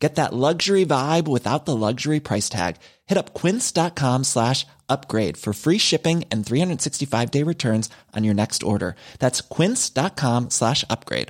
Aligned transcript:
Get 0.00 0.14
that 0.14 0.32
luxury 0.32 0.86
vibe 0.86 1.28
without 1.28 1.66
the 1.66 1.76
luxury 1.76 2.20
price 2.20 2.48
tag. 2.48 2.76
Hit 3.06 3.18
up 3.18 3.34
quince.com 3.34 4.24
slash 4.24 4.66
upgrade 4.88 5.36
for 5.36 5.52
free 5.52 5.78
shipping 5.78 6.24
and 6.32 6.44
365 6.44 7.30
day 7.30 7.42
returns 7.44 7.90
on 8.16 8.24
your 8.24 8.34
next 8.34 8.62
order. 8.62 8.96
That's 9.18 9.42
quince.com 9.42 10.48
slash 10.50 10.84
upgrade. 10.88 11.28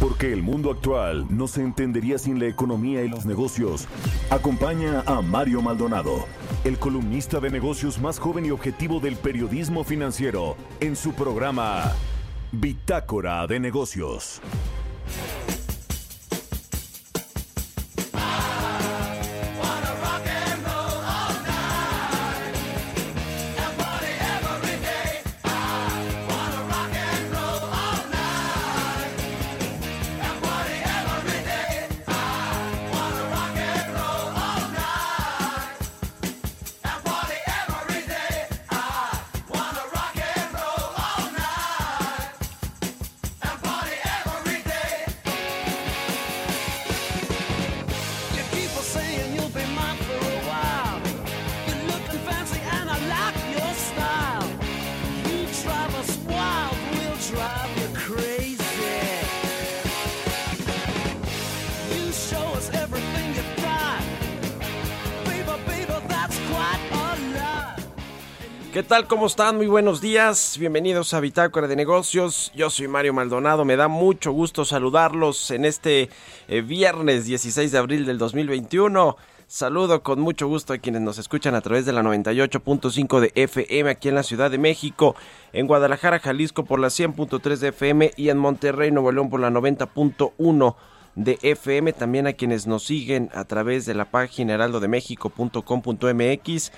Porque 0.00 0.32
el 0.32 0.42
mundo 0.42 0.70
actual 0.70 1.26
no 1.30 1.46
se 1.46 1.62
entendería 1.62 2.18
sin 2.18 2.38
la 2.38 2.46
economía 2.46 3.02
y 3.02 3.08
los 3.08 3.26
negocios. 3.26 3.86
Acompaña 4.30 5.02
a 5.06 5.20
Mario 5.20 5.60
Maldonado, 5.62 6.26
el 6.64 6.78
columnista 6.78 7.40
de 7.40 7.50
negocios 7.50 7.98
más 7.98 8.18
joven 8.18 8.46
y 8.46 8.50
objetivo 8.50 9.00
del 9.00 9.16
periodismo 9.16 9.84
financiero, 9.84 10.56
en 10.80 10.96
su 10.96 11.12
programa 11.12 11.92
Bitácora 12.52 13.46
de 13.46 13.58
Negocios. 13.58 14.40
Thank 15.06 15.65
¿Qué 68.76 68.82
tal? 68.82 69.06
¿Cómo 69.06 69.26
están? 69.26 69.56
Muy 69.56 69.68
buenos 69.68 70.02
días. 70.02 70.58
Bienvenidos 70.58 71.14
a 71.14 71.20
Bitácora 71.20 71.66
de 71.66 71.76
Negocios. 71.76 72.52
Yo 72.54 72.68
soy 72.68 72.88
Mario 72.88 73.14
Maldonado. 73.14 73.64
Me 73.64 73.74
da 73.74 73.88
mucho 73.88 74.32
gusto 74.32 74.66
saludarlos 74.66 75.50
en 75.50 75.64
este 75.64 76.10
eh, 76.46 76.60
viernes 76.60 77.24
16 77.24 77.72
de 77.72 77.78
abril 77.78 78.04
del 78.04 78.18
2021. 78.18 79.16
Saludo 79.46 80.02
con 80.02 80.20
mucho 80.20 80.46
gusto 80.46 80.74
a 80.74 80.78
quienes 80.78 81.00
nos 81.00 81.16
escuchan 81.16 81.54
a 81.54 81.62
través 81.62 81.86
de 81.86 81.94
la 81.94 82.02
98.5 82.02 83.20
de 83.20 83.32
FM 83.34 83.88
aquí 83.88 84.10
en 84.10 84.14
la 84.14 84.22
Ciudad 84.22 84.50
de 84.50 84.58
México, 84.58 85.16
en 85.54 85.66
Guadalajara, 85.66 86.18
Jalisco 86.18 86.66
por 86.66 86.78
la 86.78 86.88
100.3 86.88 87.56
de 87.56 87.68
FM 87.68 88.12
y 88.14 88.28
en 88.28 88.36
Monterrey, 88.36 88.90
Nuevo 88.90 89.10
León 89.10 89.30
por 89.30 89.40
la 89.40 89.48
90.1 89.48 90.76
de 91.14 91.38
FM, 91.40 91.94
también 91.94 92.26
a 92.26 92.34
quienes 92.34 92.66
nos 92.66 92.84
siguen 92.84 93.30
a 93.32 93.44
través 93.44 93.86
de 93.86 93.94
la 93.94 94.10
página 94.10 94.52
heraldodemexico.com.mx 94.52 96.72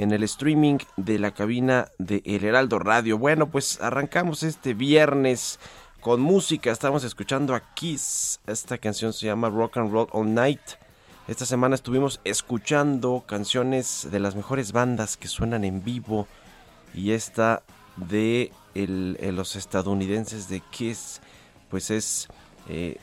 en 0.00 0.12
el 0.12 0.22
streaming 0.22 0.78
de 0.96 1.18
la 1.18 1.32
cabina 1.32 1.88
de 1.98 2.22
El 2.24 2.42
Heraldo 2.44 2.78
Radio. 2.78 3.18
Bueno, 3.18 3.50
pues 3.50 3.82
arrancamos 3.82 4.42
este 4.42 4.72
viernes 4.72 5.60
con 6.00 6.22
música. 6.22 6.70
Estamos 6.70 7.04
escuchando 7.04 7.54
a 7.54 7.74
Kiss. 7.74 8.40
Esta 8.46 8.78
canción 8.78 9.12
se 9.12 9.26
llama 9.26 9.50
Rock 9.50 9.76
and 9.76 9.92
Roll 9.92 10.08
All 10.12 10.32
Night. 10.32 10.62
Esta 11.28 11.44
semana 11.44 11.74
estuvimos 11.74 12.18
escuchando 12.24 13.24
canciones 13.26 14.08
de 14.10 14.20
las 14.20 14.34
mejores 14.34 14.72
bandas 14.72 15.18
que 15.18 15.28
suenan 15.28 15.64
en 15.64 15.84
vivo. 15.84 16.26
Y 16.94 17.10
esta 17.10 17.62
de 17.96 18.52
eh, 18.74 19.32
los 19.34 19.54
estadounidenses 19.54 20.48
de 20.48 20.60
Kiss, 20.70 21.20
pues 21.68 21.90
es 21.90 22.28
eh, 22.70 22.96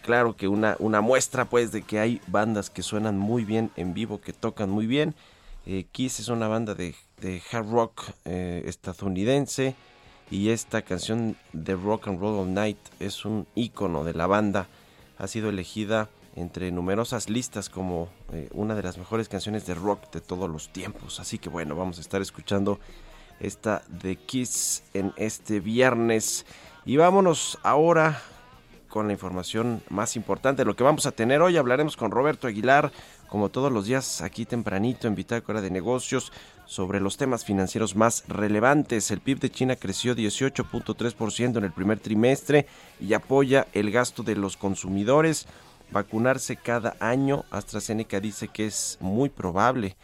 claro 0.00 0.34
que 0.34 0.48
una, 0.48 0.76
una 0.78 1.02
muestra 1.02 1.44
pues 1.44 1.72
de 1.72 1.82
que 1.82 2.00
hay 2.00 2.22
bandas 2.26 2.70
que 2.70 2.82
suenan 2.82 3.18
muy 3.18 3.44
bien 3.44 3.70
en 3.76 3.92
vivo, 3.92 4.22
que 4.22 4.32
tocan 4.32 4.70
muy 4.70 4.86
bien. 4.86 5.14
Eh, 5.64 5.86
Kiss 5.92 6.18
es 6.18 6.28
una 6.28 6.48
banda 6.48 6.74
de, 6.74 6.94
hard 7.52 7.70
rock 7.70 8.02
eh, 8.24 8.64
estadounidense 8.66 9.76
y 10.30 10.48
esta 10.48 10.82
canción 10.82 11.36
de 11.52 11.76
Rock 11.76 12.08
and 12.08 12.20
Roll 12.20 12.40
All 12.40 12.54
Night 12.54 12.78
es 12.98 13.24
un 13.24 13.46
icono 13.54 14.02
de 14.02 14.14
la 14.14 14.26
banda. 14.26 14.66
Ha 15.18 15.28
sido 15.28 15.50
elegida 15.50 16.08
entre 16.34 16.72
numerosas 16.72 17.28
listas 17.28 17.68
como 17.68 18.08
eh, 18.32 18.48
una 18.52 18.74
de 18.74 18.82
las 18.82 18.98
mejores 18.98 19.28
canciones 19.28 19.66
de 19.66 19.74
rock 19.74 20.10
de 20.12 20.20
todos 20.20 20.50
los 20.50 20.72
tiempos. 20.72 21.20
Así 21.20 21.38
que 21.38 21.48
bueno, 21.48 21.76
vamos 21.76 21.98
a 21.98 22.00
estar 22.00 22.20
escuchando 22.22 22.80
esta 23.38 23.82
de 23.88 24.16
Kiss 24.16 24.82
en 24.94 25.12
este 25.16 25.60
viernes. 25.60 26.44
Y 26.84 26.96
vámonos 26.96 27.58
ahora 27.62 28.20
con 28.92 29.06
la 29.06 29.14
información 29.14 29.82
más 29.88 30.16
importante. 30.16 30.66
Lo 30.66 30.76
que 30.76 30.84
vamos 30.84 31.06
a 31.06 31.12
tener 31.12 31.40
hoy 31.40 31.56
hablaremos 31.56 31.96
con 31.96 32.10
Roberto 32.10 32.46
Aguilar, 32.46 32.92
como 33.26 33.48
todos 33.48 33.72
los 33.72 33.86
días 33.86 34.20
aquí 34.20 34.44
tempranito 34.44 35.08
en 35.08 35.14
Bitácora 35.14 35.62
de 35.62 35.70
Negocios, 35.70 36.30
sobre 36.66 37.00
los 37.00 37.16
temas 37.16 37.42
financieros 37.42 37.96
más 37.96 38.22
relevantes. 38.28 39.10
El 39.10 39.20
PIB 39.20 39.40
de 39.40 39.50
China 39.50 39.76
creció 39.76 40.14
18.3% 40.14 41.56
en 41.56 41.64
el 41.64 41.72
primer 41.72 42.00
trimestre 42.00 42.66
y 43.00 43.14
apoya 43.14 43.66
el 43.72 43.90
gasto 43.90 44.22
de 44.22 44.36
los 44.36 44.58
consumidores. 44.58 45.46
Vacunarse 45.90 46.56
cada 46.56 46.94
año, 47.00 47.46
AstraZeneca 47.50 48.20
dice 48.20 48.48
que 48.48 48.66
es 48.66 48.98
muy 49.00 49.30
probable. 49.30 49.96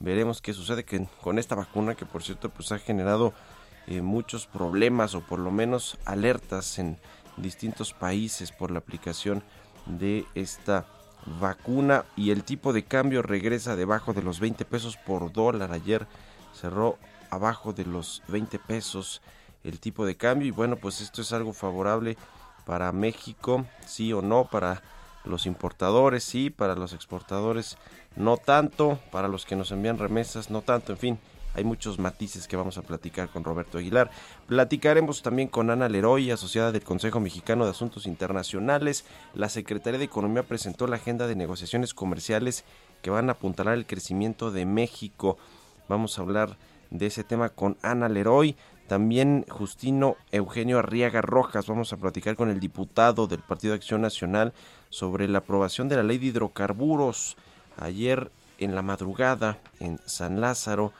Veremos 0.00 0.42
qué 0.42 0.52
sucede 0.52 0.84
con 1.22 1.38
esta 1.38 1.54
vacuna 1.54 1.94
que 1.94 2.04
por 2.04 2.22
cierto 2.22 2.50
pues 2.50 2.72
ha 2.72 2.78
generado 2.78 3.32
eh, 3.86 4.02
muchos 4.02 4.46
problemas 4.46 5.14
o 5.14 5.22
por 5.22 5.38
lo 5.38 5.50
menos 5.50 5.96
alertas 6.04 6.78
en 6.78 6.98
distintos 7.36 7.92
países 7.92 8.52
por 8.52 8.70
la 8.70 8.78
aplicación 8.78 9.42
de 9.86 10.24
esta 10.34 10.86
vacuna 11.40 12.04
y 12.16 12.30
el 12.30 12.44
tipo 12.44 12.72
de 12.72 12.84
cambio 12.84 13.22
regresa 13.22 13.76
debajo 13.76 14.12
de 14.12 14.22
los 14.22 14.40
20 14.40 14.64
pesos 14.64 14.96
por 14.96 15.32
dólar. 15.32 15.72
Ayer 15.72 16.06
cerró 16.52 16.98
abajo 17.30 17.72
de 17.72 17.84
los 17.84 18.22
20 18.28 18.58
pesos 18.58 19.22
el 19.62 19.80
tipo 19.80 20.04
de 20.04 20.16
cambio 20.16 20.48
y 20.48 20.50
bueno 20.50 20.76
pues 20.76 21.00
esto 21.00 21.22
es 21.22 21.32
algo 21.32 21.52
favorable 21.52 22.16
para 22.64 22.92
México, 22.92 23.66
sí 23.86 24.12
o 24.12 24.22
no, 24.22 24.44
para 24.44 24.82
los 25.24 25.46
importadores, 25.46 26.24
sí, 26.24 26.50
para 26.50 26.74
los 26.74 26.92
exportadores, 26.92 27.76
no 28.16 28.36
tanto, 28.36 28.98
para 29.10 29.28
los 29.28 29.44
que 29.46 29.56
nos 29.56 29.70
envían 29.72 29.98
remesas, 29.98 30.50
no 30.50 30.62
tanto, 30.62 30.92
en 30.92 30.98
fin, 30.98 31.18
hay 31.54 31.64
muchos 31.64 31.98
matices 31.98 32.48
que 32.48 32.56
vamos 32.56 32.78
a 32.78 32.82
platicar 32.82 33.28
con 33.28 33.44
Roberto 33.44 33.78
Aguilar. 33.78 34.10
Platicaremos 34.48 35.22
también 35.22 35.48
con 35.48 35.70
Ana 35.70 35.88
Leroy, 35.88 36.30
asociada 36.30 36.72
del 36.72 36.82
Consejo 36.82 37.20
Mexicano 37.20 37.64
de 37.64 37.70
Asuntos 37.70 38.06
Internacionales. 38.06 39.04
La 39.34 39.48
Secretaría 39.48 39.98
de 39.98 40.04
Economía 40.04 40.42
presentó 40.42 40.86
la 40.86 40.96
agenda 40.96 41.26
de 41.26 41.36
negociaciones 41.36 41.94
comerciales 41.94 42.64
que 43.02 43.10
van 43.10 43.28
a 43.28 43.32
apuntalar 43.32 43.74
el 43.74 43.86
crecimiento 43.86 44.50
de 44.50 44.66
México. 44.66 45.38
Vamos 45.88 46.18
a 46.18 46.22
hablar 46.22 46.56
de 46.90 47.06
ese 47.06 47.22
tema 47.22 47.50
con 47.50 47.76
Ana 47.82 48.08
Leroy. 48.08 48.56
También 48.88 49.46
Justino 49.48 50.16
Eugenio 50.32 50.80
Arriaga 50.80 51.22
Rojas. 51.22 51.68
Vamos 51.68 51.92
a 51.92 51.96
platicar 51.96 52.36
con 52.36 52.50
el 52.50 52.60
diputado 52.60 53.26
del 53.26 53.40
Partido 53.40 53.72
de 53.72 53.76
Acción 53.76 54.02
Nacional 54.02 54.52
sobre 54.90 55.28
la 55.28 55.38
aprobación 55.38 55.88
de 55.88 55.96
la 55.96 56.02
ley 56.02 56.18
de 56.18 56.26
hidrocarburos. 56.26 57.36
Ayer 57.76 58.30
en 58.58 58.74
la 58.74 58.82
madrugada 58.82 59.58
en 59.80 59.98
San 60.06 60.40
Lázaro. 60.40 60.92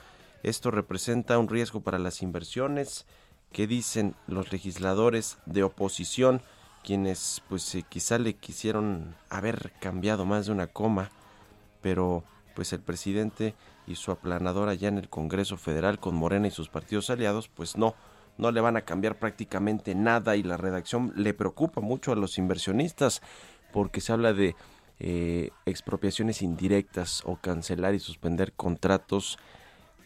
Esto 0.44 0.70
representa 0.70 1.38
un 1.38 1.48
riesgo 1.48 1.80
para 1.80 1.98
las 1.98 2.20
inversiones. 2.20 3.06
¿Qué 3.50 3.66
dicen 3.66 4.14
los 4.26 4.52
legisladores 4.52 5.38
de 5.46 5.62
oposición? 5.62 6.42
Quienes 6.84 7.42
pues 7.48 7.74
eh, 7.74 7.82
quizá 7.88 8.18
le 8.18 8.34
quisieron 8.34 9.16
haber 9.30 9.72
cambiado 9.80 10.26
más 10.26 10.44
de 10.44 10.52
una 10.52 10.66
coma. 10.66 11.10
Pero 11.80 12.24
pues 12.54 12.74
el 12.74 12.80
presidente 12.80 13.54
y 13.86 13.94
su 13.94 14.10
aplanador 14.10 14.68
allá 14.68 14.88
en 14.88 14.98
el 14.98 15.08
Congreso 15.08 15.56
Federal 15.56 15.98
con 15.98 16.14
Morena 16.14 16.46
y 16.46 16.50
sus 16.50 16.68
partidos 16.68 17.08
aliados, 17.08 17.48
pues 17.48 17.78
no, 17.78 17.94
no 18.36 18.50
le 18.50 18.60
van 18.60 18.76
a 18.76 18.82
cambiar 18.82 19.18
prácticamente 19.18 19.94
nada 19.94 20.36
y 20.36 20.42
la 20.42 20.58
redacción 20.58 21.14
le 21.16 21.32
preocupa 21.32 21.80
mucho 21.80 22.12
a 22.12 22.16
los 22.16 22.36
inversionistas 22.36 23.22
porque 23.72 24.02
se 24.02 24.12
habla 24.12 24.34
de 24.34 24.54
eh, 24.98 25.50
expropiaciones 25.64 26.42
indirectas 26.42 27.22
o 27.24 27.36
cancelar 27.36 27.94
y 27.94 27.98
suspender 27.98 28.52
contratos, 28.52 29.38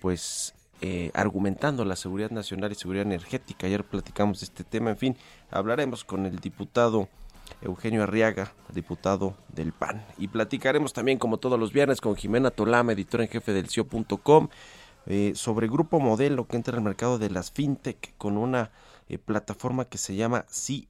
pues 0.00 0.54
eh, 0.80 1.10
argumentando 1.14 1.84
la 1.84 1.96
seguridad 1.96 2.30
nacional 2.30 2.70
y 2.70 2.76
seguridad 2.76 3.06
energética. 3.06 3.66
Ayer 3.66 3.82
platicamos 3.82 4.40
de 4.40 4.44
este 4.44 4.64
tema, 4.64 4.90
en 4.90 4.96
fin, 4.96 5.16
hablaremos 5.50 6.04
con 6.04 6.24
el 6.24 6.38
diputado 6.38 7.08
Eugenio 7.62 8.04
Arriaga, 8.04 8.52
diputado 8.72 9.34
del 9.48 9.72
PAN. 9.72 10.04
Y 10.18 10.28
platicaremos 10.28 10.92
también, 10.92 11.18
como 11.18 11.38
todos 11.38 11.58
los 11.58 11.72
viernes, 11.72 12.00
con 12.00 12.14
Jimena 12.14 12.50
Tolama, 12.50 12.92
editora 12.92 13.24
en 13.24 13.30
jefe 13.30 13.52
del 13.52 13.68
CIO.com, 13.68 14.48
eh, 15.06 15.32
sobre 15.34 15.66
Grupo 15.66 15.98
Modelo 15.98 16.46
que 16.46 16.56
entra 16.56 16.76
al 16.76 16.84
mercado 16.84 17.18
de 17.18 17.30
las 17.30 17.50
fintech 17.50 18.14
con 18.16 18.36
una 18.36 18.70
eh, 19.08 19.18
plataforma 19.18 19.86
que 19.86 19.98
se 19.98 20.14
llama 20.14 20.44
CI. 20.48 20.86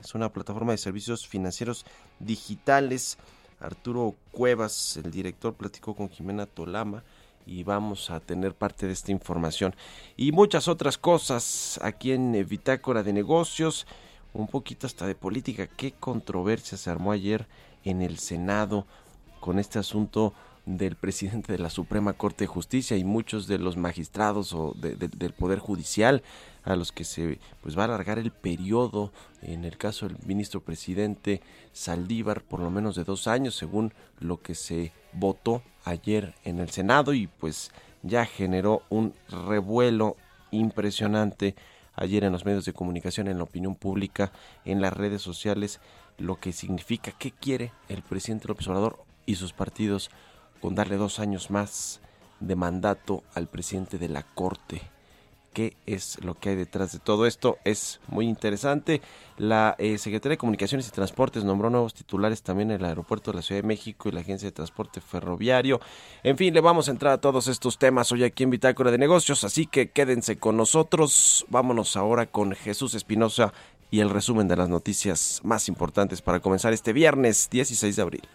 Es 0.00 0.14
una 0.14 0.32
plataforma 0.32 0.72
de 0.72 0.78
servicios 0.78 1.28
financieros 1.28 1.84
digitales. 2.18 3.18
Arturo 3.60 4.16
Cuevas, 4.32 4.96
el 4.96 5.10
director, 5.10 5.54
platicó 5.54 5.94
con 5.94 6.08
Jimena 6.08 6.46
Tolama 6.46 7.04
y 7.48 7.64
vamos 7.64 8.10
a 8.10 8.20
tener 8.20 8.54
parte 8.54 8.86
de 8.86 8.92
esta 8.92 9.10
información 9.10 9.74
y 10.16 10.32
muchas 10.32 10.68
otras 10.68 10.98
cosas 10.98 11.80
aquí 11.82 12.12
en 12.12 12.46
Bitácora 12.48 13.02
de 13.02 13.12
Negocios 13.12 13.86
un 14.34 14.46
poquito 14.46 14.86
hasta 14.86 15.06
de 15.06 15.14
política. 15.14 15.66
Qué 15.66 15.92
controversia 15.92 16.76
se 16.76 16.90
armó 16.90 17.12
ayer 17.12 17.46
en 17.84 18.02
el 18.02 18.18
Senado 18.18 18.86
con 19.40 19.58
este 19.58 19.78
asunto 19.78 20.34
del 20.66 20.96
presidente 20.96 21.52
de 21.52 21.58
la 21.58 21.70
Suprema 21.70 22.12
Corte 22.12 22.44
de 22.44 22.48
Justicia 22.48 22.98
y 22.98 23.04
muchos 23.04 23.46
de 23.46 23.58
los 23.58 23.78
magistrados 23.78 24.52
o 24.52 24.74
del 24.76 25.32
Poder 25.32 25.60
Judicial 25.60 26.22
a 26.62 26.76
los 26.76 26.92
que 26.92 27.04
se 27.04 27.38
pues 27.62 27.76
va 27.78 27.82
a 27.82 27.84
alargar 27.86 28.18
el 28.18 28.30
periodo 28.30 29.10
en 29.40 29.64
el 29.64 29.78
caso 29.78 30.06
del 30.06 30.18
ministro 30.26 30.60
presidente 30.60 31.40
Saldívar 31.72 32.42
por 32.42 32.60
lo 32.60 32.70
menos 32.70 32.96
de 32.96 33.04
dos 33.04 33.26
años 33.28 33.56
según 33.56 33.94
lo 34.20 34.42
que 34.42 34.54
se 34.54 34.92
votó 35.14 35.62
ayer 35.88 36.34
en 36.44 36.58
el 36.58 36.70
Senado 36.70 37.12
y 37.14 37.26
pues 37.26 37.70
ya 38.02 38.24
generó 38.26 38.82
un 38.88 39.14
revuelo 39.28 40.16
impresionante 40.50 41.54
ayer 41.94 42.24
en 42.24 42.32
los 42.32 42.44
medios 42.44 42.64
de 42.64 42.72
comunicación, 42.72 43.28
en 43.28 43.38
la 43.38 43.44
opinión 43.44 43.74
pública, 43.74 44.32
en 44.64 44.80
las 44.80 44.92
redes 44.92 45.22
sociales, 45.22 45.80
lo 46.16 46.36
que 46.36 46.52
significa 46.52 47.12
qué 47.12 47.32
quiere 47.32 47.72
el 47.88 48.02
presidente 48.02 48.48
López 48.48 48.68
Obrador 48.68 49.04
y 49.26 49.34
sus 49.34 49.52
partidos 49.52 50.10
con 50.60 50.74
darle 50.74 50.96
dos 50.96 51.18
años 51.18 51.50
más 51.50 52.00
de 52.40 52.56
mandato 52.56 53.22
al 53.34 53.48
presidente 53.48 53.98
de 53.98 54.08
la 54.08 54.22
Corte 54.22 54.82
qué 55.52 55.76
es 55.86 56.22
lo 56.22 56.34
que 56.34 56.50
hay 56.50 56.56
detrás 56.56 56.92
de 56.92 56.98
todo 56.98 57.26
esto. 57.26 57.58
Es 57.64 58.00
muy 58.08 58.26
interesante. 58.26 59.00
La 59.36 59.74
eh, 59.78 59.98
Secretaría 59.98 60.34
de 60.34 60.38
Comunicaciones 60.38 60.88
y 60.88 60.90
Transportes 60.90 61.44
nombró 61.44 61.70
nuevos 61.70 61.94
titulares 61.94 62.42
también 62.42 62.70
en 62.70 62.80
el 62.80 62.84
aeropuerto 62.84 63.30
de 63.30 63.36
la 63.36 63.42
Ciudad 63.42 63.62
de 63.62 63.66
México 63.66 64.08
y 64.08 64.12
la 64.12 64.20
Agencia 64.20 64.48
de 64.48 64.52
Transporte 64.52 65.00
Ferroviario. 65.00 65.80
En 66.22 66.36
fin, 66.36 66.54
le 66.54 66.60
vamos 66.60 66.88
a 66.88 66.90
entrar 66.90 67.12
a 67.12 67.20
todos 67.20 67.48
estos 67.48 67.78
temas 67.78 68.10
hoy 68.12 68.24
aquí 68.24 68.44
en 68.44 68.50
Bitácora 68.50 68.90
de 68.90 68.98
Negocios, 68.98 69.44
así 69.44 69.66
que 69.66 69.90
quédense 69.90 70.38
con 70.38 70.56
nosotros. 70.56 71.46
Vámonos 71.48 71.96
ahora 71.96 72.26
con 72.26 72.52
Jesús 72.52 72.94
Espinosa 72.94 73.52
y 73.90 74.00
el 74.00 74.10
resumen 74.10 74.48
de 74.48 74.56
las 74.56 74.68
noticias 74.68 75.40
más 75.44 75.68
importantes 75.68 76.22
para 76.22 76.40
comenzar 76.40 76.72
este 76.72 76.92
viernes 76.92 77.48
16 77.50 77.96
de 77.96 78.02
abril. 78.02 78.28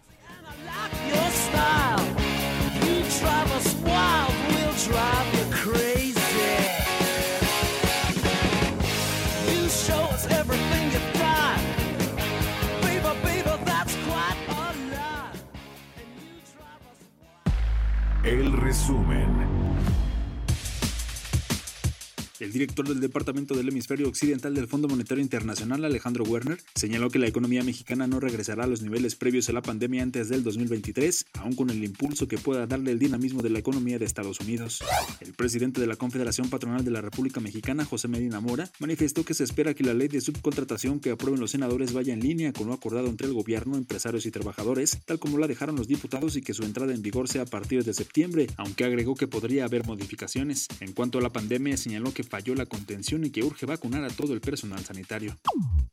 El 22.43 22.51
director 22.51 22.85
del 22.85 22.99
Departamento 22.99 23.55
del 23.55 23.69
Hemisferio 23.69 24.09
Occidental 24.09 24.53
del 24.53 24.67
Fondo 24.67 24.89
Monetario 24.89 25.23
Internacional, 25.23 25.85
Alejandro 25.85 26.25
Werner, 26.25 26.61
señaló 26.75 27.09
que 27.09 27.17
la 27.17 27.27
economía 27.27 27.63
mexicana 27.63 28.05
no 28.05 28.19
regresará 28.19 28.65
a 28.65 28.67
los 28.67 28.81
niveles 28.81 29.15
previos 29.15 29.47
a 29.47 29.53
la 29.53 29.61
pandemia 29.61 30.03
antes 30.03 30.27
del 30.27 30.43
2023, 30.43 31.27
aun 31.35 31.55
con 31.55 31.69
el 31.69 31.81
impulso 31.81 32.27
que 32.27 32.37
pueda 32.37 32.67
darle 32.67 32.91
el 32.91 32.99
dinamismo 32.99 33.41
de 33.41 33.49
la 33.49 33.59
economía 33.59 33.97
de 33.97 34.03
Estados 34.03 34.41
Unidos. 34.41 34.83
El 35.21 35.31
presidente 35.31 35.79
de 35.79 35.87
la 35.87 35.95
Confederación 35.95 36.49
Patronal 36.49 36.83
de 36.83 36.91
la 36.91 36.99
República 36.99 37.39
Mexicana, 37.39 37.85
José 37.85 38.09
Medina 38.09 38.41
Mora, 38.41 38.69
manifestó 38.77 39.23
que 39.23 39.33
se 39.33 39.45
espera 39.45 39.73
que 39.73 39.85
la 39.85 39.93
ley 39.93 40.09
de 40.09 40.19
subcontratación 40.19 40.99
que 40.99 41.11
aprueben 41.11 41.39
los 41.39 41.51
senadores 41.51 41.93
vaya 41.93 42.13
en 42.13 42.19
línea 42.19 42.51
con 42.51 42.67
lo 42.67 42.73
acordado 42.73 43.07
entre 43.07 43.27
el 43.27 43.33
gobierno, 43.33 43.77
empresarios 43.77 44.25
y 44.25 44.31
trabajadores, 44.31 44.99
tal 45.05 45.17
como 45.17 45.37
la 45.37 45.47
dejaron 45.47 45.77
los 45.77 45.87
diputados 45.87 46.35
y 46.35 46.41
que 46.41 46.53
su 46.53 46.63
entrada 46.63 46.93
en 46.93 47.01
vigor 47.01 47.29
sea 47.29 47.43
a 47.43 47.45
partir 47.45 47.85
de 47.85 47.93
septiembre, 47.93 48.47
aunque 48.57 48.83
agregó 48.83 49.15
que 49.15 49.29
podría 49.29 49.63
haber 49.63 49.85
modificaciones. 49.85 50.67
En 50.81 50.91
cuanto 50.91 51.19
a 51.19 51.21
la 51.21 51.31
pandemia, 51.31 51.77
señaló 51.77 52.13
que 52.13 52.32
falló 52.33 52.55
la 52.55 52.65
contención 52.65 53.23
y 53.23 53.29
que 53.29 53.43
urge 53.43 53.67
vacunar 53.67 54.03
a 54.03 54.09
todo 54.09 54.33
el 54.33 54.41
personal 54.41 54.83
sanitario. 54.83 55.37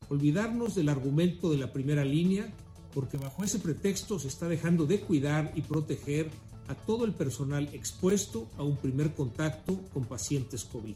Olvidarnos 0.08 0.74
del 0.74 0.88
argumento 0.88 1.50
de 1.50 1.58
la 1.58 1.70
primera 1.70 2.02
línea, 2.02 2.50
porque 2.94 3.18
bajo 3.18 3.44
ese 3.44 3.58
pretexto 3.58 4.18
se 4.18 4.28
está 4.28 4.48
dejando 4.48 4.86
de 4.86 5.00
cuidar 5.00 5.52
y 5.54 5.60
proteger 5.60 6.30
a 6.68 6.74
todo 6.74 7.04
el 7.04 7.12
personal 7.12 7.68
expuesto 7.74 8.48
a 8.56 8.62
un 8.62 8.78
primer 8.78 9.14
contacto 9.14 9.82
con 9.92 10.06
pacientes 10.06 10.64
COVID. 10.64 10.94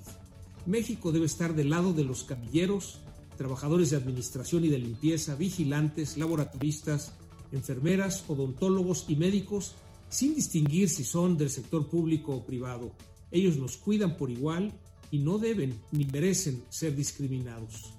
México 0.64 1.12
debe 1.12 1.26
estar 1.26 1.55
del 1.55 1.69
lado 1.69 1.93
de 1.93 2.05
los 2.05 2.25
camilleros, 2.25 3.00
trabajadores 3.37 3.90
de 3.90 3.99
administración 3.99 4.64
y 4.64 4.69
de 4.69 4.79
limpieza, 4.79 5.35
vigilantes, 5.35 6.17
laboratoristas, 6.17 7.12
enfermeras, 7.52 8.25
odontólogos 8.29 9.05
y 9.08 9.17
médicos, 9.17 9.75
sin 10.08 10.35
distinguir 10.35 10.88
si 10.88 11.05
son 11.05 11.37
del 11.37 11.50
sector 11.50 11.87
público 11.87 12.35
o 12.35 12.47
privado. 12.47 12.93
Ellos 13.31 13.58
nos 13.58 13.76
cuidan 13.76 14.17
por 14.17 14.31
igual 14.31 14.73
y 15.11 15.19
no 15.19 15.39
deben 15.39 15.79
ni 15.93 16.05
merecen 16.05 16.62
ser 16.71 16.95
discriminados. 16.95 17.93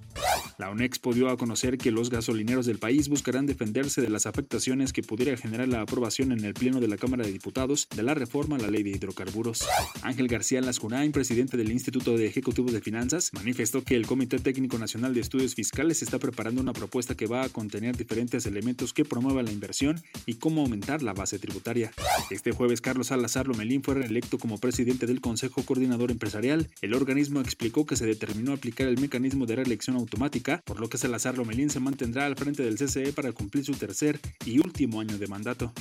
La 0.58 0.70
UNEXPO 0.70 1.12
dio 1.12 1.28
a 1.28 1.36
conocer 1.36 1.76
que 1.76 1.90
los 1.90 2.08
gasolineros 2.08 2.64
del 2.64 2.78
país 2.78 3.10
buscarán 3.10 3.44
defenderse 3.44 4.00
de 4.00 4.08
las 4.08 4.24
afectaciones 4.24 4.94
que 4.94 5.02
pudiera 5.02 5.36
generar 5.36 5.68
la 5.68 5.82
aprobación 5.82 6.32
en 6.32 6.42
el 6.46 6.54
Pleno 6.54 6.80
de 6.80 6.88
la 6.88 6.96
Cámara 6.96 7.26
de 7.26 7.32
Diputados 7.32 7.88
de 7.94 8.02
la 8.02 8.14
reforma 8.14 8.56
a 8.56 8.60
la 8.60 8.70
ley 8.70 8.82
de 8.82 8.88
hidrocarburos. 8.90 9.66
Ángel 10.00 10.28
García 10.28 10.62
Lascurain, 10.62 11.12
presidente 11.12 11.58
del 11.58 11.70
Instituto 11.70 12.16
de 12.16 12.26
Ejecutivos 12.26 12.72
de 12.72 12.80
Finanzas, 12.80 13.32
manifestó 13.34 13.84
que 13.84 13.96
el 13.96 14.06
Comité 14.06 14.38
Técnico 14.38 14.78
Nacional 14.78 15.12
de 15.12 15.20
Estudios 15.20 15.54
Fiscales 15.54 16.00
está 16.02 16.18
preparando 16.18 16.62
una 16.62 16.72
propuesta 16.72 17.14
que 17.14 17.26
va 17.26 17.44
a 17.44 17.50
contener 17.50 17.94
diferentes 17.94 18.46
elementos 18.46 18.94
que 18.94 19.04
promuevan 19.04 19.44
la 19.44 19.52
inversión 19.52 20.00
y 20.24 20.36
cómo 20.36 20.62
aumentar 20.62 21.02
la 21.02 21.12
base 21.12 21.38
tributaria. 21.38 21.92
Este 22.30 22.52
jueves, 22.52 22.80
Carlos 22.80 23.08
Salazar 23.08 23.46
Lomelín 23.46 23.82
fue 23.82 23.96
reelecto 23.96 24.38
como 24.38 24.56
presidente 24.56 25.06
del 25.06 25.20
Consejo 25.20 25.64
Coordinador 25.64 26.10
Empresarial. 26.10 26.70
El 26.80 26.94
organismo 26.94 27.42
explicó 27.42 27.84
que 27.84 27.96
se 27.96 28.06
determinó 28.06 28.54
aplicar 28.54 28.88
el 28.88 28.98
mecanismo 28.98 29.44
de 29.44 29.56
reelección 29.56 29.96
automática 29.96 30.45
por 30.64 30.80
lo 30.80 30.88
que 30.88 30.98
Salazar 30.98 31.36
Lomelín 31.36 31.70
se 31.70 31.80
mantendrá 31.80 32.26
al 32.26 32.36
frente 32.36 32.62
del 32.62 32.76
CCE 32.76 33.12
para 33.12 33.32
cumplir 33.32 33.64
su 33.64 33.72
tercer 33.72 34.20
y 34.44 34.58
último 34.58 35.00
año 35.00 35.18
de 35.18 35.26
mandato. 35.26 35.72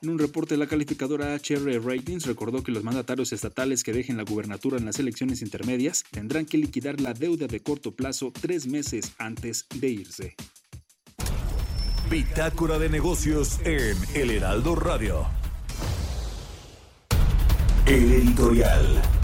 En 0.00 0.10
un 0.10 0.18
reporte, 0.18 0.56
la 0.56 0.66
calificadora 0.66 1.34
HR 1.34 1.80
Ratings 1.84 2.26
recordó 2.26 2.62
que 2.62 2.72
los 2.72 2.84
mandatarios 2.84 3.32
estatales 3.32 3.82
que 3.82 3.92
dejen 3.92 4.16
la 4.16 4.24
gubernatura 4.24 4.78
en 4.78 4.84
las 4.84 4.98
elecciones 4.98 5.42
intermedias 5.42 6.04
tendrán 6.10 6.46
que 6.46 6.58
liquidar 6.58 7.00
la 7.00 7.14
deuda 7.14 7.46
de 7.46 7.60
corto 7.60 7.92
plazo 7.92 8.32
tres 8.40 8.66
meses 8.66 9.12
antes 9.18 9.66
de 9.74 9.88
irse. 9.88 10.36
Bitácora 12.10 12.78
de 12.78 12.88
negocios 12.88 13.58
en 13.64 13.96
El 14.14 14.30
Heraldo 14.30 14.74
Radio. 14.74 15.26
El 17.86 18.12
editorial. 18.12 19.21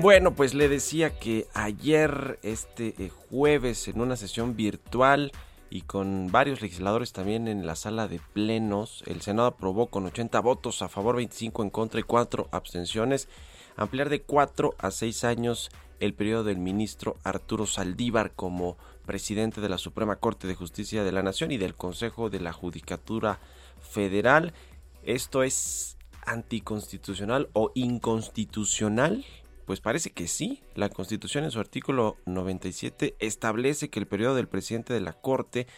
Bueno, 0.00 0.34
pues 0.34 0.54
le 0.54 0.70
decía 0.70 1.18
que 1.18 1.46
ayer, 1.52 2.38
este 2.42 2.94
eh, 2.96 3.10
jueves, 3.28 3.86
en 3.86 4.00
una 4.00 4.16
sesión 4.16 4.56
virtual 4.56 5.30
y 5.68 5.82
con 5.82 6.32
varios 6.32 6.62
legisladores 6.62 7.12
también 7.12 7.48
en 7.48 7.66
la 7.66 7.76
sala 7.76 8.08
de 8.08 8.18
plenos, 8.32 9.04
el 9.06 9.20
Senado 9.20 9.48
aprobó 9.48 9.88
con 9.88 10.06
80 10.06 10.40
votos 10.40 10.80
a 10.80 10.88
favor, 10.88 11.16
25 11.16 11.62
en 11.64 11.68
contra 11.68 12.00
y 12.00 12.04
4 12.04 12.48
abstenciones, 12.50 13.28
ampliar 13.76 14.08
de 14.08 14.22
4 14.22 14.74
a 14.78 14.90
6 14.90 15.24
años 15.24 15.70
el 15.98 16.14
periodo 16.14 16.44
del 16.44 16.56
ministro 16.56 17.18
Arturo 17.22 17.66
Saldívar 17.66 18.32
como 18.32 18.78
presidente 19.04 19.60
de 19.60 19.68
la 19.68 19.76
Suprema 19.76 20.16
Corte 20.16 20.46
de 20.46 20.54
Justicia 20.54 21.04
de 21.04 21.12
la 21.12 21.22
Nación 21.22 21.50
y 21.50 21.58
del 21.58 21.74
Consejo 21.74 22.30
de 22.30 22.40
la 22.40 22.54
Judicatura 22.54 23.38
Federal. 23.82 24.54
Esto 25.02 25.42
es 25.42 25.98
anticonstitucional 26.24 27.50
o 27.52 27.70
inconstitucional 27.74 29.26
pues 29.70 29.80
parece 29.80 30.10
que 30.10 30.26
sí. 30.26 30.64
La 30.74 30.88
Constitución 30.88 31.44
en 31.44 31.52
su 31.52 31.60
artículo 31.60 32.16
97 32.26 33.14
establece 33.20 33.88
que 33.88 34.00
el 34.00 34.08
periodo 34.08 34.34
del 34.34 34.48
presidente 34.48 34.92
de 34.92 35.00
la 35.00 35.12
Corte 35.12 35.68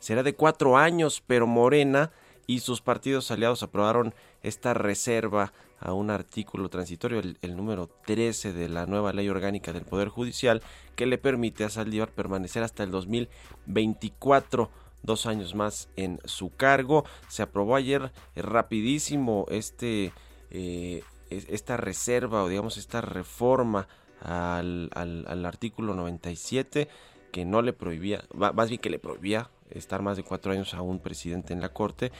será 0.00 0.24
de 0.24 0.34
cuatro 0.34 0.76
años, 0.76 1.22
pero 1.24 1.46
Morena 1.46 2.10
y 2.48 2.58
sus 2.58 2.80
partidos 2.80 3.30
aliados 3.30 3.62
aprobaron 3.62 4.12
esta 4.42 4.74
reserva 4.74 5.52
a 5.78 5.92
un 5.92 6.10
artículo 6.10 6.68
transitorio, 6.68 7.20
el, 7.20 7.56
número 7.56 7.88
13 8.06 8.52
de 8.52 8.68
la 8.68 8.86
nueva 8.86 9.12
ley 9.12 9.28
orgánica 9.28 9.72
del 9.72 9.84
Poder 9.84 10.08
Judicial, 10.08 10.60
que 10.96 11.06
le 11.06 11.16
permite 11.16 11.62
a 11.62 11.70
Saldívar 11.70 12.10
permanecer 12.10 12.64
hasta 12.64 12.82
el 12.82 12.90
2024 12.90 14.68
dos 15.04 15.26
años 15.26 15.54
más 15.54 15.90
en 15.94 16.18
su 16.24 16.50
cargo. 16.50 17.04
Se 17.28 17.42
aprobó 17.42 17.76
ayer 17.76 18.10
eh, 18.34 18.42
rapidísimo 18.42 19.46
este, 19.48 20.12
eh, 20.50 21.04
esta 21.30 21.76
reserva 21.76 22.42
o 22.42 22.48
digamos 22.48 22.76
esta 22.76 23.00
reforma 23.00 23.88
al, 24.22 24.90
al, 24.94 25.46
artículo 25.46 25.94
97 25.94 26.88
que 27.32 27.44
no 27.44 27.62
le 27.62 27.72
prohibía, 27.72 28.24
más 28.32 28.68
bien 28.68 28.80
que 28.80 28.90
le 28.90 28.98
prohibía 28.98 29.50
estar 29.70 30.02
más 30.02 30.16
de 30.16 30.24
cuatro 30.24 30.52
años 30.52 30.74
a 30.74 30.82
un 30.82 30.98
presidente 30.98 31.52
en 31.52 31.60
la 31.60 31.68
corte. 31.70 32.10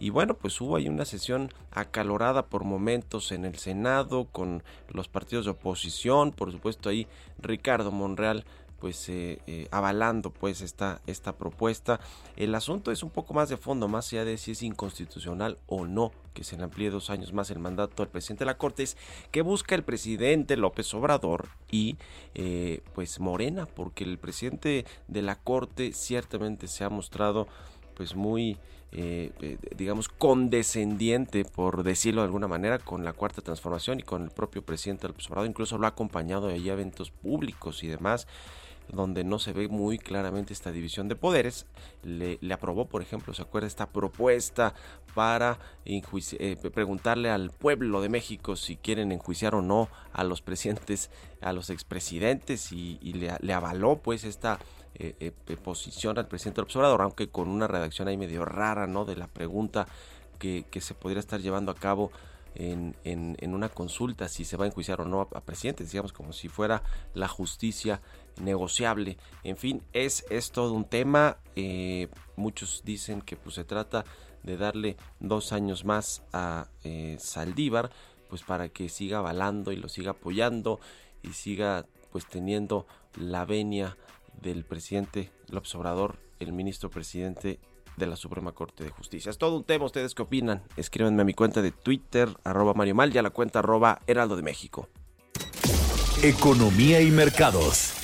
Y 0.00 0.10
bueno, 0.10 0.34
pues 0.34 0.60
hubo 0.60 0.76
ahí 0.76 0.88
una 0.88 1.04
sesión 1.04 1.50
acalorada 1.70 2.46
por 2.46 2.64
momentos 2.64 3.30
en 3.30 3.44
el 3.44 3.56
Senado 3.56 4.26
con 4.32 4.62
los 4.88 5.08
partidos 5.08 5.44
de 5.44 5.52
oposición, 5.52 6.32
por 6.32 6.50
supuesto 6.50 6.88
ahí 6.88 7.06
Ricardo 7.38 7.92
Monreal 7.92 8.44
pues 8.84 9.08
eh, 9.08 9.38
eh, 9.46 9.66
avalando 9.70 10.28
pues 10.28 10.60
esta, 10.60 11.00
esta 11.06 11.32
propuesta. 11.32 12.00
El 12.36 12.54
asunto 12.54 12.92
es 12.92 13.02
un 13.02 13.08
poco 13.08 13.32
más 13.32 13.48
de 13.48 13.56
fondo, 13.56 13.88
más 13.88 14.12
allá 14.12 14.26
de 14.26 14.36
si 14.36 14.50
es 14.50 14.62
inconstitucional 14.62 15.56
o 15.66 15.86
no 15.86 16.12
que 16.34 16.44
se 16.44 16.58
le 16.58 16.64
amplíe 16.64 16.90
dos 16.90 17.08
años 17.08 17.32
más 17.32 17.50
el 17.50 17.60
mandato 17.60 18.02
al 18.02 18.10
presidente 18.10 18.44
de 18.44 18.50
la 18.50 18.58
Corte, 18.58 18.82
es 18.82 18.98
que 19.30 19.40
busca 19.40 19.74
el 19.74 19.84
presidente 19.84 20.58
López 20.58 20.92
Obrador 20.92 21.48
y 21.70 21.96
eh, 22.34 22.82
pues 22.94 23.20
Morena, 23.20 23.64
porque 23.64 24.04
el 24.04 24.18
presidente 24.18 24.84
de 25.08 25.22
la 25.22 25.36
Corte 25.36 25.94
ciertamente 25.94 26.68
se 26.68 26.84
ha 26.84 26.90
mostrado 26.90 27.48
pues 27.94 28.14
muy 28.14 28.58
digamos 29.76 30.08
condescendiente 30.08 31.44
por 31.44 31.82
decirlo 31.82 32.20
de 32.20 32.26
alguna 32.26 32.46
manera 32.46 32.78
con 32.78 33.02
la 33.02 33.12
cuarta 33.12 33.42
transformación 33.42 33.98
y 33.98 34.04
con 34.04 34.22
el 34.22 34.30
propio 34.30 34.62
presidente 34.62 35.08
López 35.08 35.28
Obrador 35.28 35.48
incluso 35.48 35.78
lo 35.78 35.86
ha 35.86 35.88
acompañado 35.88 36.46
ahí 36.46 36.70
a 36.70 36.74
eventos 36.74 37.10
públicos 37.10 37.82
y 37.82 37.88
demás 37.88 38.28
donde 38.88 39.24
no 39.24 39.38
se 39.38 39.52
ve 39.52 39.68
muy 39.68 39.98
claramente 39.98 40.52
esta 40.52 40.72
división 40.72 41.08
de 41.08 41.16
poderes. 41.16 41.66
Le, 42.02 42.38
aprobó, 42.52 42.86
por 42.86 43.02
ejemplo, 43.02 43.34
¿se 43.34 43.42
acuerda 43.42 43.66
esta 43.66 43.86
propuesta 43.86 44.74
para 45.14 45.58
eh, 45.84 46.56
preguntarle 46.72 47.30
al 47.30 47.50
pueblo 47.50 48.00
de 48.00 48.08
México 48.08 48.56
si 48.56 48.76
quieren 48.76 49.12
enjuiciar 49.12 49.54
o 49.54 49.62
no 49.62 49.88
a 50.12 50.24
los 50.24 50.42
presidentes, 50.42 51.10
a 51.40 51.52
los 51.52 51.70
expresidentes 51.70 52.72
y, 52.72 52.98
le, 53.12 53.52
avaló 53.52 53.96
pues 53.96 54.24
esta 54.24 54.58
eh, 54.96 55.14
eh, 55.20 55.56
posición 55.56 56.18
al 56.18 56.28
presidente 56.28 56.60
observador, 56.60 57.02
aunque 57.02 57.28
con 57.28 57.48
una 57.48 57.66
redacción 57.66 58.08
ahí 58.08 58.16
medio 58.16 58.44
rara, 58.44 58.86
¿no? 58.86 59.04
De 59.04 59.16
la 59.16 59.26
pregunta 59.26 59.86
que, 60.38 60.80
se 60.80 60.94
podría 60.94 61.20
estar 61.20 61.40
llevando 61.40 61.72
a 61.72 61.74
cabo 61.74 62.10
en, 62.54 62.94
en, 63.04 63.54
una 63.54 63.68
consulta 63.68 64.28
si 64.28 64.44
se 64.44 64.56
va 64.56 64.64
a 64.64 64.68
enjuiciar 64.68 65.00
o 65.00 65.04
no 65.04 65.22
a, 65.22 65.40
presidentes, 65.40 65.90
digamos 65.90 66.12
como 66.12 66.32
si 66.32 66.48
fuera 66.48 66.82
la 67.14 67.28
justicia 67.28 68.00
negociable. 68.40 69.16
En 69.42 69.56
fin, 69.56 69.82
es, 69.92 70.24
es 70.30 70.50
todo 70.50 70.72
un 70.72 70.84
tema. 70.84 71.38
Eh, 71.56 72.08
muchos 72.36 72.82
dicen 72.84 73.22
que 73.22 73.36
pues 73.36 73.54
se 73.54 73.64
trata 73.64 74.04
de 74.42 74.56
darle 74.56 74.96
dos 75.20 75.52
años 75.52 75.84
más 75.84 76.22
a 76.32 76.68
eh, 76.84 77.16
Saldívar, 77.18 77.90
pues 78.28 78.42
para 78.42 78.68
que 78.68 78.88
siga 78.88 79.18
avalando 79.18 79.72
y 79.72 79.76
lo 79.76 79.88
siga 79.88 80.12
apoyando 80.12 80.80
y 81.22 81.32
siga 81.32 81.86
pues 82.12 82.26
teniendo 82.26 82.86
la 83.16 83.44
venia 83.44 83.96
del 84.40 84.64
presidente 84.64 85.30
López 85.48 85.74
Obrador, 85.74 86.18
el 86.40 86.52
ministro 86.52 86.90
presidente 86.90 87.58
de 87.96 88.06
la 88.06 88.16
Suprema 88.16 88.52
Corte 88.52 88.84
de 88.84 88.90
Justicia. 88.90 89.30
Es 89.30 89.38
todo 89.38 89.56
un 89.56 89.64
tema, 89.64 89.84
¿ustedes 89.84 90.14
qué 90.14 90.22
opinan? 90.22 90.62
Escríbanme 90.76 91.22
a 91.22 91.24
mi 91.24 91.34
cuenta 91.34 91.62
de 91.62 91.70
Twitter, 91.70 92.28
arroba 92.44 92.74
Mario 92.74 92.94
Mal, 92.94 93.14
y 93.14 93.18
a 93.18 93.22
la 93.22 93.30
cuenta 93.30 93.60
arroba 93.60 94.00
Heraldo 94.06 94.36
de 94.36 94.42
México. 94.42 94.88
Economía 96.22 97.00
y 97.00 97.10
mercados. 97.10 98.03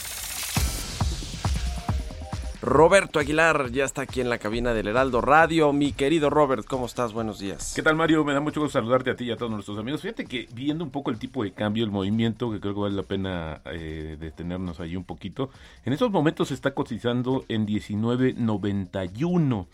Roberto 2.63 3.19
Aguilar 3.19 3.71
ya 3.71 3.87
está 3.87 4.03
aquí 4.03 4.21
en 4.21 4.29
la 4.29 4.37
cabina 4.37 4.75
del 4.75 4.89
Heraldo 4.89 5.23
Radio. 5.23 5.73
Mi 5.73 5.93
querido 5.93 6.29
Robert, 6.29 6.67
¿cómo 6.67 6.85
estás? 6.85 7.15
Buenos 7.15 7.39
días. 7.39 7.73
¿Qué 7.75 7.83
tal, 7.83 7.97
Mario? 7.97 8.23
Me 8.23 8.35
da 8.35 8.41
mucho 8.41 8.61
gusto 8.61 8.79
saludarte 8.79 9.11
a 9.11 9.17
ti 9.17 9.25
y 9.25 9.31
a 9.31 9.39
todos 9.39 9.51
nuestros 9.51 9.79
amigos. 9.79 10.03
Fíjate 10.03 10.27
que 10.27 10.47
viendo 10.53 10.85
un 10.85 10.91
poco 10.91 11.11
el 11.11 11.19
tipo 11.19 11.43
de 11.43 11.53
cambio, 11.53 11.85
el 11.85 11.91
movimiento, 11.91 12.53
que 12.53 12.61
creo 12.61 12.75
que 12.75 12.81
vale 12.81 12.97
la 12.97 13.03
pena 13.03 13.63
eh, 13.65 14.19
detenernos 14.21 14.79
ahí 14.79 14.95
un 14.95 15.05
poquito. 15.05 15.49
En 15.87 15.95
estos 15.95 16.11
momentos 16.11 16.49
se 16.49 16.55
está 16.55 16.75
cotizando 16.75 17.47
en 17.49 17.67
19.91. 17.67 19.67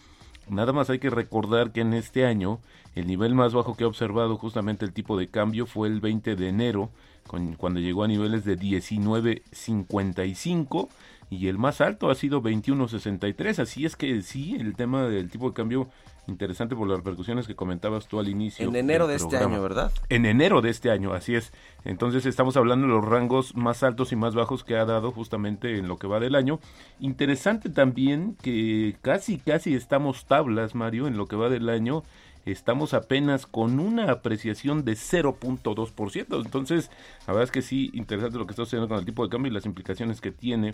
Nada 0.49 0.73
más 0.73 0.89
hay 0.89 1.01
que 1.01 1.11
recordar 1.11 1.73
que 1.73 1.81
en 1.81 1.93
este 1.93 2.25
año 2.25 2.61
el 2.95 3.09
nivel 3.09 3.35
más 3.35 3.53
bajo 3.53 3.77
que 3.77 3.83
ha 3.83 3.89
observado 3.89 4.37
justamente 4.37 4.85
el 4.85 4.93
tipo 4.93 5.19
de 5.19 5.27
cambio 5.27 5.67
fue 5.67 5.89
el 5.89 6.01
20 6.01 6.37
de 6.37 6.49
enero, 6.49 6.91
cuando 7.27 7.81
llegó 7.81 8.05
a 8.05 8.09
niveles 8.09 8.45
de 8.45 8.57
19.55 8.57 10.89
y 11.31 11.49
el 11.49 11.59
más 11.59 11.81
alto 11.81 12.11
ha 12.11 12.15
sido 12.15 12.43
21.63. 12.43 13.59
Así 13.59 13.85
es 13.85 13.97
que 13.97 14.23
sí, 14.23 14.57
el 14.59 14.77
tema 14.77 15.05
del 15.05 15.31
tipo 15.31 15.49
de 15.49 15.55
cambio 15.55 15.89
interesante 16.29 16.75
por 16.75 16.89
las 16.89 16.99
repercusiones 16.99 17.47
que 17.47 17.55
comentabas 17.55 18.07
tú 18.09 18.19
al 18.19 18.29
inicio. 18.29 18.69
En 18.69 18.77
enero 18.77 19.07
de 19.07 19.17
este 19.17 19.37
año, 19.37 19.63
¿verdad? 19.63 19.93
En 20.09 20.27
enero 20.27 20.61
de 20.61 20.71
este 20.71 20.91
año, 20.91 21.13
así 21.13 21.35
es. 21.35 21.53
Entonces 21.85 22.27
estamos 22.27 22.57
hablando 22.57 22.87
de 22.87 22.93
los 22.93 23.05
rangos 23.05 23.55
más 23.55 23.83
altos 23.83 24.13
y 24.13 24.17
más 24.17 24.35
bajos 24.35 24.65
que 24.65 24.77
ha 24.77 24.85
dado 24.85 25.13
justamente 25.13 25.79
en 25.79 25.89
lo 25.89 25.99
que 25.99 26.07
va 26.07 26.21
del 26.21 26.35
año. 26.35 26.61
Interesante 27.01 27.71
también 27.71 28.37
que 28.43 28.97
casi, 29.03 29.39
casi 29.39 29.75
estamos 29.75 30.27
tablas, 30.27 30.75
Mario, 30.75 31.07
en 31.07 31.17
lo 31.17 31.27
que 31.27 31.37
va 31.37 31.49
del 31.49 31.69
año. 31.69 32.03
Estamos 32.45 32.95
apenas 32.95 33.45
con 33.45 33.81
una 33.81 34.11
apreciación 34.13 34.85
de 34.85 34.93
0.2%. 34.93 36.45
Entonces, 36.45 36.91
la 37.27 37.33
verdad 37.33 37.43
es 37.43 37.51
que 37.51 37.63
sí, 37.63 37.91
interesante 37.93 38.39
lo 38.39 38.47
que 38.47 38.53
está 38.53 38.63
sucediendo 38.65 38.89
con 38.89 38.99
el 38.99 39.05
tipo 39.05 39.25
de 39.25 39.31
cambio 39.31 39.51
y 39.51 39.55
las 39.55 39.67
implicaciones 39.67 40.21
que 40.21 40.31
tiene 40.31 40.73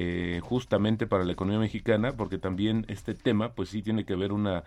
eh, 0.00 0.38
justamente 0.44 1.08
para 1.08 1.24
la 1.24 1.32
economía 1.32 1.58
mexicana, 1.58 2.12
porque 2.12 2.38
también 2.38 2.86
este 2.86 3.16
tema, 3.16 3.54
pues 3.54 3.70
sí 3.70 3.82
tiene 3.82 4.04
que 4.04 4.14
ver 4.14 4.32
una, 4.32 4.62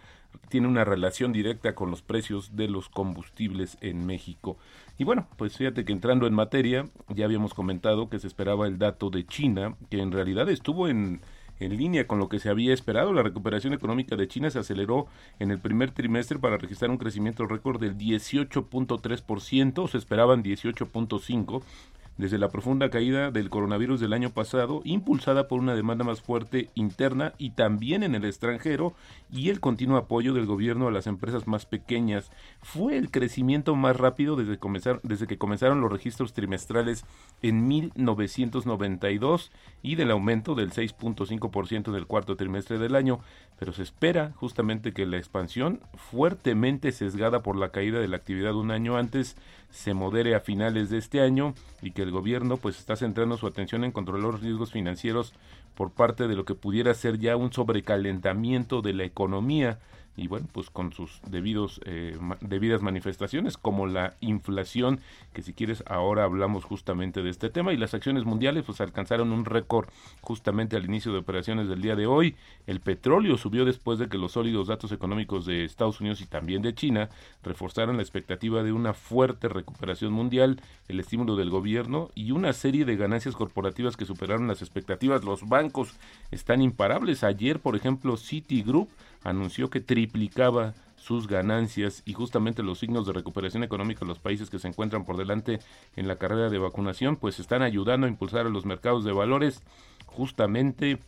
tiene 0.50 0.68
una 0.68 0.84
relación 0.84 1.32
directa 1.32 1.74
con 1.74 1.90
los 1.90 2.02
precios 2.02 2.58
de 2.58 2.68
los 2.68 2.90
combustibles 2.90 3.78
en 3.80 4.06
México. 4.06 4.58
Y 4.98 5.06
bueno, 5.06 5.30
pues 5.38 5.56
fíjate 5.56 5.86
que 5.86 5.94
entrando 5.94 6.28
en 6.28 6.34
materia, 6.34 6.90
ya 7.08 7.24
habíamos 7.24 7.54
comentado 7.54 8.10
que 8.10 8.20
se 8.20 8.28
esperaba 8.28 8.68
el 8.68 8.78
dato 8.78 9.10
de 9.10 9.26
China, 9.26 9.78
que 9.90 10.02
en 10.02 10.12
realidad 10.12 10.50
estuvo 10.50 10.90
en, 10.90 11.22
en 11.62 11.78
línea 11.78 12.08
con 12.08 12.20
lo 12.20 12.28
que 12.28 12.40
se 12.40 12.50
había 12.50 12.74
esperado. 12.74 13.14
La 13.14 13.24
recuperación 13.24 13.72
económica 13.72 14.18
de 14.18 14.28
China 14.28 14.50
se 14.50 14.60
aceleró 14.60 15.08
en 15.40 15.52
el 15.52 15.60
primer 15.60 15.92
trimestre 15.92 16.40
para 16.40 16.58
registrar 16.58 16.92
un 16.92 16.98
crecimiento 16.98 17.46
récord 17.46 17.80
del 17.80 17.98
18.3%, 17.98 19.88
se 19.88 19.98
esperaban 19.98 20.44
18.5%, 20.44 21.64
desde 22.18 22.38
la 22.38 22.50
profunda 22.50 22.89
caída 22.89 23.32
del 23.32 23.50
coronavirus 23.50 24.00
del 24.00 24.13
año 24.13 24.30
pasado, 24.30 24.82
impulsada 24.84 25.48
por 25.48 25.60
una 25.60 25.75
demanda 25.75 26.03
más 26.03 26.22
fuerte 26.22 26.70
interna 26.75 27.34
y 27.38 27.51
también 27.51 28.03
en 28.03 28.15
el 28.15 28.25
extranjero, 28.25 28.94
y 29.32 29.50
el 29.50 29.60
continuo 29.60 29.98
apoyo 29.98 30.34
del 30.34 30.46
gobierno 30.46 30.88
a 30.88 30.91
las 30.91 31.08
empresas 31.08 31.48
más 31.48 31.65
pequeñas. 31.65 32.32
Fue 32.62 32.98
el 32.98 33.10
crecimiento 33.12 33.75
más 33.75 33.96
rápido 33.98 34.36
desde, 34.36 34.58
comenzar, 34.58 35.00
desde 35.03 35.27
que 35.27 35.38
comenzaron 35.38 35.82
los 35.82 35.91
registros 35.91 36.34
trimestrales 36.34 37.06
en 37.41 37.68
1992 37.68 39.51
y 39.82 39.96
del 39.96 40.12
aumento 40.12 40.53
del 40.56 40.72
6.5% 40.72 41.91
del 41.91 42.08
cuarto 42.08 42.36
trimestre 42.36 42.77
del 42.77 42.96
año, 42.96 43.20
pero 43.58 43.74
se 43.74 43.84
espera 43.84 44.34
justamente 44.36 44.91
que 44.91 45.06
la 45.06 45.18
expansión, 45.18 45.80
fuertemente 45.96 46.91
sesgada 46.91 47.41
por 47.41 47.56
la 47.56 47.70
caída 47.70 48.00
de 48.00 48.08
la 48.08 48.18
actividad 48.18 48.56
un 48.56 48.72
año 48.72 48.98
antes, 48.98 49.38
se 49.70 49.94
modere 49.94 50.36
a 50.36 50.41
finales 50.41 50.89
de 50.89 50.98
este 50.98 51.22
año 51.22 51.53
y 51.82 51.91
que 51.91 52.00
el 52.01 52.12
gobierno 52.12 52.58
pues 52.58 52.77
está 52.77 52.96
centrando 52.96 53.38
su 53.38 53.48
atención 53.48 53.84
en 53.84 53.91
controlar 53.91 54.31
los 54.31 54.41
riesgos 54.41 54.72
financieros 54.72 55.34
por 55.75 55.91
parte 55.91 56.27
de 56.27 56.36
lo 56.36 56.46
que 56.46 56.55
pudiera 56.55 56.93
ser 56.93 57.20
ya 57.20 57.36
un 57.36 57.53
sobrecalentamiento 57.53 58.81
de 58.81 58.93
la 58.93 59.03
economía 59.03 59.79
y 60.18 60.27
bueno, 60.27 60.48
pues 60.51 60.70
con 60.70 60.91
sus 60.91 61.22
debidos 61.27 61.80
eh, 61.86 62.18
debidas 62.41 62.82
manifestaciones 62.82 63.58
como 63.58 63.88
la 63.88 64.15
inflación, 64.20 65.00
que 65.34 65.41
si 65.41 65.53
quieres 65.53 65.84
ahora 65.88 66.25
hablamos 66.25 66.65
justamente 66.65 67.22
de 67.24 67.30
este 67.30 67.50
tema 67.50 67.74
y 67.74 67.77
las 67.77 67.94
acciones 67.94 68.25
mundiales 68.25 68.63
pues 68.65 68.82
alcanzaron 68.82 69.32
un 69.32 69.46
récord 69.46 69.88
justamente 70.22 70.75
al 70.75 70.86
inicio 70.86 71.12
de 71.13 71.20
operaciones 71.20 71.70
del 71.70 71.82
día 71.82 71.96
de 71.96 72.08
hoy. 72.08 72.36
El 72.68 72.82
petróleo 72.82 73.38
subió 73.38 73.65
después 73.65 74.00
de 74.00 74.10
que 74.10 74.18
los 74.18 74.34
sólidos 74.34 74.68
datos 74.68 74.91
económicos 74.91 75.46
de 75.46 75.63
Estados 75.63 76.01
Unidos 76.01 76.22
y 76.22 76.25
también 76.25 76.62
de 76.62 76.74
China 76.74 77.10
reforzaron 77.44 77.98
la 77.98 78.03
expectativa 78.03 78.63
de 78.63 78.74
una 78.74 78.94
fuerte 78.94 79.48
recuperación 79.48 80.12
mundial, 80.12 80.62
el 80.88 81.00
estímulo 81.00 81.36
del 81.36 81.50
gobierno 81.50 82.10
y 82.15 82.32
una 82.32 82.53
serie 82.53 82.86
de 82.86 82.98
ganancias 82.98 83.36
corporativas 83.36 83.98
que 83.98 84.06
superaron 84.06 84.48
las 84.48 84.62
expectativas. 84.62 85.24
Los 85.24 85.48
bancos 85.48 85.96
están 86.32 86.62
imparables. 86.62 87.24
Ayer, 87.24 87.60
por 87.60 87.75
ejemplo, 87.75 88.18
Citigroup 88.18 88.89
anunció 89.24 89.70
que 89.70 89.82
triplicaba 89.82 90.74
sus 90.96 91.28
ganancias 91.28 92.04
y 92.06 92.13
justamente 92.13 92.62
los 92.62 92.80
signos 92.80 93.08
de 93.08 93.13
recuperación 93.13 93.63
económica 93.63 94.01
en 94.04 94.10
los 94.10 94.20
países 94.20 94.50
que 94.50 94.60
se 94.60 94.68
encuentran 94.68 95.04
por 95.04 95.18
delante 95.18 95.60
en 95.96 96.08
la 96.08 96.18
carrera 96.18 96.50
de 96.50 96.60
vacunación 96.60 97.16
pues 97.16 97.40
están 97.40 97.63
ayudando 97.63 98.06
a 98.06 98.10
impulsar 98.10 98.46
a 98.46 98.50
los 98.50 98.66
mercados 98.66 99.04
de 99.04 99.12
valores 99.12 99.63
justamente 100.06 101.00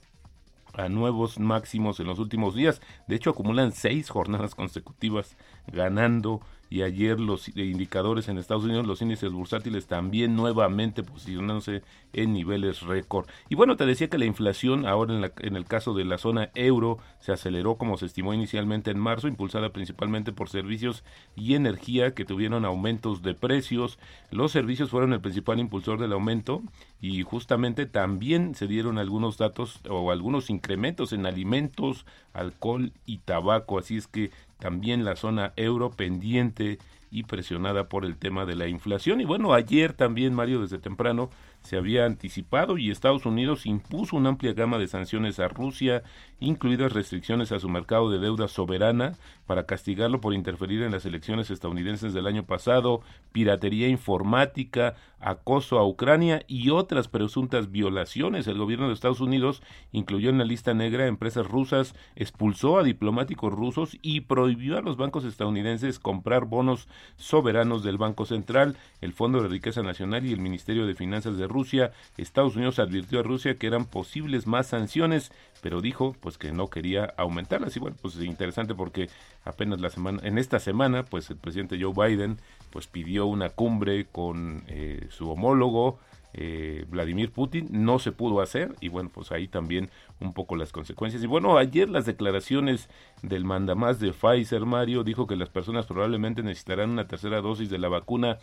a 0.74 0.90
nuevos 0.90 1.40
máximos 1.40 2.00
en 2.00 2.08
los 2.08 2.20
últimos 2.20 2.56
días. 2.56 2.82
De 3.08 3.16
hecho, 3.16 3.30
acumulan 3.30 3.72
seis 3.72 4.10
jornadas 4.10 4.56
consecutivas 4.56 5.38
ganando 5.68 6.42
y 6.74 6.82
ayer 6.82 7.20
los 7.20 7.56
indicadores 7.56 8.30
en 8.30 8.40
Estados 8.40 8.64
Unidos, 8.64 8.88
los 8.88 9.00
índices 9.04 9.32
bursátiles 9.32 9.86
también 9.86 10.36
nuevamente 10.36 11.04
posicionándose 11.04 11.84
en 12.14 12.34
niveles 12.34 12.82
récord. 12.82 13.28
Y 13.48 13.54
bueno, 13.54 13.78
te 13.78 13.86
decía 13.86 14.10
que 14.10 14.18
la 14.18 14.26
inflación 14.26 14.88
ahora 14.88 15.14
en, 15.14 15.32
en, 15.42 15.56
el 15.56 15.66
caso 15.66 15.94
de 15.94 16.04
la 16.04 16.18
zona 16.18 16.50
euro 16.56 16.98
se 17.20 17.32
aceleró 17.32 17.76
como 17.76 17.96
se 17.98 18.08
estimó 18.08 18.34
inicialmente 18.34 18.90
en 18.90 18.98
marzo, 18.98 19.28
impulsada 19.28 19.70
principalmente 19.70 20.32
por 20.32 20.50
servicios 20.50 21.04
y 21.36 21.54
energía 21.54 22.16
que 22.16 22.26
tuvieron 22.26 22.66
aumentos 22.66 23.22
de 23.22 23.36
precios. 23.36 24.00
Los 24.32 24.52
servicios 24.52 24.90
fueron 24.90 25.14
el 25.14 25.22
principal 25.22 25.60
impulsor 25.60 26.00
del 26.00 26.14
aumento 26.14 26.64
y 27.00 27.22
justamente 27.22 27.86
también 27.86 28.56
se 28.56 28.66
dieron 28.66 28.98
algunos 28.98 29.38
datos 29.38 29.80
o 29.88 30.10
algunos 30.10 30.50
incrementos 30.50 31.14
en 31.14 31.28
alimentos, 31.28 32.08
alcohol 32.34 32.94
y 33.06 33.20
tabaco. 33.20 33.78
Así 33.78 33.96
es 33.96 34.08
que 34.08 34.32
también 34.64 35.04
la 35.04 35.18
zona 35.18 35.52
euro 35.58 35.92
pendiente 35.92 36.80
y 37.12 37.24
presionada 37.24 37.90
por 37.90 38.06
el 38.06 38.16
tema 38.16 38.46
de 38.46 38.56
la 38.56 38.70
inflación. 38.70 39.20
Y 39.20 39.26
bueno, 39.26 39.54
ayer 39.54 39.92
también, 39.92 40.34
Mario, 40.34 40.62
desde 40.62 40.80
temprano 40.80 41.30
se 41.64 41.76
había 41.76 42.06
anticipado 42.06 42.78
y 42.78 42.90
Estados 42.90 43.26
Unidos 43.26 43.66
impuso 43.66 44.16
una 44.16 44.30
amplia 44.30 44.54
gama 44.54 44.78
de 44.78 44.88
sanciones 44.88 45.38
a 45.40 45.50
Rusia, 45.50 46.02
incluidas 46.40 46.94
restricciones 46.94 47.52
a 47.52 47.60
su 47.60 47.68
mercado 47.68 48.10
de 48.10 48.20
deuda 48.20 48.48
soberana 48.48 49.18
para 49.46 49.66
castigarlo 49.66 50.22
por 50.22 50.34
interferir 50.34 50.82
en 50.82 50.94
las 50.94 51.06
elecciones 51.06 51.52
estadounidenses 51.52 52.14
del 52.14 52.26
año 52.26 52.46
pasado, 52.46 53.02
piratería 53.34 53.90
informática, 53.90 54.96
acoso 55.24 55.80
a 55.80 55.88
Ucrania 55.88 56.44
y 56.48 56.70
otras 56.70 57.08
presuntas 57.08 57.72
violaciones. 57.72 58.48
El 58.48 58.58
gobierno 58.58 58.88
de 58.88 58.94
Estados 58.94 59.22
Unidos 59.22 59.64
incluyó 59.92 60.30
en 60.30 60.38
la 60.38 60.46
lista 60.46 60.74
negra 60.74 61.08
empresas 61.08 61.48
rusas, 61.48 61.96
expulsó 62.16 62.78
a 62.78 62.84
diplomáticos 62.84 63.54
rusos 63.54 63.98
y 64.02 64.22
prohibió 64.22 64.78
a 64.78 64.82
los 64.82 64.98
bancos 64.98 65.26
estadounidenses 65.26 66.00
comprar 66.00 66.46
bonos 66.46 66.88
soberanos 67.16 67.84
del 67.84 67.98
Banco 67.98 68.26
Central, 68.26 68.78
el 69.02 69.14
Fondo 69.14 69.42
de 69.42 69.48
Riqueza 69.48 69.82
Nacional 69.82 70.26
y 70.26 70.34
el 70.34 70.40
Ministerio 70.40 70.86
de 70.86 70.96
Finanzas 70.96 71.38
de 71.38 71.48
Rusia. 71.48 71.92
Estados 72.18 72.56
Unidos 72.56 72.80
advirtió 72.80 73.20
a 73.20 73.24
Rusia 73.24 73.58
que 73.58 73.68
eran 73.68 73.86
posibles 73.86 74.48
más 74.48 74.68
sanciones, 74.68 75.32
pero 75.64 75.80
dijo 75.80 76.14
pues 76.20 76.38
que 76.38 76.52
no 76.52 76.68
quería 76.68 77.14
aumentarlas. 77.18 77.76
Y 77.78 77.80
bueno, 77.80 77.96
pues 78.02 78.18
es 78.18 78.26
interesante 78.26 78.76
porque 78.76 79.10
apenas 79.46 79.80
la 79.80 79.90
semana, 79.90 80.20
en 80.24 80.38
esta 80.38 80.60
semana, 80.60 81.06
pues 81.06 81.30
el 81.30 81.38
presidente 81.38 81.80
Joe 81.82 81.94
Biden 81.96 82.38
pues 82.70 82.86
pidió 82.86 83.26
una 83.26 83.50
cumbre 83.50 84.06
con 84.06 84.64
eh, 84.68 85.08
su 85.10 85.32
homólogo 85.32 86.00
eh, 86.34 86.86
Vladimir 86.90 87.32
Putin, 87.32 87.68
no 87.72 88.00
se 88.00 88.12
pudo 88.12 88.42
hacer 88.42 88.76
y 88.82 88.90
bueno, 88.90 89.10
pues 89.14 89.32
ahí 89.32 89.48
también 89.48 89.90
un 90.20 90.34
poco 90.34 90.58
las 90.58 90.74
consecuencias. 90.74 91.24
Y 91.24 91.28
bueno, 91.28 91.58
ayer 91.58 91.88
las 91.90 92.06
declaraciones 92.06 92.90
del 93.22 93.46
mandamás 93.46 94.02
de 94.02 94.12
Pfizer, 94.12 94.66
Mario, 94.66 95.06
dijo 95.06 95.28
que 95.28 95.38
las 95.38 95.50
personas 95.50 95.86
probablemente 95.86 96.44
necesitarán 96.44 96.90
una 96.90 97.08
tercera 97.08 97.40
dosis 97.40 97.70
de 97.70 97.78
la 97.78 97.88
vacuna 97.88 98.40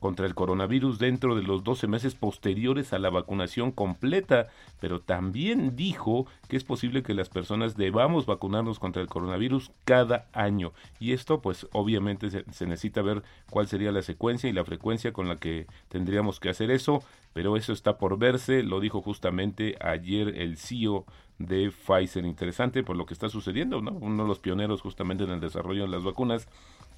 contra 0.00 0.26
el 0.26 0.34
coronavirus 0.34 0.98
dentro 0.98 1.34
de 1.34 1.42
los 1.42 1.64
12 1.64 1.86
meses 1.86 2.14
posteriores 2.14 2.92
a 2.92 2.98
la 2.98 3.10
vacunación 3.10 3.72
completa, 3.72 4.48
pero 4.78 5.00
también 5.00 5.74
dijo 5.74 6.26
que 6.48 6.56
es 6.56 6.64
posible 6.64 7.02
que 7.02 7.14
las 7.14 7.28
personas 7.28 7.76
debamos 7.76 8.26
vacunarnos 8.26 8.78
contra 8.78 9.02
el 9.02 9.08
coronavirus 9.08 9.72
cada 9.84 10.26
año. 10.32 10.72
Y 11.00 11.12
esto 11.12 11.40
pues 11.40 11.66
obviamente 11.72 12.30
se, 12.30 12.44
necesita 12.66 13.02
ver 13.02 13.22
cuál 13.50 13.66
sería 13.66 13.90
la 13.90 14.02
secuencia 14.02 14.48
y 14.48 14.52
la 14.52 14.64
frecuencia 14.64 15.12
con 15.12 15.28
la 15.28 15.36
que 15.36 15.66
tendríamos 15.88 16.40
que 16.40 16.50
hacer 16.50 16.70
eso, 16.70 17.02
pero 17.32 17.56
eso 17.56 17.72
está 17.72 17.98
por 17.98 18.18
verse, 18.18 18.62
lo 18.62 18.80
dijo 18.80 19.02
justamente 19.02 19.76
ayer 19.80 20.28
el 20.36 20.56
CEO 20.56 21.04
de 21.38 21.70
Pfizer. 21.70 22.24
Interesante 22.24 22.82
por 22.82 22.96
lo 22.96 23.06
que 23.06 23.14
está 23.14 23.28
sucediendo, 23.28 23.80
¿no? 23.82 23.92
Uno 23.92 24.22
de 24.22 24.28
los 24.28 24.38
pioneros 24.38 24.82
justamente 24.82 25.24
en 25.24 25.30
el 25.30 25.40
desarrollo 25.40 25.82
de 25.82 25.88
las 25.88 26.04
vacunas 26.04 26.48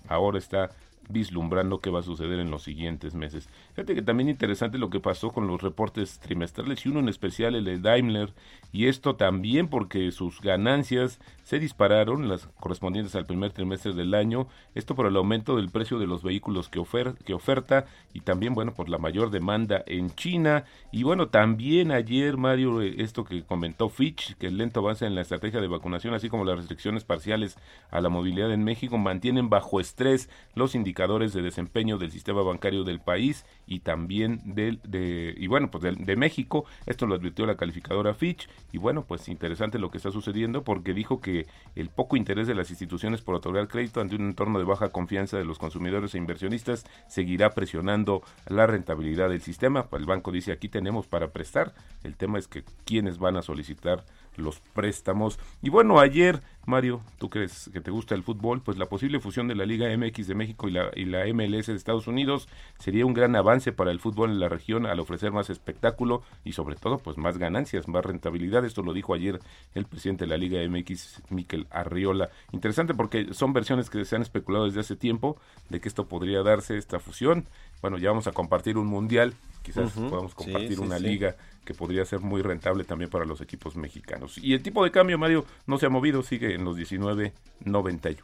ahora 0.09 0.39
está 0.39 0.71
vislumbrando 1.09 1.81
qué 1.81 1.91
va 1.91 2.01
a 2.01 2.03
suceder 2.03 2.39
en 2.39 2.51
los 2.51 2.63
siguientes 2.63 3.15
meses. 3.15 3.49
Fíjate 3.75 3.95
que 3.95 4.03
también 4.03 4.29
interesante 4.29 4.79
lo 4.79 4.91
que 4.91 5.01
pasó 5.01 5.31
con 5.31 5.47
los 5.47 5.63
reportes 5.63 6.19
trimestrales 6.21 6.85
y 6.85 6.91
uno 6.91 7.01
en 7.01 7.09
especial 7.09 7.55
el 7.55 7.65
de 7.65 7.79
Daimler 7.79 8.35
y 8.73 8.87
esto 8.87 9.17
también 9.17 9.69
porque 9.69 10.11
sus 10.13 10.41
ganancias 10.41 11.19
se 11.43 11.59
dispararon 11.59 12.29
las 12.29 12.47
correspondientes 12.61 13.15
al 13.15 13.25
primer 13.25 13.53
trimestre 13.53 13.95
del 13.95 14.15
año, 14.15 14.49
esto 14.75 14.95
por 14.95 15.07
el 15.07 15.17
aumento 15.17 15.57
del 15.57 15.71
precio 15.71 15.99
de 15.99 16.07
los 16.07 16.23
vehículos 16.23 16.69
que, 16.69 16.83
que 17.25 17.35
oferta 17.35 17.87
y 18.13 18.21
también 18.21 18.55
bueno 18.55 18.75
por 18.75 18.89
la 18.89 18.99
mayor 18.99 19.31
demanda 19.31 19.83
en 19.87 20.11
China 20.11 20.65
y 20.93 21.05
bueno 21.05 21.29
también 21.29 21.91
ayer 21.91 22.37
Mario 22.37 22.83
eh, 22.83 22.97
esto 22.99 23.25
que 23.25 23.45
comentó 23.45 23.89
Fitch 23.89 24.35
que 24.37 24.49
el 24.49 24.59
lento 24.59 24.81
avance 24.81 25.07
en 25.07 25.15
la 25.15 25.23
estrategia 25.23 25.61
de 25.61 25.69
vacunación 25.69 26.15
así 26.15 26.29
como 26.29 26.45
las 26.45 26.59
restricciones 26.59 27.05
parciales 27.05 27.57
a 27.91 28.01
la 28.01 28.11
movilidad 28.11 28.53
en 28.53 28.65
México 28.65 28.99
mantienen 28.99 29.49
bajo 29.49 29.81
estrés 29.81 30.29
los 30.55 30.75
indicadores 30.75 30.98
de 30.99 31.43
desempeño 31.43 31.97
del 31.97 32.11
sistema 32.11 32.43
bancario 32.43 32.83
del 32.83 32.99
país 32.99 33.45
y 33.69 33.81
también 33.81 34.41
del 34.45 34.81
de 34.83 35.33
y 35.37 35.47
bueno 35.47 35.71
pues 35.71 35.85
de, 35.85 35.93
de 35.93 36.17
México 36.17 36.65
esto 36.87 37.07
lo 37.07 37.15
advirtió 37.15 37.47
la 37.47 37.57
calificadora 37.57 38.15
Fitch 38.15 38.49
y 38.73 38.79
bueno 38.79 39.05
pues 39.05 39.29
interesante 39.29 39.79
lo 39.79 39.91
que 39.91 39.99
está 39.99 40.11
sucediendo 40.11 40.65
porque 40.65 40.95
dijo 40.95 41.21
que 41.21 41.47
el 41.77 41.89
poco 41.89 42.17
interés 42.17 42.49
de 42.49 42.57
las 42.57 42.71
instituciones 42.71 43.23
por 43.23 43.37
otorgar 43.37 43.69
crédito 43.69 44.01
ante 44.01 44.17
un 44.17 44.23
entorno 44.23 44.59
de 44.59 44.65
baja 44.65 44.89
confianza 44.89 45.39
de 45.39 45.45
los 45.45 45.59
consumidores 45.59 46.15
e 46.15 46.19
inversionistas 46.19 46.85
seguirá 47.07 47.51
presionando 47.51 48.23
la 48.49 48.67
rentabilidad 48.67 49.29
del 49.29 49.41
sistema. 49.41 49.87
El 49.93 50.07
banco 50.07 50.33
dice 50.33 50.53
aquí 50.53 50.69
tenemos 50.69 51.07
para 51.07 51.29
prestar. 51.29 51.75
El 52.03 52.17
tema 52.17 52.39
es 52.39 52.49
que 52.49 52.65
quiénes 52.85 53.19
van 53.19 53.37
a 53.37 53.43
solicitar 53.43 54.05
los 54.39 54.61
préstamos. 54.61 55.39
Y 55.63 55.71
bueno, 55.71 55.99
ayer, 56.01 56.41
Mario, 56.67 57.01
tú 57.19 57.29
crees 57.29 57.71
que 57.73 57.81
te 57.81 57.91
gusta 57.91 58.15
el 58.15 58.23
fútbol, 58.23 58.61
pues 58.63 58.79
la 58.79 58.87
posible 58.87 59.21
fusión 59.21 59.49
de 59.49 59.55
la 59.55 59.67
Liga 59.67 59.89
MX 59.97 60.27
de 60.27 60.35
México 60.35 60.69
y 60.69 60.73
la, 60.73 60.91
y 60.95 61.05
la 61.05 61.25
MLS 61.33 61.67
de 61.67 61.75
Estados 61.75 62.07
Unidos 62.07 62.49
sería 62.79 63.07
un 63.07 63.15
gran 63.15 63.35
avance 63.37 63.73
para 63.73 63.91
el 63.91 64.01
fútbol 64.01 64.31
en 64.31 64.41
la 64.41 64.49
región 64.49 64.87
al 64.87 65.01
ofrecer 65.01 65.33
más 65.33 65.51
espectáculo 65.51 66.23
y 66.45 66.53
sobre 66.53 66.77
todo 66.77 66.99
pues 66.99 67.17
más 67.17 67.39
ganancias, 67.39 67.89
más 67.89 68.05
rentabilidad. 68.05 68.65
Esto 68.65 68.83
lo 68.83 68.93
dijo 68.93 69.15
ayer 69.15 69.41
el 69.75 69.85
presidente 69.87 70.25
de 70.25 70.31
la 70.31 70.37
Liga 70.37 70.61
MX, 70.69 71.23
Miquel 71.31 71.67
Arriola. 71.71 72.31
Interesante 72.53 72.95
porque 72.95 73.33
son 73.35 73.53
versiones 73.53 73.91
que 73.91 74.05
se 74.05 74.17
han 74.17 74.23
especulado 74.23 74.67
desde 74.67 74.81
hace 74.81 74.97
tiempo 74.97 75.37
de 75.69 75.81
que 75.81 75.89
esto 75.89 76.07
podría 76.07 76.43
darse, 76.43 76.77
esta 76.77 76.99
fusión. 77.01 77.47
Bueno, 77.81 77.99
ya 77.99 78.11
vamos 78.11 78.27
a 78.27 78.33
compartir 78.33 78.77
un 78.77 78.87
mundial, 78.87 79.35
quizás 79.63 79.93
podamos 79.93 80.35
compartir 80.35 80.69
Sí, 80.71 80.75
sí, 80.77 80.81
una 80.81 80.99
sí. 80.99 81.05
liga 81.05 81.37
que 81.69 81.75
podría 81.75 82.03
ser 82.07 82.21
muy 82.21 82.41
rentable 82.41 82.83
también 82.85 83.11
para 83.11 83.27
los 83.27 83.43
equipos 83.43 83.77
mexicanos. 83.77 84.39
Y 84.39 84.55
el 84.55 84.63
tipo 84.63 84.83
de 84.83 84.91
cambio, 84.91 85.19
Mario, 85.19 85.45
no 85.67 85.77
se 85.77 85.85
ha 85.85 85.91
movido, 85.91 86.23
sigue 86.23 86.55
en 86.55 86.65
los 86.65 86.79
19.91. 86.79 88.17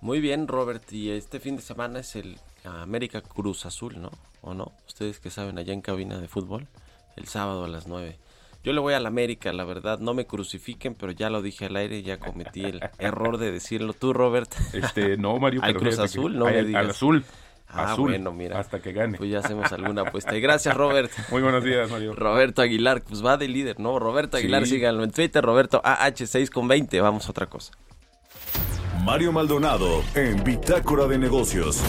Muy 0.00 0.20
bien, 0.20 0.46
Robert. 0.46 0.92
Y 0.92 1.10
este 1.10 1.40
fin 1.40 1.56
de 1.56 1.62
semana 1.62 1.98
es 1.98 2.14
el 2.14 2.38
América 2.64 3.20
Cruz 3.20 3.66
Azul, 3.66 4.00
¿no? 4.00 4.12
¿O 4.42 4.54
no? 4.54 4.70
Ustedes 4.86 5.18
que 5.18 5.30
saben 5.30 5.58
allá 5.58 5.72
en 5.72 5.80
cabina 5.80 6.18
de 6.20 6.28
fútbol, 6.28 6.68
el 7.16 7.26
sábado 7.26 7.64
a 7.64 7.68
las 7.68 7.88
9. 7.88 8.16
Yo 8.62 8.72
le 8.72 8.78
voy 8.80 8.94
al 8.94 9.06
América, 9.06 9.52
la 9.52 9.64
verdad. 9.64 9.98
No 9.98 10.14
me 10.14 10.24
crucifiquen, 10.26 10.94
pero 10.94 11.10
ya 11.10 11.30
lo 11.30 11.42
dije 11.42 11.64
al 11.64 11.74
aire, 11.74 12.00
ya 12.04 12.18
cometí 12.20 12.62
el 12.64 12.80
error 13.00 13.38
de 13.38 13.50
decirlo. 13.50 13.92
¿Tú, 13.92 14.12
Robert? 14.12 14.52
Este, 14.72 15.16
no, 15.16 15.36
Mario, 15.40 15.60
¿Al 15.64 15.74
Cruz 15.74 15.96
que- 15.96 16.02
Azul? 16.02 16.38
No 16.38 16.46
al, 16.46 16.64
me 16.68 16.78
al 16.78 16.90
azul. 16.90 17.24
Ah, 17.74 17.92
azul, 17.92 18.10
bueno, 18.10 18.32
mira. 18.32 18.58
hasta 18.60 18.80
que 18.80 18.92
gane. 18.92 19.16
Pues 19.18 19.30
ya 19.30 19.38
hacemos 19.38 19.72
alguna 19.72 20.02
apuesta. 20.02 20.36
Y 20.36 20.40
gracias, 20.40 20.76
Robert. 20.76 21.10
Muy 21.30 21.42
buenos 21.42 21.64
días, 21.64 21.90
Mario. 21.90 22.14
Roberto 22.14 22.60
Aguilar, 22.62 23.02
pues 23.02 23.24
va 23.24 23.36
de 23.36 23.48
líder, 23.48 23.80
¿no? 23.80 23.98
Roberto 23.98 24.36
Aguilar, 24.36 24.64
Sí. 24.66 24.74
síganlo 24.76 25.04
en 25.04 25.10
Twitter, 25.10 25.42
Roberto 25.44 25.80
AH6 25.82 26.50
con 26.50 26.68
20. 26.68 27.00
Vamos 27.00 27.26
a 27.26 27.30
otra 27.30 27.46
cosa. 27.46 27.72
Mario 29.04 29.32
Maldonado 29.32 30.02
en 30.14 30.44
Bitácora 30.44 31.06
de 31.06 31.18
Negocios. 31.18 31.82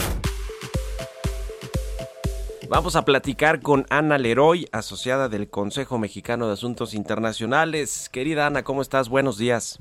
Vamos 2.69 2.95
a 2.95 3.05
platicar 3.05 3.61
con 3.61 3.85
Ana 3.89 4.17
Leroy, 4.17 4.67
asociada 4.71 5.29
del 5.29 5.49
Consejo 5.49 5.99
Mexicano 5.99 6.47
de 6.47 6.53
Asuntos 6.53 6.93
Internacionales. 6.95 8.09
Querida 8.11 8.47
Ana, 8.47 8.63
¿cómo 8.63 8.81
estás? 8.81 9.09
Buenos 9.09 9.37
días. 9.37 9.79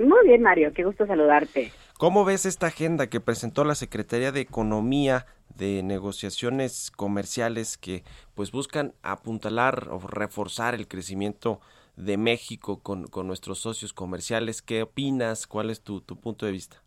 Muy 0.00 0.26
bien, 0.26 0.42
Mario, 0.42 0.72
qué 0.74 0.82
gusto 0.82 1.06
saludarte. 1.06 1.70
¿Cómo 2.02 2.24
ves 2.24 2.46
esta 2.46 2.66
agenda 2.66 3.08
que 3.08 3.20
presentó 3.20 3.62
la 3.62 3.76
Secretaría 3.76 4.32
de 4.32 4.40
Economía 4.40 5.24
de 5.56 5.84
negociaciones 5.84 6.90
comerciales 6.90 7.78
que 7.78 8.02
pues 8.34 8.50
buscan 8.50 8.94
apuntalar 9.04 9.86
o 9.88 10.00
reforzar 10.00 10.74
el 10.74 10.88
crecimiento 10.88 11.60
de 11.96 12.16
México 12.16 12.82
con, 12.82 13.06
con 13.06 13.28
nuestros 13.28 13.60
socios 13.60 13.92
comerciales? 13.92 14.62
¿Qué 14.62 14.82
opinas? 14.82 15.46
¿Cuál 15.46 15.70
es 15.70 15.84
tu, 15.84 16.00
tu 16.00 16.18
punto 16.18 16.44
de 16.44 16.50
vista? 16.50 16.82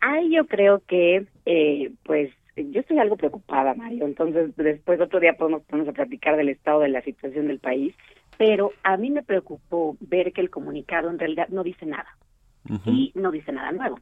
Ay, 0.00 0.34
yo 0.34 0.44
creo 0.48 0.82
que, 0.88 1.28
eh, 1.46 1.92
pues, 2.02 2.32
yo 2.56 2.80
estoy 2.80 2.98
algo 2.98 3.16
preocupada, 3.16 3.74
Mario. 3.74 4.06
Entonces, 4.06 4.56
después 4.56 5.00
otro 5.00 5.20
día 5.20 5.34
podemos 5.34 5.62
ponernos 5.62 5.94
a 5.94 5.96
platicar 5.96 6.36
del 6.36 6.48
estado 6.48 6.80
de 6.80 6.88
la 6.88 7.02
situación 7.02 7.46
del 7.46 7.60
país. 7.60 7.94
Pero 8.38 8.72
a 8.82 8.96
mí 8.96 9.12
me 9.12 9.22
preocupó 9.22 9.96
ver 10.00 10.32
que 10.32 10.40
el 10.40 10.50
comunicado 10.50 11.10
en 11.10 11.20
realidad 11.20 11.46
no 11.50 11.62
dice 11.62 11.86
nada. 11.86 12.18
Y 12.86 13.12
no 13.14 13.30
dice 13.30 13.52
nada 13.52 13.72
nuevo. 13.72 13.98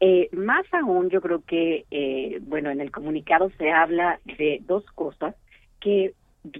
Eh, 0.00 0.28
más 0.32 0.66
aún, 0.72 1.08
yo 1.08 1.20
creo 1.20 1.42
que, 1.44 1.86
eh, 1.90 2.38
bueno, 2.42 2.70
en 2.70 2.80
el 2.80 2.90
comunicado 2.90 3.50
se 3.58 3.70
habla 3.70 4.20
de 4.24 4.60
dos 4.66 4.84
cosas 4.92 5.34
que 5.80 6.14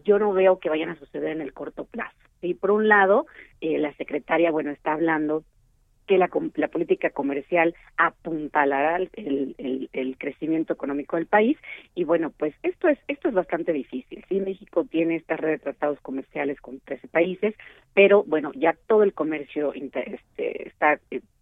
yo 0.05 0.19
no 0.19 0.33
veo 0.33 0.59
que 0.59 0.71
vayan 0.71 0.91
a 0.91 0.99
suceder 0.99 1.31
en 1.31 1.43
el 1.43 1.53
corto 1.53 1.85
plazo. 1.85 2.17
Y 2.43 2.55
por 2.55 2.71
un 2.71 2.89
lado, 2.89 3.27
eh, 3.61 3.79
la 3.79 3.93
secretaria, 3.95 4.51
bueno, 4.51 4.71
está 4.71 4.93
hablando 4.93 5.45
que 6.07 6.19
la, 6.19 6.31
la 6.55 6.69
política 6.69 7.11
comercial 7.11 7.75
apuntalará 7.97 8.97
el, 8.97 10.17
crecimiento 10.19 10.73
económico 10.73 11.17
del 11.17 11.27
país 11.27 11.59
y 11.95 12.05
bueno 12.05 12.31
pues 12.31 12.55
esto 12.63 12.89
es 12.89 12.99
esto 13.07 13.29
es 13.29 13.35
bastante 13.35 13.73
difícil 13.73 14.25
sí 14.29 14.41
México 14.41 14.85
tiene 14.85 15.17
esta 15.17 15.37
red 15.37 15.51
de 15.51 15.59
tratados 15.59 16.01
comerciales 16.01 16.61
con 16.61 16.81
13 16.81 17.09
países 17.09 17.55
pero 17.93 18.25
bueno 18.25 18.53
ya 18.55 18.77
todo 18.87 19.03
el 19.03 19.13
comercio 19.13 19.75
inter- 19.75 20.15
este, 20.15 20.69
está 20.69 20.99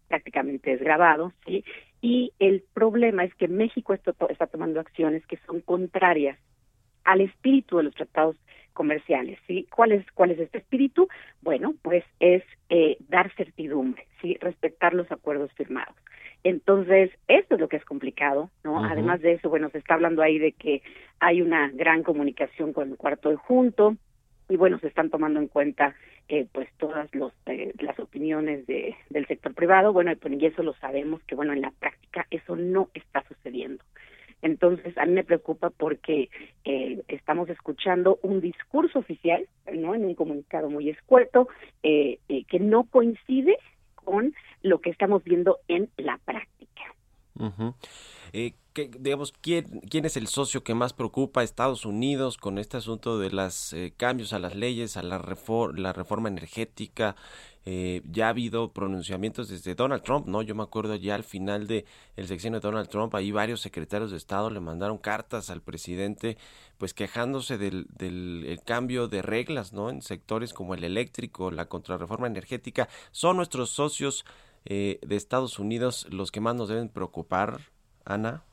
prácticamente 0.07 0.71
desgrabado 0.71 1.33
sí 1.45 1.63
y 2.01 2.33
el 2.39 2.63
problema 2.73 3.23
es 3.23 3.33
que 3.35 3.47
México 3.47 3.93
esto 3.93 4.13
to- 4.13 4.29
está 4.29 4.47
tomando 4.47 4.79
acciones 4.79 5.25
que 5.25 5.37
son 5.45 5.61
contrarias 5.61 6.37
al 7.03 7.21
espíritu 7.21 7.77
de 7.77 7.83
los 7.83 7.95
tratados 7.95 8.35
comerciales, 8.73 9.39
¿sí? 9.47 9.67
¿Cuál 9.73 9.93
es, 9.93 10.05
cuál 10.11 10.31
es 10.31 10.39
este 10.39 10.57
espíritu? 10.57 11.07
Bueno, 11.41 11.73
pues 11.81 12.03
es 12.19 12.43
eh, 12.69 12.97
dar 13.07 13.31
certidumbre, 13.35 14.05
¿sí? 14.21 14.37
Respetar 14.41 14.93
los 14.93 15.09
acuerdos 15.11 15.51
firmados. 15.53 15.95
Entonces, 16.43 17.09
esto 17.27 17.55
es 17.55 17.61
lo 17.61 17.69
que 17.69 17.77
es 17.77 17.85
complicado, 17.85 18.51
¿no? 18.63 18.83
Además 18.83 19.21
de 19.21 19.33
eso, 19.33 19.49
bueno, 19.49 19.69
se 19.69 19.77
está 19.77 19.93
hablando 19.95 20.21
ahí 20.21 20.37
de 20.37 20.51
que 20.51 20.83
hay 21.19 21.41
una 21.41 21.69
gran 21.69 22.03
comunicación 22.03 22.73
con 22.73 22.91
el 22.91 22.97
cuarto 22.97 23.29
de 23.29 23.35
junto, 23.37 23.95
y 24.49 24.57
bueno, 24.57 24.77
se 24.79 24.87
están 24.87 25.09
tomando 25.09 25.39
en 25.39 25.47
cuenta 25.47 25.95
eh, 26.27 26.47
pues 26.51 26.69
todas 26.77 27.13
los, 27.13 27.33
eh, 27.45 27.73
las 27.79 27.99
opiniones 27.99 28.65
de, 28.67 28.95
del 29.09 29.27
sector 29.27 29.53
privado, 29.53 29.93
bueno, 29.93 30.11
y, 30.11 30.15
pues, 30.15 30.33
y 30.39 30.45
eso 30.45 30.63
lo 30.63 30.73
sabemos 30.75 31.21
que 31.23 31.35
bueno, 31.35 31.53
en 31.53 31.61
la 31.61 31.71
práctica 31.71 32.27
eso 32.29 32.55
no 32.55 32.89
está 32.93 33.23
sucediendo. 33.27 33.83
Entonces, 34.41 34.95
a 34.97 35.05
mí 35.05 35.13
me 35.13 35.23
preocupa 35.23 35.71
porque 35.71 36.29
eh, 36.65 37.01
estamos 37.07 37.49
escuchando 37.49 38.19
un 38.21 38.41
discurso 38.41 38.99
oficial, 38.99 39.47
¿no? 39.73 39.95
En 39.95 40.05
un 40.05 40.13
comunicado 40.13 40.69
muy 40.69 40.89
escueto, 40.89 41.47
eh, 41.81 42.19
eh, 42.29 42.43
que 42.45 42.59
no 42.59 42.83
coincide 42.83 43.57
con 43.95 44.35
lo 44.61 44.81
que 44.81 44.91
estamos 44.91 45.23
viendo 45.23 45.59
en 45.67 45.89
la 45.97 46.19
práctica. 46.23 46.83
Eh, 48.33 48.53
¿qué- 48.75 48.91
digamos, 48.99 49.33
¿quién, 49.41 49.81
¿quién 49.89 50.05
es 50.05 50.17
el 50.17 50.27
socio 50.27 50.63
que 50.63 50.75
más 50.75 50.93
preocupa 50.93 51.41
a 51.41 51.43
Estados 51.43 51.85
Unidos 51.85 52.37
con 52.37 52.59
este 52.59 52.77
asunto 52.77 53.17
de 53.17 53.31
los 53.31 53.73
cambios 53.97 54.33
a 54.33 54.39
las 54.39 54.53
leyes, 54.55 54.97
a 54.97 55.01
la, 55.01 55.19
refor- 55.19 55.75
la 55.77 55.93
reforma 55.93 56.29
energética? 56.29 57.15
Eh, 57.67 58.03
ya 58.11 58.27
ha 58.27 58.29
habido 58.29 58.71
pronunciamientos 58.73 59.47
desde 59.49 59.73
Donald 59.73 60.03
Trump, 60.03 60.27
¿no? 60.27 60.43
Yo 60.43 60.53
me 60.53 60.61
acuerdo 60.61 60.93
ya 60.93 61.15
al 61.15 61.23
final 61.23 61.65
de 61.65 61.85
el 62.15 62.27
sexenio 62.27 62.59
de 62.59 62.67
Donald 62.67 62.89
Trump, 62.89 63.15
ahí 63.15 63.31
varios 63.31 63.59
secretarios 63.61 64.11
de 64.11 64.17
Estado 64.17 64.51
le 64.51 64.59
mandaron 64.59 64.99
cartas 64.99 65.49
al 65.49 65.61
presidente, 65.63 66.37
pues 66.77 66.93
quejándose 66.93 67.57
del, 67.57 67.87
del 67.97 68.43
el 68.45 68.61
cambio 68.61 69.07
de 69.07 69.23
reglas, 69.23 69.73
¿no? 69.73 69.89
En 69.89 70.03
sectores 70.03 70.53
como 70.53 70.75
el 70.75 70.83
eléctrico, 70.83 71.49
la 71.49 71.65
contrarreforma 71.65 72.27
energética. 72.27 72.87
¿Son 73.11 73.35
nuestros 73.37 73.71
socios 73.71 74.25
eh, 74.65 74.99
de 75.01 75.15
Estados 75.15 75.57
Unidos 75.57 76.05
los 76.11 76.31
que 76.31 76.41
más 76.41 76.53
nos 76.53 76.69
deben 76.69 76.89
preocupar, 76.89 77.61
Ana? 78.05 78.43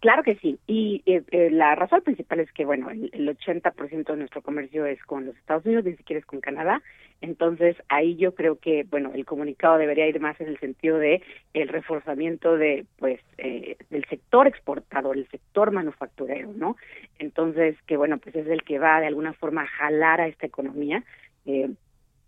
Claro 0.00 0.22
que 0.22 0.36
sí. 0.36 0.58
Y 0.66 1.02
eh, 1.04 1.22
eh, 1.30 1.50
la 1.50 1.74
razón 1.74 2.00
principal 2.00 2.40
es 2.40 2.50
que, 2.52 2.64
bueno, 2.64 2.88
el, 2.90 3.10
el 3.12 3.28
80% 3.36 4.04
de 4.06 4.16
nuestro 4.16 4.40
comercio 4.40 4.86
es 4.86 5.02
con 5.04 5.26
los 5.26 5.36
Estados 5.36 5.66
Unidos, 5.66 5.84
ni 5.84 5.94
siquiera 5.94 6.20
es 6.20 6.26
con 6.26 6.40
Canadá. 6.40 6.82
Entonces, 7.20 7.76
ahí 7.90 8.16
yo 8.16 8.34
creo 8.34 8.58
que, 8.58 8.84
bueno, 8.84 9.12
el 9.14 9.26
comunicado 9.26 9.76
debería 9.76 10.06
ir 10.08 10.18
más 10.18 10.40
en 10.40 10.48
el 10.48 10.58
sentido 10.58 10.96
de 10.96 11.22
el 11.52 11.68
reforzamiento 11.68 12.56
de, 12.56 12.86
pues, 12.98 13.20
eh, 13.36 13.76
del 13.90 14.06
sector 14.06 14.46
exportador, 14.46 15.18
el 15.18 15.28
sector 15.28 15.70
manufacturero, 15.70 16.50
¿no? 16.54 16.76
Entonces, 17.18 17.76
que, 17.86 17.98
bueno, 17.98 18.16
pues 18.16 18.34
es 18.36 18.46
el 18.46 18.62
que 18.62 18.78
va 18.78 19.00
de 19.00 19.06
alguna 19.06 19.34
forma 19.34 19.64
a 19.64 19.66
jalar 19.66 20.22
a 20.22 20.28
esta 20.28 20.46
economía. 20.46 21.04
Eh, 21.44 21.68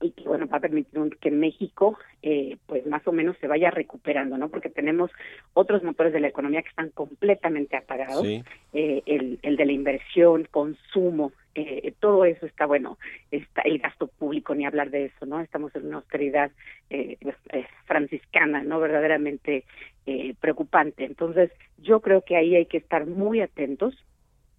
y 0.02 0.10
que 0.10 0.24
bueno 0.24 0.46
va 0.46 0.58
a 0.58 0.60
permitir 0.60 1.00
que 1.20 1.30
México 1.30 1.98
eh, 2.22 2.56
pues 2.66 2.86
más 2.86 3.06
o 3.06 3.12
menos 3.12 3.36
se 3.40 3.46
vaya 3.46 3.70
recuperando 3.70 4.36
no 4.36 4.48
porque 4.48 4.68
tenemos 4.68 5.10
otros 5.54 5.82
motores 5.82 6.12
de 6.12 6.20
la 6.20 6.28
economía 6.28 6.62
que 6.62 6.68
están 6.68 6.90
completamente 6.90 7.76
apagados 7.76 8.22
Sí. 8.26 8.42
eh, 8.72 9.02
el, 9.06 9.38
el 9.42 9.56
de 9.56 9.66
la 9.66 9.72
inversión 9.72 10.46
consumo 10.50 11.32
eh, 11.54 11.92
todo 12.00 12.24
eso 12.24 12.46
está 12.46 12.66
bueno 12.66 12.98
está 13.30 13.62
el 13.62 13.78
gasto 13.78 14.06
público 14.08 14.54
ni 14.54 14.64
hablar 14.66 14.90
de 14.90 15.06
eso 15.06 15.26
no 15.26 15.40
estamos 15.40 15.74
en 15.76 15.86
una 15.86 15.96
austeridad 15.96 16.50
eh, 16.90 17.16
eh, 17.52 17.66
franciscana 17.86 18.62
no 18.62 18.80
verdaderamente 18.80 19.64
eh, 20.06 20.34
preocupante. 20.40 21.04
Entonces 21.04 21.52
yo 21.78 22.00
creo 22.00 22.22
que 22.22 22.36
ahí 22.36 22.56
hay 22.56 22.66
que 22.66 22.78
estar 22.78 23.06
muy 23.06 23.40
atentos 23.40 23.94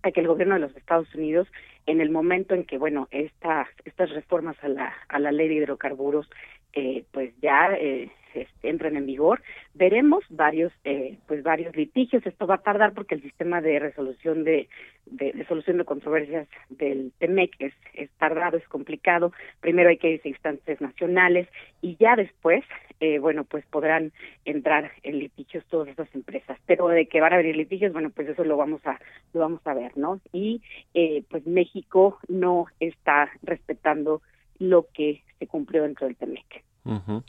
a 0.01 0.11
que 0.11 0.21
el 0.21 0.27
gobierno 0.27 0.53
de 0.53 0.61
los 0.61 0.75
Estados 0.77 1.13
Unidos 1.15 1.49
en 1.85 2.01
el 2.01 2.09
momento 2.09 2.55
en 2.55 2.63
que 2.63 2.77
bueno 2.77 3.07
estas 3.11 3.67
estas 3.85 4.09
reformas 4.11 4.55
a 4.63 4.67
la 4.67 4.93
a 5.07 5.19
la 5.19 5.31
ley 5.31 5.47
de 5.47 5.55
hidrocarburos 5.55 6.29
eh, 6.73 7.03
pues 7.11 7.33
ya 7.41 7.71
eh, 7.73 8.09
este, 8.35 8.69
entren 8.69 8.97
en 8.97 9.05
vigor. 9.05 9.41
Veremos 9.73 10.23
varios 10.29 10.71
eh, 10.83 11.17
pues 11.27 11.43
varios 11.43 11.75
litigios. 11.75 12.25
Esto 12.25 12.47
va 12.47 12.55
a 12.55 12.61
tardar 12.61 12.93
porque 12.93 13.15
el 13.15 13.21
sistema 13.21 13.61
de 13.61 13.79
resolución 13.79 14.43
de, 14.43 14.69
de, 15.05 15.31
de 15.33 15.45
solución 15.45 15.77
de 15.77 15.85
controversias 15.85 16.47
del 16.69 17.11
TEMEC 17.19 17.55
es, 17.59 17.73
es 17.93 18.09
tardado 18.11 18.57
es 18.57 18.67
complicado. 18.67 19.31
Primero 19.59 19.89
hay 19.89 19.97
que 19.97 20.11
irse 20.11 20.27
a 20.27 20.31
instancias 20.31 20.81
nacionales 20.81 21.47
y 21.81 21.95
ya 21.97 22.15
después 22.15 22.63
eh, 22.99 23.19
bueno 23.19 23.43
pues 23.43 23.65
podrán 23.67 24.11
entrar 24.45 24.91
en 25.03 25.19
litigios 25.19 25.65
todas 25.65 25.89
esas 25.89 26.13
empresas. 26.15 26.57
Pero 26.65 26.87
de 26.87 27.07
que 27.07 27.21
van 27.21 27.33
a 27.33 27.35
haber 27.35 27.55
litigios 27.55 27.93
bueno 27.93 28.09
pues 28.09 28.29
eso 28.29 28.43
lo 28.43 28.57
vamos 28.57 28.85
a 28.85 28.99
lo 29.33 29.41
vamos 29.41 29.61
a 29.65 29.73
ver 29.73 29.97
no 29.97 30.19
y 30.31 30.61
eh, 30.93 31.23
pues 31.29 31.45
México 31.45 32.19
no 32.27 32.65
está 32.79 33.29
respetando 33.43 34.21
lo 34.59 34.87
que 34.93 35.23
se 35.39 35.47
cumplió 35.47 35.83
dentro 35.83 36.07
del 36.07 36.15
TEMEC. 36.15 36.63
Ujú. 36.85 37.23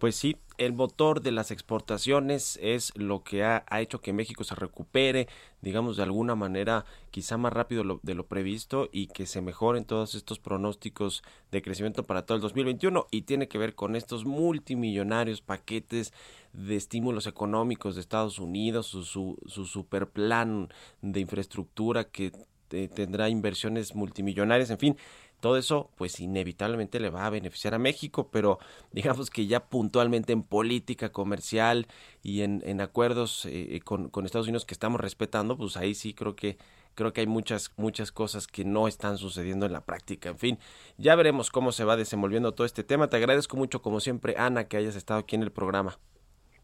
Pues 0.00 0.16
sí, 0.16 0.38
el 0.56 0.72
motor 0.72 1.20
de 1.20 1.30
las 1.30 1.50
exportaciones 1.50 2.58
es 2.62 2.90
lo 2.96 3.22
que 3.22 3.44
ha, 3.44 3.62
hecho 3.82 4.00
que 4.00 4.14
México 4.14 4.44
se 4.44 4.54
recupere, 4.54 5.28
digamos, 5.60 5.98
de 5.98 6.02
alguna 6.04 6.34
manera 6.34 6.86
quizá 7.10 7.36
más 7.36 7.52
rápido 7.52 7.84
lo- 7.84 8.00
de 8.02 8.14
lo 8.14 8.26
previsto 8.26 8.88
y 8.92 9.08
que 9.08 9.26
se 9.26 9.42
mejoren 9.42 9.84
todos 9.84 10.14
estos 10.14 10.38
pronósticos 10.38 11.22
de 11.52 11.60
crecimiento 11.60 12.04
para 12.06 12.24
todo 12.24 12.36
el 12.36 12.40
2021 12.40 13.08
y 13.10 13.22
tiene 13.22 13.46
que 13.46 13.58
ver 13.58 13.74
con 13.74 13.94
estos 13.94 14.24
multimillonarios 14.24 15.42
paquetes 15.42 16.14
de 16.54 16.76
estímulos 16.76 17.26
económicos 17.26 17.94
de 17.94 18.00
Estados 18.00 18.38
Unidos, 18.38 18.86
su, 18.86 19.04
su, 19.04 19.36
su 19.44 19.66
super 19.66 20.08
plan 20.08 20.70
de 21.02 21.20
infraestructura 21.20 22.04
que 22.04 22.32
eh, 22.70 22.88
tendrá 22.88 23.28
inversiones 23.28 23.94
multimillonarias, 23.94 24.70
en 24.70 24.78
fin, 24.78 24.96
todo 25.40 25.56
eso 25.56 25.90
pues 25.96 26.20
inevitablemente 26.20 27.00
le 27.00 27.10
va 27.10 27.26
a 27.26 27.30
beneficiar 27.30 27.74
a 27.74 27.78
México, 27.78 28.28
pero 28.30 28.58
digamos 28.92 29.30
que 29.30 29.46
ya 29.46 29.60
puntualmente 29.68 30.32
en 30.32 30.42
política 30.42 31.10
comercial 31.10 31.86
y 32.22 32.42
en, 32.42 32.62
en 32.64 32.80
acuerdos 32.80 33.46
eh, 33.46 33.80
con, 33.84 34.08
con 34.10 34.26
Estados 34.26 34.46
Unidos 34.46 34.64
que 34.64 34.74
estamos 34.74 35.00
respetando, 35.00 35.56
pues 35.56 35.76
ahí 35.76 35.94
sí 35.94 36.14
creo 36.14 36.36
que 36.36 36.58
creo 36.94 37.12
que 37.12 37.20
hay 37.20 37.26
muchas 37.26 37.72
muchas 37.76 38.12
cosas 38.12 38.46
que 38.46 38.64
no 38.64 38.88
están 38.88 39.16
sucediendo 39.16 39.66
en 39.66 39.72
la 39.72 39.84
práctica. 39.84 40.28
En 40.28 40.38
fin, 40.38 40.58
ya 40.98 41.14
veremos 41.14 41.50
cómo 41.50 41.72
se 41.72 41.84
va 41.84 41.96
desenvolviendo 41.96 42.52
todo 42.52 42.66
este 42.66 42.84
tema. 42.84 43.08
Te 43.08 43.16
agradezco 43.16 43.56
mucho 43.56 43.82
como 43.82 44.00
siempre 44.00 44.34
Ana 44.36 44.64
que 44.68 44.76
hayas 44.76 44.96
estado 44.96 45.20
aquí 45.20 45.36
en 45.36 45.42
el 45.42 45.52
programa. 45.52 45.98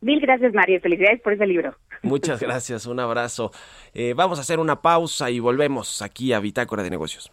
Mil 0.00 0.20
gracias, 0.20 0.52
María. 0.52 0.78
Felicidades 0.80 1.20
por 1.22 1.32
ese 1.32 1.46
libro. 1.46 1.74
Muchas 2.02 2.40
gracias, 2.42 2.86
un 2.86 3.00
abrazo. 3.00 3.50
Eh, 3.94 4.14
vamos 4.14 4.38
a 4.38 4.42
hacer 4.42 4.58
una 4.58 4.82
pausa 4.82 5.30
y 5.30 5.40
volvemos 5.40 6.02
aquí 6.02 6.32
a 6.32 6.40
Bitácora 6.40 6.82
de 6.82 6.90
Negocios. 6.90 7.32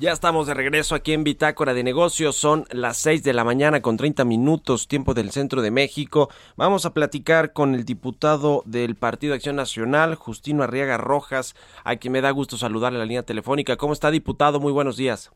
Ya 0.00 0.12
estamos 0.12 0.46
de 0.46 0.54
regreso 0.54 0.94
aquí 0.94 1.12
en 1.12 1.24
Bitácora 1.24 1.74
de 1.74 1.82
Negocios. 1.82 2.36
Son 2.36 2.66
las 2.70 2.98
6 2.98 3.24
de 3.24 3.32
la 3.32 3.42
mañana 3.42 3.82
con 3.82 3.96
30 3.96 4.24
minutos, 4.24 4.86
tiempo 4.86 5.12
del 5.12 5.32
centro 5.32 5.60
de 5.60 5.72
México. 5.72 6.28
Vamos 6.56 6.86
a 6.86 6.94
platicar 6.94 7.52
con 7.52 7.74
el 7.74 7.84
diputado 7.84 8.62
del 8.64 8.94
Partido 8.94 9.34
Acción 9.34 9.56
Nacional, 9.56 10.14
Justino 10.14 10.62
Arriaga 10.62 10.98
Rojas, 10.98 11.56
a 11.82 11.96
quien 11.96 12.12
me 12.12 12.20
da 12.20 12.30
gusto 12.30 12.56
saludarle 12.56 12.98
en 12.98 13.00
la 13.00 13.06
línea 13.06 13.24
telefónica. 13.24 13.76
¿Cómo 13.76 13.92
está, 13.92 14.12
diputado? 14.12 14.60
Muy 14.60 14.70
buenos 14.70 14.96
días. 14.96 15.32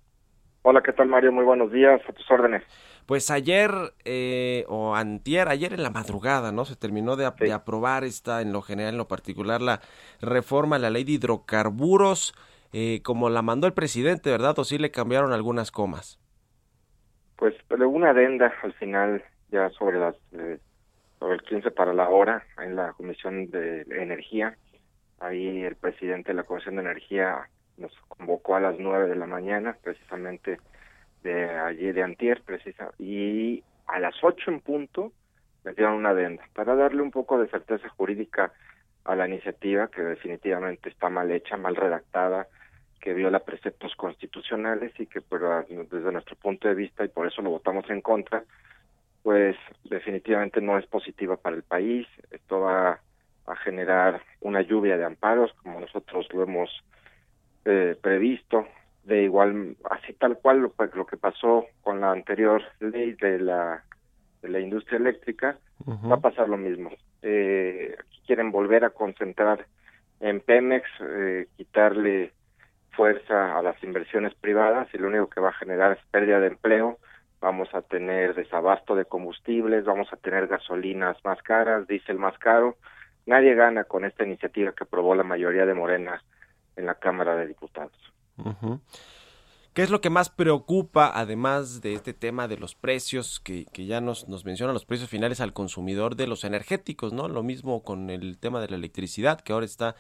Hola, 0.62 0.80
¿qué 0.80 0.92
tal 0.92 1.08
Mario? 1.08 1.32
Muy 1.32 1.44
buenos 1.44 1.72
días, 1.72 2.00
a 2.08 2.12
tus 2.12 2.30
órdenes. 2.30 2.62
Pues 3.06 3.32
ayer 3.32 3.72
eh, 4.04 4.64
o 4.68 4.94
antier, 4.94 5.48
ayer 5.48 5.72
en 5.72 5.82
la 5.82 5.90
madrugada, 5.90 6.52
¿no? 6.52 6.64
Se 6.66 6.76
terminó 6.76 7.16
de, 7.16 7.28
de, 7.40 7.52
aprobar 7.52 8.04
esta, 8.04 8.40
en 8.42 8.52
lo 8.52 8.62
general, 8.62 8.92
en 8.92 8.98
lo 8.98 9.08
particular, 9.08 9.60
la 9.60 9.80
reforma 10.20 10.76
a 10.76 10.78
la 10.78 10.90
ley 10.90 11.02
de 11.02 11.12
hidrocarburos, 11.12 12.32
eh, 12.72 13.00
como 13.02 13.28
la 13.30 13.42
mandó 13.42 13.66
el 13.66 13.74
presidente, 13.74 14.30
¿verdad? 14.30 14.58
¿O 14.58 14.64
sí 14.64 14.78
le 14.78 14.90
cambiaron 14.90 15.32
algunas 15.32 15.70
comas? 15.70 16.18
Pues 17.36 17.54
pero 17.68 17.88
una 17.88 18.10
adenda 18.10 18.52
al 18.62 18.72
final, 18.74 19.22
ya 19.50 19.70
sobre 19.70 19.98
las 19.98 20.16
eh, 20.32 20.58
sobre 21.18 21.34
el 21.34 21.42
15 21.42 21.70
para 21.70 21.92
la 21.92 22.08
hora, 22.08 22.44
en 22.58 22.76
la 22.76 22.92
Comisión 22.92 23.50
de 23.50 23.82
Energía. 23.90 24.56
Ahí 25.20 25.62
el 25.62 25.76
presidente 25.76 26.32
de 26.32 26.34
la 26.34 26.42
Comisión 26.42 26.76
de 26.76 26.82
Energía 26.82 27.48
nos 27.76 27.92
convocó 28.08 28.56
a 28.56 28.60
las 28.60 28.78
9 28.78 29.08
de 29.08 29.16
la 29.16 29.26
mañana, 29.26 29.76
precisamente 29.82 30.58
de 31.22 31.48
ayer 31.48 31.94
de 31.94 32.02
antier, 32.02 32.42
precisa, 32.42 32.90
y 32.98 33.62
a 33.86 34.00
las 34.00 34.14
8 34.22 34.50
en 34.50 34.60
punto 34.60 35.12
me 35.64 35.72
dieron 35.74 35.94
una 35.94 36.10
adenda 36.10 36.42
para 36.54 36.74
darle 36.74 37.02
un 37.02 37.10
poco 37.10 37.38
de 37.38 37.48
certeza 37.48 37.88
jurídica 37.90 38.52
a 39.04 39.14
la 39.14 39.28
iniciativa 39.28 39.88
que 39.88 40.02
definitivamente 40.02 40.88
está 40.88 41.08
mal 41.08 41.30
hecha, 41.30 41.56
mal 41.56 41.76
redactada, 41.76 42.48
que 43.02 43.12
viola 43.14 43.40
preceptos 43.40 43.94
constitucionales 43.96 44.92
y 44.98 45.06
que 45.06 45.20
pero 45.20 45.64
desde 45.68 46.12
nuestro 46.12 46.36
punto 46.36 46.68
de 46.68 46.74
vista 46.74 47.04
y 47.04 47.08
por 47.08 47.26
eso 47.26 47.42
lo 47.42 47.50
votamos 47.50 47.90
en 47.90 48.00
contra, 48.00 48.44
pues 49.24 49.56
definitivamente 49.82 50.60
no 50.60 50.78
es 50.78 50.86
positiva 50.86 51.36
para 51.36 51.56
el 51.56 51.64
país. 51.64 52.06
Esto 52.30 52.60
va 52.60 53.00
a 53.46 53.56
generar 53.56 54.22
una 54.40 54.62
lluvia 54.62 54.96
de 54.96 55.04
amparos 55.04 55.52
como 55.62 55.80
nosotros 55.80 56.28
lo 56.32 56.44
hemos 56.44 56.70
eh, 57.64 57.96
previsto. 58.00 58.68
De 59.02 59.24
igual 59.24 59.76
así 59.90 60.12
tal 60.12 60.38
cual 60.38 60.60
lo, 60.60 60.72
lo, 60.94 61.06
que 61.06 61.16
pasó 61.16 61.66
con 61.80 62.00
la 62.00 62.12
anterior 62.12 62.62
ley 62.78 63.14
de 63.14 63.40
la 63.40 63.82
de 64.42 64.48
la 64.48 64.60
industria 64.60 64.98
eléctrica 64.98 65.58
va 65.88 66.14
a 66.14 66.20
pasar 66.20 66.48
lo 66.48 66.56
mismo. 66.56 66.90
Eh, 67.22 67.96
quieren 68.26 68.52
volver 68.52 68.84
a 68.84 68.90
concentrar 68.90 69.66
en 70.20 70.40
Pemex 70.40 70.88
eh, 71.00 71.48
quitarle 71.56 72.32
fuerza 72.92 73.58
a 73.58 73.62
las 73.62 73.82
inversiones 73.82 74.34
privadas 74.34 74.88
y 74.92 74.98
lo 74.98 75.08
único 75.08 75.28
que 75.28 75.40
va 75.40 75.50
a 75.50 75.54
generar 75.54 75.92
es 75.92 76.04
pérdida 76.10 76.40
de 76.40 76.48
empleo. 76.48 76.98
Vamos 77.40 77.68
a 77.74 77.82
tener 77.82 78.34
desabasto 78.34 78.94
de 78.94 79.04
combustibles 79.04 79.84
vamos 79.84 80.12
a 80.12 80.16
tener 80.16 80.46
gasolinas 80.46 81.16
más 81.24 81.42
caras 81.42 81.86
diésel 81.86 82.18
más 82.18 82.38
caro. 82.38 82.76
Nadie 83.26 83.54
gana 83.54 83.84
con 83.84 84.04
esta 84.04 84.24
iniciativa 84.24 84.72
que 84.72 84.84
aprobó 84.84 85.14
la 85.14 85.22
mayoría 85.22 85.66
de 85.66 85.74
Morena 85.74 86.22
en 86.76 86.86
la 86.86 86.94
Cámara 86.94 87.36
de 87.36 87.46
Diputados. 87.46 87.92
¿Qué 89.74 89.82
es 89.82 89.90
lo 89.90 90.00
que 90.00 90.10
más 90.10 90.28
preocupa, 90.28 91.10
además 91.14 91.80
de 91.80 91.94
este 91.94 92.12
tema 92.12 92.46
de 92.46 92.58
los 92.58 92.74
precios, 92.74 93.40
que, 93.40 93.64
ya 93.72 94.00
nos, 94.00 94.28
nos 94.28 94.44
mencionan 94.44 94.74
los 94.74 94.84
precios 94.84 95.08
finales 95.08 95.40
al 95.40 95.52
consumidor 95.54 96.16
de 96.16 96.26
los 96.26 96.44
energéticos, 96.44 97.12
¿no? 97.12 97.28
Lo 97.28 97.42
mismo 97.42 97.82
con 97.82 98.10
el 98.10 98.38
tema 98.38 98.60
de 98.60 98.68
la 98.68 98.76
electricidad, 98.76 99.40
que 99.40 99.52
ahora 99.52 99.64
está 99.64 99.94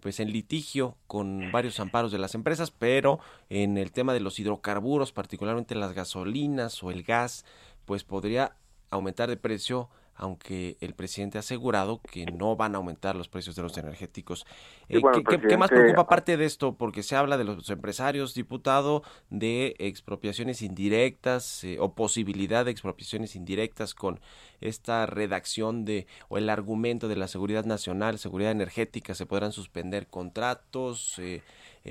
pues 0.00 0.20
en 0.20 0.30
litigio 0.32 0.96
con 1.06 1.50
varios 1.52 1.80
amparos 1.80 2.12
de 2.12 2.18
las 2.18 2.34
empresas, 2.34 2.70
pero 2.70 3.20
en 3.48 3.78
el 3.78 3.92
tema 3.92 4.12
de 4.12 4.20
los 4.20 4.38
hidrocarburos, 4.38 5.12
particularmente 5.12 5.74
las 5.74 5.92
gasolinas 5.92 6.82
o 6.82 6.90
el 6.90 7.02
gas, 7.02 7.44
pues 7.84 8.04
podría 8.04 8.56
aumentar 8.90 9.28
de 9.28 9.36
precio 9.36 9.88
aunque 10.16 10.76
el 10.80 10.94
presidente 10.94 11.38
ha 11.38 11.40
asegurado 11.40 12.00
que 12.00 12.26
no 12.26 12.56
van 12.56 12.74
a 12.74 12.78
aumentar 12.78 13.16
los 13.16 13.28
precios 13.28 13.56
de 13.56 13.62
los 13.62 13.76
energéticos. 13.78 14.46
Eh, 14.88 15.00
¿qué, 15.28 15.40
¿qué, 15.40 15.56
más 15.56 15.70
preocupa 15.70 16.02
aparte 16.02 16.36
de 16.36 16.44
esto? 16.44 16.76
Porque 16.76 17.02
se 17.02 17.16
habla 17.16 17.36
de 17.36 17.44
los 17.44 17.68
empresarios, 17.70 18.34
diputado, 18.34 19.02
de 19.30 19.74
expropiaciones 19.78 20.62
indirectas 20.62 21.64
eh, 21.64 21.78
o 21.80 21.94
posibilidad 21.94 22.64
de 22.64 22.70
expropiaciones 22.70 23.36
indirectas 23.36 23.94
con 23.94 24.20
esta 24.60 25.06
redacción 25.06 25.84
de 25.84 26.06
o 26.28 26.38
el 26.38 26.48
argumento 26.48 27.08
de 27.08 27.16
la 27.16 27.28
seguridad 27.28 27.64
nacional, 27.64 28.18
seguridad 28.18 28.52
energética, 28.52 29.14
se 29.14 29.26
podrán 29.26 29.52
suspender 29.52 30.06
contratos, 30.06 31.18
eh, 31.18 31.42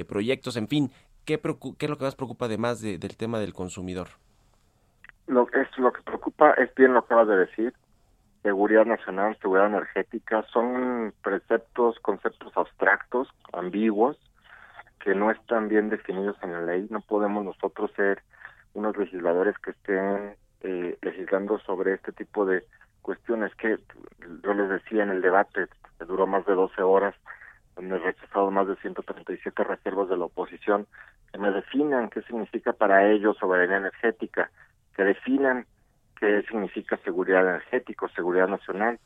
proyectos, 0.07 0.55
en 0.57 0.67
fin. 0.67 0.91
¿Qué, 1.25 1.39
¿Qué, 1.39 1.85
es 1.85 1.89
lo 1.89 1.97
que 1.97 2.03
más 2.03 2.15
preocupa 2.15 2.45
además 2.45 2.81
de, 2.81 2.97
del 2.97 3.15
tema 3.15 3.39
del 3.39 3.53
consumidor? 3.53 4.09
Lo, 5.27 5.47
es, 5.53 5.77
lo 5.77 5.93
que 5.93 6.01
preocupa 6.01 6.51
es 6.53 6.73
bien 6.75 6.93
lo 6.93 7.01
que 7.01 7.13
acabas 7.13 7.29
de 7.29 7.37
decir, 7.37 7.73
seguridad 8.43 8.85
nacional, 8.85 9.37
seguridad 9.41 9.67
energética, 9.67 10.43
son 10.51 11.13
preceptos, 11.23 11.97
conceptos 11.99 12.51
abstractos, 12.55 13.29
ambiguos, 13.53 14.17
que 14.99 15.15
no 15.15 15.31
están 15.31 15.69
bien 15.69 15.89
definidos 15.89 16.35
en 16.43 16.51
la 16.51 16.61
ley. 16.61 16.87
No 16.89 17.01
podemos 17.01 17.43
nosotros 17.43 17.91
ser 17.95 18.21
unos 18.73 18.95
legisladores 18.97 19.57
que 19.57 19.71
estén 19.71 20.35
eh, 20.61 20.97
legislando 21.01 21.57
sobre 21.59 21.93
este 21.93 22.11
tipo 22.11 22.45
de 22.45 22.63
cuestiones 23.01 23.53
que 23.55 23.77
yo 24.43 24.53
les 24.53 24.69
decía 24.69 25.03
en 25.03 25.09
el 25.09 25.21
debate, 25.21 25.67
que 25.97 26.05
duró 26.05 26.27
más 26.27 26.45
de 26.45 26.53
12 26.53 26.81
horas, 26.81 27.15
donde 27.75 27.95
he 27.95 27.99
rechazado 27.99 28.51
más 28.51 28.67
de 28.67 28.75
137 28.77 29.63
reservas 29.63 30.09
de 30.09 30.17
la 30.17 30.25
oposición, 30.25 30.85
que 31.31 31.39
me 31.39 31.51
definan 31.51 32.09
qué 32.09 32.21
significa 32.23 32.73
para 32.73 33.09
ellos 33.09 33.37
soberanía 33.37 33.77
energética, 33.77 34.51
que 34.95 35.03
definan 35.03 35.65
qué 36.23 36.41
significa 36.43 36.95
seguridad 37.03 37.41
energética, 37.41 38.07
seguridad 38.15 38.47
nacional, 38.47 38.97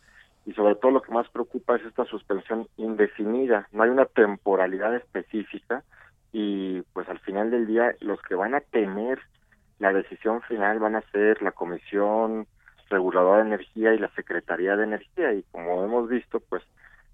y 0.45 0.53
sobre 0.53 0.75
todo 0.75 0.91
lo 0.91 1.01
que 1.01 1.11
más 1.11 1.27
preocupa 1.29 1.75
es 1.75 1.83
esta 1.83 2.05
suspensión 2.05 2.67
indefinida, 2.77 3.67
no 3.71 3.83
hay 3.83 3.89
una 3.89 4.05
temporalidad 4.05 4.95
específica 4.95 5.83
y 6.31 6.81
pues 6.93 7.09
al 7.09 7.19
final 7.19 7.49
del 7.49 7.65
día 7.65 7.95
los 8.01 8.21
que 8.21 8.35
van 8.35 8.53
a 8.53 8.61
tener 8.61 9.19
la 9.79 9.91
decisión 9.93 10.41
final 10.43 10.79
van 10.79 10.95
a 10.95 11.01
ser 11.11 11.41
la 11.41 11.51
Comisión 11.51 12.47
Reguladora 12.89 13.41
de 13.41 13.47
Energía 13.47 13.93
y 13.93 13.99
la 13.99 14.09
Secretaría 14.09 14.75
de 14.75 14.83
Energía 14.83 15.33
y 15.33 15.43
como 15.51 15.83
hemos 15.83 16.07
visto 16.07 16.39
pues 16.39 16.63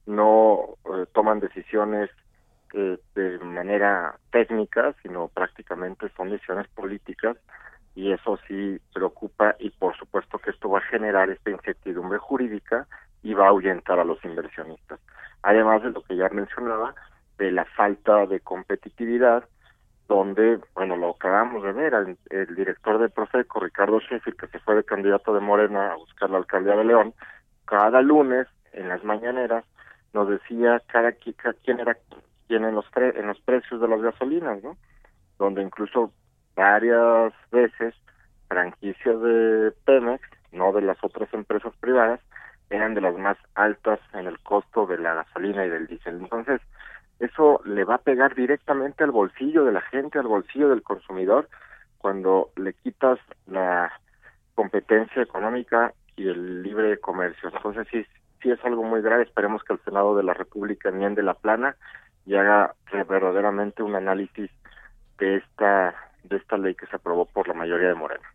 no 0.06 0.76
eh, 0.94 1.06
toman 1.14 1.40
decisiones 1.40 2.10
eh, 2.74 2.98
de 3.16 3.40
manera 3.40 4.16
técnica 4.32 4.94
sino 5.02 5.30
prácticamente 5.30 6.10
son 6.18 6.30
decisiones 6.30 6.68
políticas 6.70 7.38
y 7.96 8.12
eso 8.12 8.40
sí 8.48 8.80
preocupa 8.94 9.56
y 9.60 9.70
por 9.70 9.96
supuesto 9.96 10.40
que 10.40 10.52
esto 10.52 10.70
va 10.70 10.80
a 10.80 10.90
generar 10.90 11.30
esta 11.30 11.52
incertidumbre 11.52 12.18
jurídica 12.18 12.88
y 13.22 13.34
va 13.34 13.46
a 13.46 13.50
ahuyentar 13.50 14.00
a 14.00 14.06
los 14.06 14.24
inversionistas. 14.26 15.00
Además 15.44 15.84
de 15.84 15.92
lo 15.92 16.02
que 16.02 16.16
ya 16.16 16.30
mencionaba, 16.30 16.96
de 17.38 17.52
la 17.52 17.66
falta 17.66 18.26
de 18.26 18.40
competitividad, 18.40 19.48
donde, 20.08 20.60
bueno, 20.74 20.98
lo 20.98 21.12
acabamos 21.12 21.64
de 21.64 21.72
ver, 21.72 21.94
el, 22.30 22.56
director 22.56 23.00
de 23.00 23.10
Profeco, 23.10 23.60
Ricardo 23.60 24.00
Sheffield, 24.00 24.38
que 24.38 24.48
se 24.48 24.60
fue 24.60 24.76
de 24.76 24.84
candidato 24.84 25.34
de 25.34 25.40
Morena 25.40 25.92
a 25.92 25.96
buscar 25.96 26.30
la 26.30 26.38
alcaldía 26.38 26.76
de 26.76 26.84
León, 26.84 27.14
cada 27.66 28.02
lunes 28.02 28.48
en 28.74 28.90
las 28.90 29.04
mañaneras 29.04 29.64
nos 30.14 30.30
decía 30.30 30.82
cada, 30.88 31.12
quién 31.14 31.80
era 31.80 31.98
quién 32.48 32.66
en 32.66 32.76
los, 32.76 32.86
en 32.96 33.28
los 33.28 33.40
precios 33.42 33.82
de 33.82 33.88
las 33.88 34.02
gasolinas, 34.02 34.62
¿no? 34.62 34.78
Donde 35.40 35.62
incluso 35.62 36.12
varias 36.56 37.34
veces 37.52 37.94
franquicias 38.48 39.22
de 39.22 39.74
Pemex, 39.86 40.22
no 40.52 40.72
de 40.72 40.82
las 40.82 40.98
otras 41.04 41.34
empresas 41.34 41.74
privadas, 41.80 42.20
eran 42.70 42.94
de 42.94 43.02
las 43.02 43.16
más 43.18 43.38
altas 43.56 44.00
en 44.14 44.28
el 44.28 44.40
costo 44.40 44.86
de 44.86 44.98
la 44.98 45.14
gasolina 45.16 45.66
y 45.66 45.70
del 45.70 45.88
diésel. 45.88 46.20
Entonces, 46.22 46.62
eso 47.20 47.62
le 47.66 47.84
va 47.84 47.96
a 47.96 48.02
pegar 48.02 48.36
directamente 48.36 49.04
al 49.04 49.12
bolsillo 49.12 49.64
de 49.64 49.72
la 49.72 49.82
gente, 49.82 50.20
al 50.20 50.28
bolsillo 50.28 50.70
del 50.70 50.84
consumidor, 50.84 51.50
cuando 51.98 52.50
le 52.58 52.74
quitas 52.74 53.20
la 53.48 53.92
competencia 54.56 55.22
económica 55.22 55.94
y 56.16 56.28
el 56.28 56.64
libre 56.64 57.00
comercio. 57.00 57.50
Entonces, 57.50 57.88
sí, 57.92 58.06
sí 58.42 58.52
es 58.52 58.64
algo 58.66 58.84
muy 58.84 59.02
grave. 59.02 59.24
Esperemos 59.24 59.64
que 59.64 59.74
el 59.74 59.80
Senado 59.84 60.16
de 60.16 60.24
la 60.24 60.34
República 60.34 60.90
enmiende 60.90 61.24
la 61.24 61.34
plana 61.34 61.76
y 62.26 62.36
haga 62.36 62.76
verdaderamente 63.08 63.84
un 63.84 63.96
análisis 63.96 64.50
de 65.18 65.38
esta 65.38 65.96
de 66.24 66.38
esta 66.38 66.58
ley 66.58 66.76
que 66.76 66.86
se 66.88 66.96
aprobó 66.96 67.26
por 67.26 67.48
la 67.48 67.54
mayoría 67.54 67.90
de 67.90 67.96
Morena. 67.96 68.30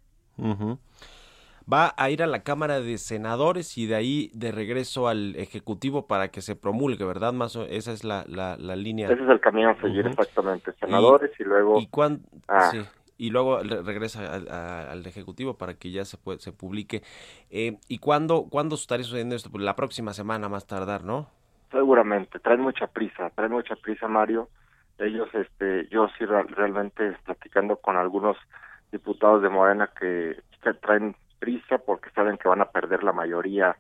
Va 1.71 1.93
a 1.99 2.11
ir 2.11 2.23
a 2.23 2.27
la 2.27 2.43
Cámara 2.43 2.81
de 2.81 2.97
Senadores 2.97 3.77
y 3.77 3.87
de 3.87 3.95
ahí 3.95 4.31
de 4.33 4.53
regreso 4.53 5.09
al 5.09 5.37
Ejecutivo 5.37 6.07
para 6.07 6.29
que 6.29 6.41
se 6.41 6.57
promulgue, 6.57 7.05
¿verdad? 7.05 7.33
Más 7.35 7.57
esa 7.57 7.93
es 7.93 8.05
la, 8.05 8.25
la, 8.27 8.57
línea. 8.77 9.11
Ese 9.11 9.23
es 9.23 9.29
el 9.29 9.41
camino 9.41 9.71
a 9.71 9.81
seguir 9.81 10.07
exactamente. 10.07 10.73
Senadores 10.81 11.31
y, 11.39 11.45
luego... 11.45 11.79
Y, 11.79 11.89
ah. 12.49 12.73
y 13.19 13.31
luego 13.31 13.59
regresa 13.59 14.35
al, 14.91 15.05
Ejecutivo 15.07 15.59
para 15.59 15.75
que 15.75 15.91
ya 15.91 16.07
se, 16.07 16.17
se 16.39 16.53
publique. 16.53 17.03
Eh, 17.51 17.77
¿Y 17.89 17.99
cuándo, 17.99 18.47
cuándo 18.49 18.77
estaría 18.77 19.05
sucediendo 19.05 19.35
esto? 19.35 19.51
Pues 19.51 19.63
la 19.63 19.77
próxima 19.77 20.15
semana 20.15 20.49
más 20.49 20.67
tardar, 20.67 21.05
¿no? 21.05 21.29
Seguramente. 21.71 22.39
Traen 22.39 22.63
mucha 22.63 22.87
prisa, 22.87 23.29
traen 23.35 23.53
mucha 23.53 23.77
prisa, 23.77 24.09
Mario 24.09 24.49
ellos 24.99 25.29
este 25.35 25.89
yo 25.89 26.09
sí 26.19 26.25
realmente 26.25 27.17
platicando 27.25 27.77
con 27.77 27.97
algunos 27.97 28.37
diputados 28.91 29.43
de 29.43 29.49
Morena 29.49 29.91
que, 29.99 30.43
traen 30.83 31.15
prisa 31.39 31.79
porque 31.79 32.11
saben 32.11 32.37
que 32.37 32.49
van 32.49 32.61
a 32.61 32.71
perder 32.71 33.03
la 33.03 33.13
mayoría 33.13 33.77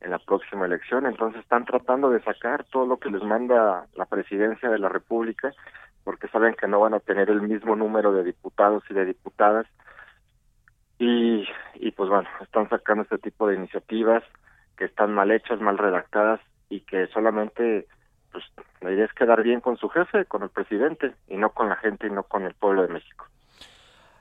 en 0.00 0.10
la 0.10 0.18
próxima 0.18 0.66
elección, 0.66 1.06
entonces 1.06 1.42
están 1.42 1.64
tratando 1.64 2.10
de 2.10 2.22
sacar 2.22 2.64
todo 2.64 2.86
lo 2.86 2.98
que 2.98 3.10
les 3.10 3.22
manda 3.22 3.86
la 3.94 4.06
presidencia 4.06 4.68
de 4.68 4.78
la 4.78 4.88
República 4.88 5.52
porque 6.04 6.28
saben 6.28 6.54
que 6.54 6.66
no 6.66 6.80
van 6.80 6.94
a 6.94 7.00
tener 7.00 7.30
el 7.30 7.42
mismo 7.42 7.76
número 7.76 8.12
de 8.12 8.24
diputados 8.24 8.82
y 8.90 8.94
de 8.94 9.04
diputadas. 9.04 9.66
Y, 10.98 11.46
y 11.74 11.90
pues 11.92 12.08
bueno, 12.08 12.28
están 12.40 12.68
sacando 12.68 13.02
este 13.02 13.18
tipo 13.18 13.46
de 13.46 13.56
iniciativas 13.56 14.24
que 14.76 14.84
están 14.84 15.14
mal 15.14 15.30
hechas, 15.30 15.60
mal 15.60 15.78
redactadas 15.78 16.40
y 16.68 16.80
que 16.80 17.06
solamente 17.08 17.86
pues 18.32 18.44
la 18.80 18.90
idea 18.90 19.04
es 19.04 19.12
quedar 19.12 19.42
bien 19.42 19.60
con 19.60 19.76
su 19.76 19.88
jefe, 19.88 20.24
con 20.24 20.42
el 20.42 20.50
presidente 20.50 21.14
y 21.28 21.36
no 21.36 21.50
con 21.50 21.68
la 21.68 21.76
gente 21.76 22.06
y 22.06 22.10
no 22.10 22.24
con 22.24 22.44
el 22.44 22.54
pueblo 22.54 22.82
de 22.82 22.88
México. 22.88 23.26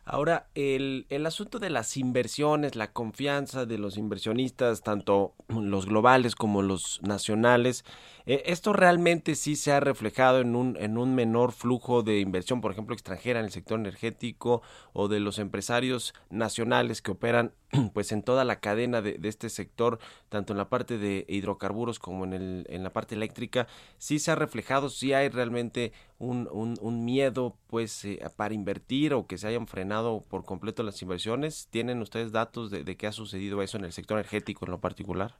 Ahora, 0.03 0.47
el, 0.55 1.05
el 1.09 1.25
asunto 1.27 1.59
de 1.59 1.69
las 1.69 1.95
inversiones, 1.95 2.75
la 2.75 2.91
confianza 2.91 3.65
de 3.65 3.77
los 3.77 3.97
inversionistas, 3.97 4.81
tanto 4.81 5.35
los 5.47 5.85
globales 5.85 6.35
como 6.35 6.63
los 6.63 6.99
nacionales, 7.03 7.85
eh, 8.25 8.43
¿esto 8.47 8.73
realmente 8.73 9.35
sí 9.35 9.55
se 9.55 9.71
ha 9.71 9.79
reflejado 9.79 10.41
en 10.41 10.55
un, 10.55 10.75
en 10.79 10.97
un 10.97 11.13
menor 11.13 11.51
flujo 11.51 12.01
de 12.01 12.19
inversión, 12.19 12.61
por 12.61 12.71
ejemplo, 12.71 12.93
extranjera 12.93 13.39
en 13.39 13.45
el 13.45 13.51
sector 13.51 13.79
energético 13.79 14.63
o 14.91 15.07
de 15.07 15.19
los 15.19 15.37
empresarios 15.37 16.13
nacionales 16.29 17.01
que 17.01 17.11
operan 17.11 17.53
pues 17.93 18.11
en 18.11 18.23
toda 18.23 18.43
la 18.43 18.59
cadena 18.59 19.01
de, 19.01 19.19
este 19.23 19.49
sector, 19.49 19.99
tanto 20.29 20.53
en 20.53 20.57
la 20.57 20.69
parte 20.69 20.97
de 20.97 21.25
hidrocarburos 21.27 21.99
como 21.99 22.25
en, 22.25 22.33
el, 22.33 22.65
en 22.69 22.83
la 22.83 22.91
parte 22.91 23.15
eléctrica? 23.15 23.67
¿Sí 23.97 24.19
se 24.19 24.31
ha 24.31 24.35
reflejado, 24.35 24.89
sí 24.89 25.13
hay 25.13 25.29
realmente 25.29 25.93
un, 26.19 26.47
un, 26.51 26.75
un 26.81 27.05
miedo 27.05 27.55
pues 27.67 28.03
eh, 28.05 28.19
para 28.35 28.53
invertir 28.53 29.13
o 29.13 29.25
que 29.27 29.37
se 29.37 29.47
hayan 29.47 29.67
frenado 29.67 30.23
por 30.29 30.45
completo 30.45 30.83
las 30.83 31.01
inversiones? 31.01 31.69
¿Tienen 31.71 32.01
ustedes 32.01 32.31
datos 32.31 32.71
de, 32.71 32.83
qué 32.97 33.07
ha 33.07 33.11
sucedido 33.11 33.61
eso 33.61 33.77
en 33.77 33.85
el 33.85 33.91
sector 33.91 34.17
energético 34.17 34.65
en 34.65 34.71
lo 34.71 34.79
particular? 34.79 35.35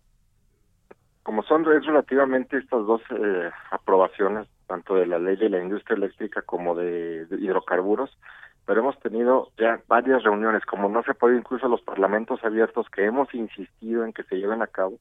Como 1.24 1.44
son 1.44 1.62
es 1.72 1.86
relativamente 1.86 2.58
estas 2.58 2.86
dos 2.88 3.02
eh, 3.12 3.52
aprobaciones, 3.70 4.48
tanto 4.68 4.96
de 4.96 5.06
la 5.06 5.20
ley 5.20 5.36
de 5.36 5.50
la 5.50 5.62
industria 5.62 5.96
eléctrica 5.96 6.42
como 6.42 6.74
de 6.74 7.28
hidrocarburos, 7.40 8.18
pero 8.66 8.82
hemos 8.82 9.00
tenido 9.00 9.50
ya 9.58 9.82
varias 9.88 10.24
reuniones, 10.24 10.66
como 10.66 10.90
no 10.90 11.04
se 11.04 11.14
puede 11.14 11.38
incluso 11.38 11.68
los 11.68 11.82
parlamentos 11.82 12.44
abiertos 12.44 12.90
que 12.90 13.06
hemos 13.06 13.34
insistido 13.34 14.06
en 14.06 14.14
que 14.14 14.24
se 14.24 14.38
lleven 14.38 14.62
a 14.62 14.68
cabo, 14.68 15.00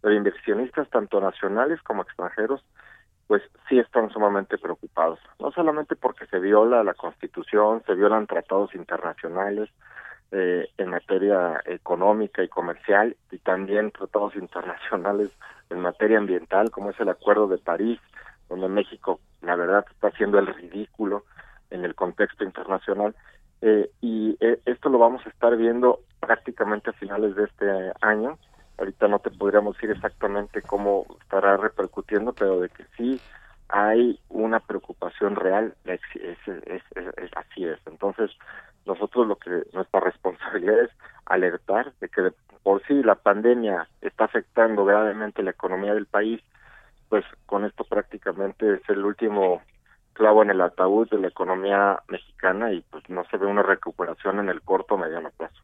pero 0.00 0.14
inversionistas 0.14 0.88
tanto 0.90 1.20
nacionales 1.20 1.80
como 1.82 2.02
extranjeros, 2.02 2.64
pues 3.26 3.42
sí 3.68 3.78
están 3.78 4.10
sumamente 4.10 4.56
preocupados, 4.58 5.20
no 5.38 5.50
solamente 5.52 5.96
porque 5.96 6.26
se 6.26 6.38
viola 6.38 6.82
la 6.82 6.94
Constitución, 6.94 7.82
se 7.86 7.94
violan 7.94 8.26
tratados 8.26 8.74
internacionales 8.74 9.68
eh, 10.30 10.68
en 10.78 10.90
materia 10.90 11.60
económica 11.66 12.42
y 12.42 12.48
comercial 12.48 13.16
y 13.30 13.38
también 13.38 13.90
tratados 13.90 14.34
internacionales 14.36 15.30
en 15.70 15.80
materia 15.80 16.18
ambiental, 16.18 16.70
como 16.70 16.90
es 16.90 17.00
el 17.00 17.08
Acuerdo 17.10 17.48
de 17.48 17.58
París, 17.58 18.00
donde 18.48 18.68
México, 18.68 19.20
la 19.42 19.56
verdad, 19.56 19.84
está 19.90 20.08
haciendo 20.08 20.38
el 20.38 20.46
ridículo 20.46 21.24
en 21.70 21.84
el 21.84 21.94
contexto 21.94 22.44
internacional. 22.44 23.14
Eh, 23.60 23.90
y 24.00 24.36
eh, 24.40 24.60
esto 24.66 24.88
lo 24.88 24.98
vamos 24.98 25.24
a 25.26 25.30
estar 25.30 25.56
viendo 25.56 26.00
prácticamente 26.20 26.90
a 26.90 26.94
finales 26.94 27.34
de 27.36 27.44
este 27.44 27.92
año. 28.00 28.38
Ahorita 28.78 29.08
no 29.08 29.18
te 29.18 29.30
podríamos 29.30 29.74
decir 29.74 29.90
exactamente 29.90 30.62
cómo 30.62 31.06
estará 31.20 31.56
repercutiendo, 31.56 32.32
pero 32.32 32.60
de 32.60 32.68
que 32.68 32.84
sí 32.96 33.20
hay 33.68 34.18
una 34.28 34.60
preocupación 34.60 35.36
real, 35.36 35.74
es, 35.84 36.00
es, 36.14 36.82
así 37.36 37.64
es. 37.64 37.78
Entonces, 37.86 38.30
nosotros 38.86 39.26
lo 39.26 39.36
que 39.36 39.64
nuestra 39.72 40.00
responsabilidad 40.00 40.84
es 40.84 40.90
alertar 41.26 41.92
de 42.00 42.08
que 42.08 42.22
de 42.22 42.32
por 42.62 42.82
sí 42.86 43.02
la 43.02 43.16
pandemia 43.16 43.88
está 44.00 44.24
afectando 44.24 44.84
gravemente 44.84 45.42
la 45.42 45.50
economía 45.50 45.94
del 45.94 46.06
país, 46.06 46.40
pues 47.08 47.24
con 47.46 47.64
esto 47.64 47.84
prácticamente 47.84 48.74
es 48.74 48.88
el 48.88 49.04
último 49.04 49.62
clavo 50.18 50.42
en 50.42 50.50
el 50.50 50.60
ataúd 50.60 51.08
de 51.08 51.18
la 51.18 51.28
economía 51.28 52.02
mexicana 52.08 52.72
y 52.72 52.80
pues 52.90 53.08
no 53.08 53.24
se 53.30 53.36
ve 53.36 53.46
una 53.46 53.62
recuperación 53.62 54.40
en 54.40 54.48
el 54.48 54.60
corto 54.62 54.96
o 54.96 54.98
mediano 54.98 55.30
plazo. 55.30 55.62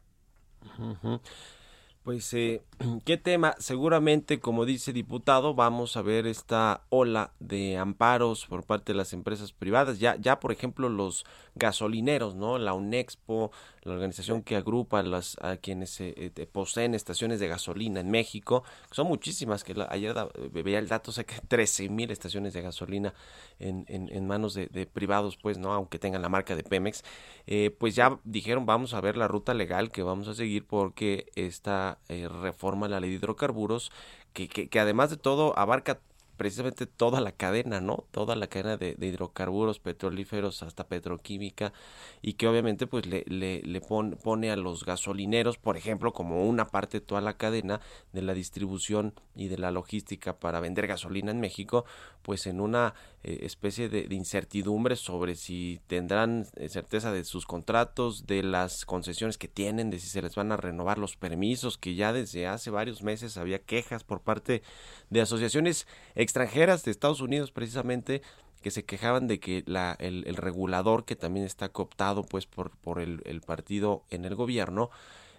Pues, 2.05 2.31
eh, 2.35 2.61
¿qué 3.05 3.17
tema? 3.17 3.55
Seguramente, 3.57 4.39
como 4.39 4.65
dice 4.65 4.93
diputado, 4.93 5.55
vamos 5.55 5.97
a 5.97 6.01
ver 6.01 6.25
esta 6.25 6.81
ola 6.89 7.33
de 7.39 7.77
amparos 7.77 8.45
por 8.45 8.63
parte 8.63 8.93
de 8.93 8.97
las 8.97 9.11
empresas 9.11 9.51
privadas. 9.51 9.99
Ya, 9.99 10.15
ya 10.15 10.39
por 10.39 10.51
ejemplo, 10.51 10.87
los 10.87 11.25
gasolineros, 11.55 12.35
¿no? 12.35 12.57
La 12.57 12.73
UNEXPO, 12.73 13.51
la 13.85 13.93
organización 13.93 14.41
que 14.41 14.55
agrupa 14.55 15.01
las, 15.03 15.37
a 15.41 15.57
quienes 15.57 16.01
eh, 16.01 16.31
poseen 16.51 16.95
estaciones 16.95 17.39
de 17.39 17.47
gasolina 17.47 17.99
en 17.99 18.09
México, 18.09 18.63
son 18.91 19.07
muchísimas, 19.07 19.63
que 19.63 19.75
la, 19.75 19.87
ayer 19.89 20.13
veía 20.51 20.79
el 20.79 20.87
dato, 20.87 21.11
o 21.11 21.13
sea 21.13 21.23
que 21.23 21.35
13 21.47 21.89
mil 21.89 22.11
estaciones 22.11 22.53
de 22.53 22.61
gasolina 22.61 23.13
en, 23.59 23.85
en, 23.87 24.09
en 24.11 24.27
manos 24.27 24.55
de, 24.55 24.67
de, 24.67 24.85
privados, 24.87 25.37
pues, 25.37 25.57
¿no? 25.57 25.71
Aunque 25.71 25.99
tengan 25.99 26.21
la 26.21 26.29
marca 26.29 26.55
de 26.55 26.63
Pemex, 26.63 27.03
eh, 27.47 27.75
pues 27.77 27.95
ya 27.95 28.19
dijeron, 28.23 28.65
vamos 28.65 28.93
a 28.93 29.01
ver 29.01 29.17
la 29.17 29.27
ruta 29.27 29.53
legal 29.53 29.91
que 29.91 30.03
vamos 30.03 30.27
a 30.27 30.33
seguir 30.33 30.65
porque 30.65 31.31
esta 31.35 31.99
eh, 32.09 32.27
reforma 32.27 32.87
a 32.87 32.89
la 32.89 32.99
ley 32.99 33.11
de 33.11 33.15
hidrocarburos, 33.17 33.91
que, 34.33 34.47
que, 34.47 34.67
que 34.67 34.79
además 34.79 35.11
de 35.11 35.17
todo 35.17 35.57
abarca 35.57 35.99
precisamente 36.37 36.85
toda 36.85 37.21
la 37.21 37.31
cadena, 37.31 37.81
¿no? 37.81 38.05
Toda 38.11 38.35
la 38.35 38.47
cadena 38.47 38.77
de, 38.77 38.95
hidrocarburos 38.99 39.79
petrolíferos 39.79 40.63
hasta 40.63 40.87
petroquímica 40.87 41.73
y 42.21 42.33
que 42.33 42.47
obviamente 42.47 42.87
pues 42.87 43.05
le, 43.05 43.23
le, 43.27 43.61
le 43.61 43.81
pon, 43.81 44.17
pone 44.23 44.51
a 44.51 44.55
los 44.55 44.85
gasolineros, 44.85 45.57
por 45.57 45.77
ejemplo, 45.77 46.13
como 46.13 46.47
una 46.47 46.67
parte 46.67 46.99
de 46.99 47.05
toda 47.05 47.21
la 47.21 47.37
cadena 47.37 47.81
de 48.13 48.21
la 48.21 48.33
distribución 48.33 49.13
y 49.35 49.47
de 49.47 49.57
la 49.57 49.71
logística 49.71 50.39
para 50.39 50.59
vender 50.59 50.87
gasolina 50.87 51.31
en 51.31 51.39
México, 51.39 51.85
pues 52.21 52.47
en 52.47 52.59
una 52.61 52.93
especie 53.25 53.89
de, 53.89 54.13
incertidumbre 54.13 54.95
sobre 54.95 55.35
si 55.35 55.79
tendrán 55.87 56.45
eh, 56.55 56.69
certeza 56.69 57.11
de 57.11 57.23
sus 57.23 57.45
contratos, 57.45 58.27
de 58.27 58.43
las 58.43 58.85
concesiones 58.85 59.37
que 59.37 59.47
tienen, 59.47 59.89
de 59.89 59.99
si 59.99 60.07
se 60.07 60.21
les 60.21 60.35
van 60.35 60.51
a 60.51 60.57
renovar 60.57 60.97
los 60.97 61.15
permisos, 61.15 61.77
que 61.77 61.95
ya 61.95 62.13
desde 62.13 62.47
hace 62.47 62.69
varios 62.69 63.01
meses 63.03 63.37
había 63.37 63.59
quejas 63.59 64.03
por 64.03 64.21
parte 64.21 64.61
de 65.09 65.21
asociaciones 65.21 65.87
extranjeras 66.13 66.83
de 66.83 66.91
Estados 66.91 67.21
Unidos 67.21 67.51
precisamente 67.51 68.21
que 68.61 68.71
se 68.71 68.85
quejaban 68.85 69.27
de 69.27 69.39
que 69.39 69.63
el, 69.99 70.35
regulador 70.35 71.05
que 71.05 71.15
también 71.15 71.45
está 71.45 71.69
cooptado 71.69 72.23
pues 72.23 72.47
por, 72.47 72.99
el 72.99 73.41
partido 73.45 74.03
en 74.09 74.25
el 74.25 74.35
gobierno 74.35 74.89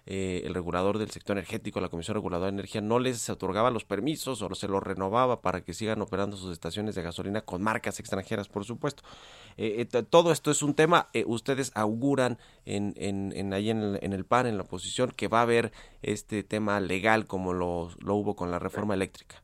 eh, 0.07 0.41
el 0.45 0.53
regulador 0.53 0.97
del 0.97 1.09
sector 1.11 1.37
energético, 1.37 1.81
la 1.81 1.89
Comisión 1.89 2.15
Reguladora 2.15 2.49
de 2.49 2.55
Energía, 2.55 2.81
no 2.81 2.97
les 2.97 3.29
otorgaba 3.29 3.69
los 3.71 3.83
permisos 3.83 4.41
o 4.41 4.55
se 4.55 4.67
los 4.67 4.81
renovaba 4.81 5.41
para 5.41 5.61
que 5.61 5.73
sigan 5.73 6.01
operando 6.01 6.37
sus 6.37 6.51
estaciones 6.51 6.95
de 6.95 7.01
gasolina 7.01 7.41
con 7.41 7.61
marcas 7.61 7.99
extranjeras, 7.99 8.47
por 8.47 8.63
supuesto. 8.63 9.03
Eh, 9.57 9.85
eh, 9.91 10.03
todo 10.09 10.31
esto 10.31 10.49
es 10.49 10.61
un 10.63 10.75
tema, 10.75 11.07
eh, 11.13 11.23
ustedes 11.27 11.71
auguran 11.75 12.37
en, 12.65 12.93
en, 12.95 13.33
en 13.35 13.53
ahí 13.53 13.69
en 13.69 13.81
el, 13.81 13.99
en 14.01 14.13
el, 14.13 14.23
PAN, 14.23 14.47
en 14.47 14.57
la 14.57 14.63
oposición, 14.63 15.11
que 15.11 15.27
va 15.27 15.39
a 15.39 15.43
haber 15.43 15.71
este 16.01 16.43
tema 16.43 16.79
legal 16.79 17.27
como 17.27 17.53
lo, 17.53 17.89
lo 18.03 18.15
hubo 18.15 18.35
con 18.35 18.49
la 18.49 18.59
reforma 18.59 18.93
eléctrica. 18.93 19.35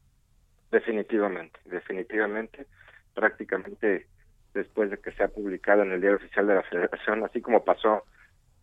Definitivamente, 0.71 1.59
definitivamente, 1.65 2.67
prácticamente 3.13 4.07
después 4.53 4.89
de 4.91 4.97
que 4.99 5.11
se 5.11 5.23
ha 5.23 5.27
publicado 5.27 5.83
en 5.83 5.91
el 5.91 6.01
Diario 6.01 6.17
Oficial 6.17 6.47
de 6.47 6.55
la 6.55 6.63
Federación, 6.63 7.23
así 7.23 7.41
como 7.41 7.63
pasó 7.63 8.03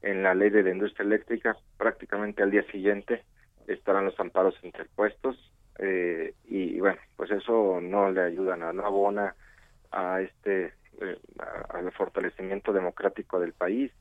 en 0.02 0.22
la 0.22 0.34
ley 0.34 0.50
de 0.50 0.62
la 0.62 0.70
industria 0.70 1.04
eléctrica, 1.04 1.56
prácticamente 1.76 2.42
al 2.42 2.50
día 2.50 2.64
siguiente 2.70 3.22
estarán 3.66 4.04
los 4.06 4.18
amparos 4.18 4.54
interpuestos 4.62 5.36
eh, 5.78 6.34
y, 6.44 6.80
bueno, 6.80 6.98
pues 7.16 7.30
eso 7.30 7.80
no 7.80 8.10
le 8.10 8.22
ayuda, 8.22 8.56
no, 8.56 8.72
no 8.72 8.84
abona 8.84 9.34
a 9.92 10.20
este 10.20 10.72
eh, 11.00 11.18
al 11.68 11.90
fortalecimiento 11.92 12.72
democrático 12.72 13.40
del 13.40 13.52
país. 13.52 13.92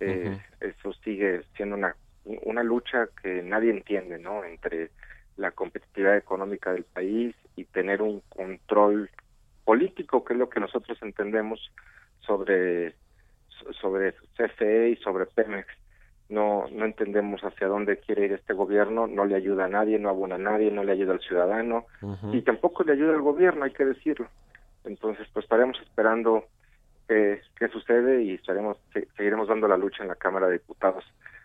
Eh, 0.00 0.28
uh 0.28 0.32
-huh. 0.32 0.72
Eso 0.72 0.92
sigue 1.04 1.42
siendo 1.56 1.76
una 1.76 1.94
una 2.24 2.62
lucha 2.62 3.08
que 3.20 3.42
nadie 3.42 3.70
entiende, 3.70 4.18
¿no? 4.18 4.44
Entre 4.44 4.90
la 5.36 5.50
competitividad 5.50 6.16
económica 6.16 6.72
del 6.72 6.84
país 6.84 7.34
y 7.56 7.64
tener 7.64 8.02
un 8.02 8.20
control 8.28 9.10
político, 9.64 10.24
que 10.24 10.34
es 10.34 10.38
lo 10.38 10.48
que 10.48 10.60
nosotros 10.60 10.98
entendemos 11.02 11.72
sobre 12.20 12.94
sobre 13.80 14.14
CFE 14.36 14.90
y 14.90 14.96
sobre 14.96 15.26
Pemex. 15.26 15.66
No, 16.28 16.64
no 16.72 16.84
entendemos 16.86 17.42
hacia 17.42 17.66
dónde 17.66 17.98
quiere 17.98 18.24
ir 18.24 18.32
este 18.32 18.54
gobierno, 18.54 19.06
no 19.06 19.26
le 19.26 19.34
ayuda 19.34 19.66
a 19.66 19.68
nadie, 19.68 19.98
no 19.98 20.08
abona 20.08 20.36
a 20.36 20.38
nadie, 20.38 20.70
no 20.70 20.82
le 20.82 20.92
ayuda 20.92 21.12
al 21.12 21.20
ciudadano 21.20 21.86
uh 22.00 22.14
-huh. 22.14 22.34
y 22.34 22.42
tampoco 22.42 22.84
le 22.84 22.92
ayuda 22.92 23.12
al 23.12 23.20
gobierno, 23.20 23.64
hay 23.64 23.72
que 23.72 23.84
decirlo. 23.84 24.28
Entonces, 24.84 25.26
pues 25.32 25.44
estaremos 25.44 25.78
esperando 25.82 26.44
qué, 27.06 27.40
qué 27.58 27.68
sucede 27.68 28.22
y 28.22 28.34
estaremos 28.34 28.78
seguiremos 29.16 29.48
dando 29.48 29.68
la 29.68 29.76
lucha 29.76 30.02
en 30.02 30.08
la 30.08 30.16
Cámara 30.16 30.46
de 30.46 30.54
Diputados 30.54 31.04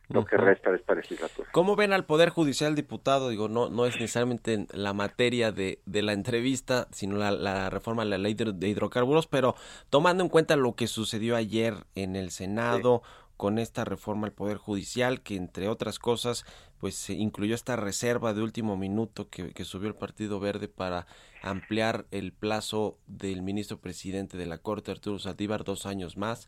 lo 0.09 0.25
que 0.25 0.37
resta 0.37 0.71
de 0.71 0.77
esta 0.77 0.95
legislatura. 0.95 1.49
¿Cómo 1.51 1.75
ven 1.75 1.91
al 1.91 2.05
Poder 2.05 2.29
Judicial, 2.29 2.75
diputado? 2.75 3.29
Digo, 3.29 3.49
no, 3.49 3.69
no 3.69 3.85
es 3.85 3.95
necesariamente 3.95 4.67
la 4.71 4.93
materia 4.93 5.51
de, 5.51 5.81
de 5.85 6.01
la 6.01 6.13
entrevista, 6.13 6.87
sino 6.91 7.17
la, 7.17 7.31
la, 7.31 7.69
reforma 7.69 8.03
a 8.03 8.05
la 8.05 8.17
ley 8.17 8.33
de, 8.33 8.53
de, 8.53 8.69
hidrocarburos, 8.69 9.27
pero 9.27 9.55
tomando 9.89 10.23
en 10.23 10.29
cuenta 10.29 10.55
lo 10.55 10.75
que 10.75 10.87
sucedió 10.87 11.35
ayer 11.35 11.75
en 11.95 12.15
el 12.15 12.31
Senado 12.31 13.01
sí. 13.03 13.11
con 13.35 13.59
esta 13.59 13.83
reforma 13.83 14.27
al 14.27 14.33
Poder 14.33 14.57
Judicial, 14.57 15.21
que 15.21 15.35
entre 15.35 15.67
otras 15.67 15.99
cosas, 15.99 16.45
pues 16.79 16.95
se 16.95 17.13
incluyó 17.13 17.53
esta 17.53 17.75
reserva 17.75 18.33
de 18.33 18.41
último 18.41 18.77
minuto 18.77 19.29
que, 19.29 19.51
que 19.51 19.65
subió 19.65 19.89
el 19.89 19.95
Partido 19.95 20.39
Verde 20.39 20.69
para 20.69 21.05
ampliar 21.41 22.05
el 22.11 22.31
plazo 22.31 22.97
del 23.07 23.41
ministro 23.41 23.79
presidente 23.79 24.37
de 24.37 24.45
la 24.45 24.57
Corte, 24.57 24.91
Arturo 24.91 25.19
Saldívar, 25.19 25.65
dos 25.65 25.85
años 25.85 26.15
más. 26.15 26.47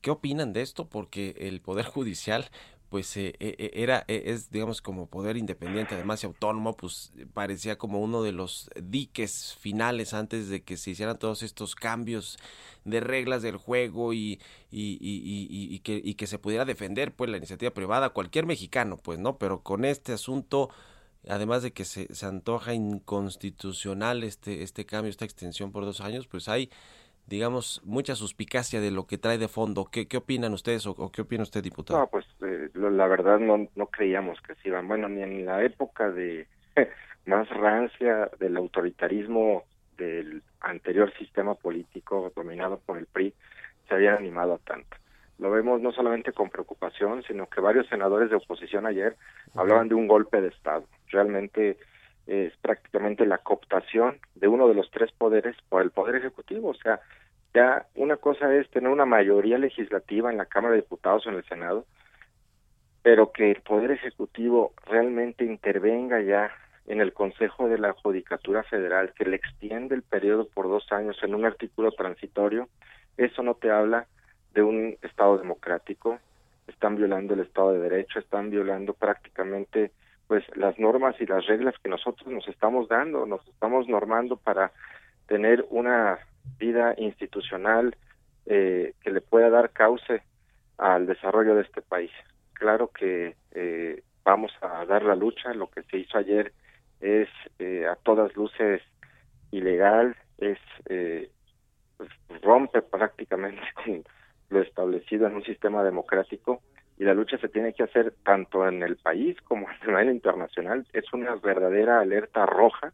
¿Qué 0.00 0.10
opinan 0.10 0.52
de 0.52 0.62
esto? 0.62 0.88
Porque 0.88 1.34
el 1.38 1.60
Poder 1.60 1.86
Judicial 1.86 2.48
pues 2.96 3.14
eh, 3.18 3.34
eh, 3.40 3.56
eh, 3.58 3.70
era 3.74 4.06
es 4.08 4.50
digamos 4.50 4.80
como 4.80 5.06
poder 5.06 5.36
independiente 5.36 5.94
además 5.94 6.22
y 6.22 6.26
autónomo 6.26 6.74
pues 6.78 7.12
parecía 7.34 7.76
como 7.76 8.00
uno 8.00 8.22
de 8.22 8.32
los 8.32 8.70
diques 8.82 9.54
finales 9.60 10.14
antes 10.14 10.48
de 10.48 10.62
que 10.62 10.78
se 10.78 10.92
hicieran 10.92 11.18
todos 11.18 11.42
estos 11.42 11.74
cambios 11.74 12.38
de 12.86 13.00
reglas 13.00 13.42
del 13.42 13.58
juego 13.58 14.14
y 14.14 14.40
que, 14.70 16.00
y 16.02 16.14
que 16.14 16.26
se 16.26 16.38
pudiera 16.38 16.64
defender 16.64 17.14
pues 17.14 17.28
la 17.28 17.36
iniciativa 17.36 17.70
privada 17.70 18.08
cualquier 18.08 18.46
mexicano 18.46 18.96
pues 18.96 19.18
no 19.18 19.36
pero 19.36 19.60
con 19.60 19.84
este 19.84 20.14
asunto 20.14 20.70
además 21.28 21.62
de 21.62 21.74
que 21.74 21.84
se, 21.84 22.14
se 22.14 22.24
antoja 22.24 22.72
inconstitucional 22.72 24.24
este 24.24 24.62
este 24.62 24.86
cambio 24.86 25.10
esta 25.10 25.26
extensión 25.26 25.70
por 25.70 25.84
dos 25.84 26.00
años 26.00 26.26
pues 26.28 26.48
hay 26.48 26.70
digamos 27.26 27.80
mucha 27.84 28.14
suspicacia 28.14 28.80
de 28.80 28.90
lo 28.90 29.06
que 29.06 29.18
trae 29.18 29.38
de 29.38 29.48
fondo 29.48 29.86
qué, 29.90 30.06
qué 30.08 30.16
opinan 30.16 30.52
ustedes 30.52 30.86
o, 30.86 30.92
o 30.92 31.10
qué 31.10 31.22
opina 31.22 31.42
usted 31.42 31.62
diputado 31.62 31.98
No, 31.98 32.06
pues 32.06 32.24
eh, 32.42 32.70
lo- 32.74 32.90
la 32.90 33.06
verdad 33.06 33.38
no, 33.38 33.68
no 33.74 33.86
creíamos 33.86 34.40
que 34.42 34.54
se 34.56 34.68
iban. 34.68 34.86
Bueno, 34.88 35.08
ni 35.08 35.22
en 35.22 35.44
la 35.44 35.62
época 35.64 36.10
de 36.10 36.46
más 37.26 37.48
rancia 37.50 38.30
del 38.38 38.56
autoritarismo 38.56 39.64
del 39.96 40.42
anterior 40.60 41.12
sistema 41.18 41.54
político 41.54 42.32
dominado 42.36 42.78
por 42.84 42.98
el 42.98 43.06
PRI 43.06 43.34
se 43.88 43.94
habían 43.94 44.18
animado 44.18 44.54
a 44.54 44.58
tanto. 44.58 44.96
Lo 45.38 45.50
vemos 45.50 45.80
no 45.80 45.92
solamente 45.92 46.32
con 46.32 46.48
preocupación, 46.50 47.22
sino 47.24 47.46
que 47.46 47.60
varios 47.60 47.86
senadores 47.88 48.30
de 48.30 48.36
oposición 48.36 48.86
ayer 48.86 49.16
hablaban 49.54 49.88
de 49.88 49.94
un 49.94 50.06
golpe 50.06 50.40
de 50.40 50.48
Estado. 50.48 50.84
Realmente 51.08 51.76
es 52.26 52.56
prácticamente 52.56 53.24
la 53.26 53.38
cooptación 53.38 54.18
de 54.34 54.48
uno 54.48 54.68
de 54.68 54.74
los 54.74 54.90
tres 54.90 55.12
poderes 55.12 55.56
por 55.68 55.82
el 55.82 55.90
Poder 55.90 56.16
Ejecutivo. 56.16 56.70
O 56.70 56.74
sea, 56.74 57.00
ya 57.54 57.86
una 57.94 58.16
cosa 58.16 58.54
es 58.54 58.68
tener 58.70 58.90
una 58.90 59.06
mayoría 59.06 59.58
legislativa 59.58 60.30
en 60.30 60.38
la 60.38 60.46
Cámara 60.46 60.74
de 60.74 60.82
Diputados 60.82 61.26
o 61.26 61.30
en 61.30 61.36
el 61.36 61.44
Senado, 61.44 61.86
pero 63.02 63.32
que 63.32 63.50
el 63.50 63.62
Poder 63.62 63.92
Ejecutivo 63.92 64.74
realmente 64.86 65.44
intervenga 65.44 66.20
ya 66.20 66.50
en 66.86 67.00
el 67.00 67.12
Consejo 67.12 67.68
de 67.68 67.78
la 67.78 67.92
Judicatura 67.92 68.62
Federal, 68.64 69.12
que 69.14 69.24
le 69.24 69.36
extiende 69.36 69.94
el 69.94 70.02
periodo 70.02 70.48
por 70.48 70.68
dos 70.68 70.90
años 70.92 71.16
en 71.22 71.34
un 71.34 71.44
artículo 71.44 71.92
transitorio, 71.92 72.68
eso 73.16 73.42
no 73.42 73.54
te 73.54 73.70
habla 73.70 74.06
de 74.54 74.62
un 74.62 74.96
Estado 75.02 75.38
democrático, 75.38 76.18
están 76.66 76.96
violando 76.96 77.34
el 77.34 77.40
Estado 77.40 77.72
de 77.72 77.80
Derecho, 77.80 78.18
están 78.18 78.50
violando 78.50 78.92
prácticamente 78.92 79.92
pues 80.28 80.44
las 80.56 80.78
normas 80.78 81.14
y 81.20 81.26
las 81.26 81.46
reglas 81.46 81.74
que 81.82 81.88
nosotros 81.88 82.26
nos 82.26 82.46
estamos 82.48 82.88
dando, 82.88 83.26
nos 83.26 83.46
estamos 83.48 83.88
normando 83.88 84.36
para 84.36 84.72
tener 85.26 85.64
una 85.70 86.18
vida 86.58 86.94
institucional 86.98 87.96
eh, 88.46 88.94
que 89.02 89.10
le 89.10 89.20
pueda 89.20 89.50
dar 89.50 89.70
cauce 89.70 90.22
al 90.78 91.06
desarrollo 91.06 91.54
de 91.54 91.62
este 91.62 91.82
país. 91.82 92.10
Claro 92.54 92.88
que 92.88 93.36
eh, 93.52 94.02
vamos 94.24 94.52
a 94.60 94.84
dar 94.84 95.02
la 95.02 95.14
lucha, 95.14 95.54
lo 95.54 95.68
que 95.70 95.82
se 95.84 95.98
hizo 95.98 96.18
ayer 96.18 96.52
es 97.00 97.28
eh, 97.58 97.86
a 97.86 97.96
todas 97.96 98.34
luces 98.36 98.82
ilegal, 99.50 100.16
es 100.38 100.58
eh, 100.88 101.30
pues, 101.96 102.10
rompe 102.42 102.82
prácticamente 102.82 103.62
con 103.74 104.04
lo 104.48 104.60
establecido 104.60 105.26
en 105.26 105.36
un 105.36 105.44
sistema 105.44 105.82
democrático 105.82 106.62
y 106.98 107.04
la 107.04 107.14
lucha 107.14 107.38
se 107.38 107.48
tiene 107.48 107.74
que 107.74 107.82
hacer 107.84 108.14
tanto 108.24 108.66
en 108.68 108.82
el 108.82 108.96
país 108.96 109.36
como 109.42 109.68
a 109.68 109.76
nivel 109.86 110.10
internacional. 110.10 110.86
Es 110.92 111.12
una 111.12 111.36
verdadera 111.36 112.00
alerta 112.00 112.46
roja 112.46 112.92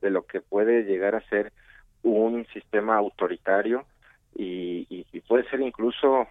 de 0.00 0.10
lo 0.10 0.24
que 0.26 0.40
puede 0.40 0.84
llegar 0.84 1.14
a 1.14 1.26
ser 1.28 1.52
un 2.02 2.46
sistema 2.52 2.96
autoritario 2.96 3.86
y, 4.34 4.86
y- 4.90 5.06
y 5.12 5.20
puede 5.22 5.48
ser 5.50 5.60
incluso 5.60 6.28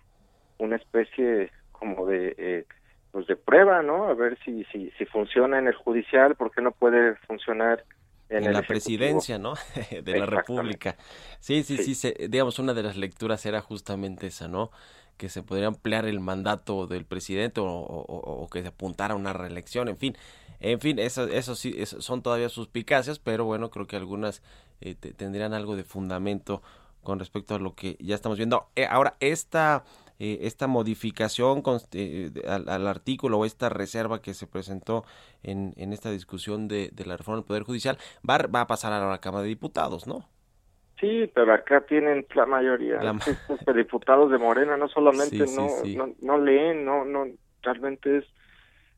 una 0.57 0.75
especie 0.77 1.51
como 1.71 2.05
de 2.05 2.35
eh, 2.37 2.65
pues 3.11 3.27
de 3.27 3.35
prueba, 3.35 3.81
¿no? 3.81 4.07
A 4.07 4.13
ver 4.13 4.37
si 4.43 4.63
si 4.65 4.91
si 4.97 5.05
funciona 5.05 5.59
en 5.59 5.67
el 5.67 5.75
judicial, 5.75 6.35
¿por 6.35 6.51
qué 6.51 6.61
no 6.61 6.71
puede 6.71 7.15
funcionar 7.27 7.83
en, 8.29 8.37
en, 8.37 8.47
el 8.47 8.53
la 8.53 8.59
ejecutivo? 8.59 8.67
presidencia, 8.67 9.37
¿no? 9.39 9.53
de 10.03 10.15
la. 10.15 10.25
República. 10.25 10.95
Sí, 11.39 11.63
sí, 11.63 11.77
sí, 11.77 11.95
Sí. 11.95 11.95
se- 11.95 12.27
digamos, 12.29 12.59
una 12.59 12.73
de 12.73 12.83
las 12.83 12.97
lecturas 12.97 13.45
era 13.45 13.61
justamente 13.61 14.27
esa, 14.27 14.47
¿no? 14.47 14.71
Que 15.17 15.29
se 15.29 15.43
podría 15.43 15.67
ampliar 15.67 16.05
el 16.05 16.19
mandato 16.19 16.87
del 16.87 17.05
presidente 17.05 17.61
o, 17.63 18.47
que 18.51 18.61
se 18.61 18.67
apuntara 18.69 19.13
a 19.13 19.17
una 19.17 19.33
reelección, 19.33 19.87
en 19.87 19.97
fin. 19.97 20.17
En 20.59 20.79
fin, 20.79 20.99
eso, 20.99 21.25
eso 21.27 21.55
sí, 21.55 21.73
eso 21.77 22.01
son 22.01 22.21
todavía 22.21 22.49
suspicacias, 22.49 23.19
pero 23.19 23.45
bueno, 23.45 23.69
creo 23.69 23.87
que 23.87 23.95
algunas 23.95 24.41
eh, 24.81 24.95
te- 24.95 25.13
tendrían 25.13 25.53
algo 25.53 25.75
de 25.75 25.83
fundamento 25.83 26.61
con 27.03 27.19
respecto 27.19 27.55
a 27.55 27.59
lo 27.59 27.75
que 27.75 27.97
ya 27.99 28.15
estamos 28.15 28.37
viendo. 28.37 28.67
Eh, 28.75 28.87
ahora, 28.89 29.15
esta, 29.19 29.83
eh, 30.19 30.39
esta 30.41 30.67
modificación 30.67 31.61
const- 31.63 31.87
eh, 31.93 32.31
al, 32.47 32.87
artículo 32.87 33.37
o 33.39 33.45
esta 33.45 33.69
reserva 33.69 34.21
que 34.21 34.33
se 34.33 34.47
presentó 34.47 35.05
en, 35.43 35.73
en 35.77 35.93
esta 35.93 36.09
discusión 36.11 36.67
de, 36.67 36.89
de 36.93 37.05
la 37.05 37.15
reforma 37.17 37.37
del 37.37 37.45
Poder 37.45 37.63
Judicial 37.63 37.97
va, 38.27 38.37
va 38.39 38.61
a 38.61 38.67
pasar 38.67 38.91
a 38.93 39.07
la 39.09 39.19
Cámara 39.19 39.43
de 39.43 39.49
Diputados, 39.49 40.07
¿no? 40.07 40.27
Sí, 40.99 41.29
pero 41.33 41.53
acá 41.53 41.81
tienen 41.81 42.25
la 42.33 42.45
mayoría 42.45 43.01
La 43.03 43.13
ma- 43.13 43.23
de 43.65 43.73
diputados 43.73 44.31
de 44.31 44.37
Morena, 44.37 44.77
no 44.77 44.87
solamente 44.87 45.45
Sí, 45.45 45.47
sí, 45.47 45.55
no, 45.55 45.67
sí. 45.83 45.95
no 45.95 46.13
no 46.21 46.37
leen, 46.37 46.85
no 46.85 47.05
no 47.05 47.25
realmente 47.61 48.17
es 48.17 48.25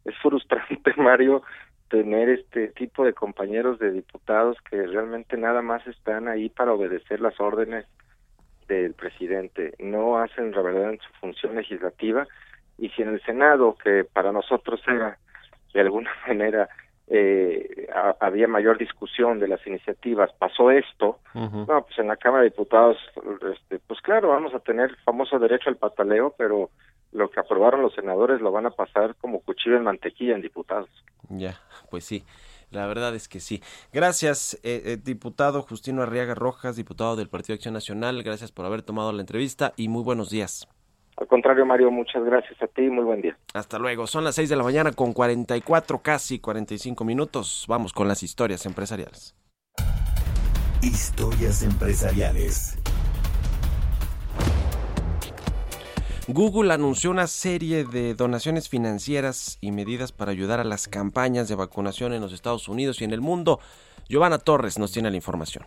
es 0.05 0.15
frustrante 0.19 0.93
Mario 0.97 1.43
tener 1.89 2.29
este 2.29 2.67
tipo 2.69 3.05
de 3.05 3.13
compañeros 3.13 3.79
de 3.79 3.91
diputados 3.91 4.57
que 4.69 4.85
realmente 4.87 5.37
nada 5.37 5.61
más 5.61 5.85
están 5.87 6.27
ahí 6.27 6.49
para 6.49 6.73
obedecer 6.73 7.19
las 7.21 7.39
órdenes 7.39 7.85
del 8.67 8.93
presidente, 8.93 9.73
no 9.79 10.17
hacen 10.19 10.51
la 10.51 10.61
verdad 10.61 10.91
en 10.91 10.99
su 10.99 11.13
función 11.21 11.55
legislativa 11.55 12.27
y 12.77 12.89
si 12.89 13.01
en 13.01 13.09
el 13.09 13.21
Senado 13.23 13.77
que 13.81 14.03
para 14.03 14.31
nosotros 14.33 14.81
era 14.87 15.17
de 15.73 15.79
alguna 15.81 16.11
manera 16.27 16.69
eh, 17.07 17.87
ha- 17.95 18.15
había 18.19 18.47
mayor 18.47 18.77
discusión 18.77 19.39
de 19.39 19.47
las 19.47 19.65
iniciativas, 19.65 20.31
pasó 20.37 20.71
esto, 20.71 21.19
no, 21.33 21.83
pues 21.83 21.97
en 21.99 22.07
la 22.07 22.17
Cámara 22.17 22.43
de 22.43 22.49
Diputados, 22.49 22.97
este, 23.53 23.79
pues 23.79 24.01
claro, 24.01 24.29
vamos 24.29 24.53
a 24.53 24.59
tener 24.59 24.89
el 24.89 24.97
famoso 24.97 25.39
derecho 25.39 25.69
al 25.69 25.77
pataleo, 25.77 26.35
pero 26.37 26.69
lo 27.13 27.29
que 27.29 27.39
aprobaron 27.39 27.81
los 27.81 27.93
senadores 27.95 28.41
lo 28.41 28.51
van 28.51 28.65
a 28.65 28.71
pasar 28.71 29.15
como 29.21 29.39
cuchillo 29.41 29.77
en 29.77 29.83
mantequilla 29.83 30.35
en 30.35 30.41
diputados. 30.41 30.89
Ya, 31.29 31.59
pues 31.89 32.03
sí, 32.03 32.23
la 32.71 32.85
verdad 32.87 33.15
es 33.15 33.27
que 33.29 33.39
sí. 33.39 33.61
Gracias, 33.93 34.59
eh, 34.63 34.81
eh, 34.85 34.97
diputado 35.01 35.61
Justino 35.61 36.01
Arriaga 36.03 36.35
Rojas, 36.35 36.75
diputado 36.75 37.15
del 37.15 37.29
Partido 37.29 37.55
Acción 37.55 37.73
Nacional, 37.73 38.21
gracias 38.23 38.51
por 38.51 38.65
haber 38.65 38.81
tomado 38.81 39.13
la 39.13 39.21
entrevista 39.21 39.71
y 39.77 39.87
muy 39.87 40.03
buenos 40.03 40.29
días. 40.29 40.67
Al 41.17 41.27
contrario, 41.27 41.65
Mario, 41.65 41.89
muchas 41.89 42.23
gracias 42.23 42.61
a 42.61 42.67
ti 42.67 42.83
y 42.83 42.89
muy 42.91 43.03
buen 43.03 43.21
día. 43.21 43.35
Hasta 43.53 43.79
luego, 43.79 44.05
son 44.05 44.23
las 44.23 44.35
6 44.35 44.49
de 44.49 44.55
la 44.55 44.63
mañana 44.63 44.91
con 44.91 45.13
44, 45.13 45.99
casi 45.99 46.39
45 46.39 47.03
minutos. 47.03 47.65
Vamos 47.67 47.91
con 47.91 48.07
las 48.07 48.21
historias 48.21 48.65
empresariales. 48.67 49.35
Historias 50.83 51.63
empresariales. 51.63 52.77
Google 56.27 56.71
anunció 56.71 57.09
una 57.09 57.25
serie 57.25 57.83
de 57.83 58.13
donaciones 58.13 58.69
financieras 58.69 59.57
y 59.59 59.71
medidas 59.71 60.11
para 60.11 60.31
ayudar 60.31 60.59
a 60.59 60.65
las 60.65 60.87
campañas 60.87 61.47
de 61.47 61.55
vacunación 61.55 62.13
en 62.13 62.21
los 62.21 62.31
Estados 62.31 62.67
Unidos 62.67 63.01
y 63.01 63.05
en 63.05 63.11
el 63.11 63.21
mundo. 63.21 63.59
Giovanna 64.07 64.37
Torres 64.37 64.77
nos 64.77 64.91
tiene 64.91 65.09
la 65.09 65.15
información. 65.15 65.65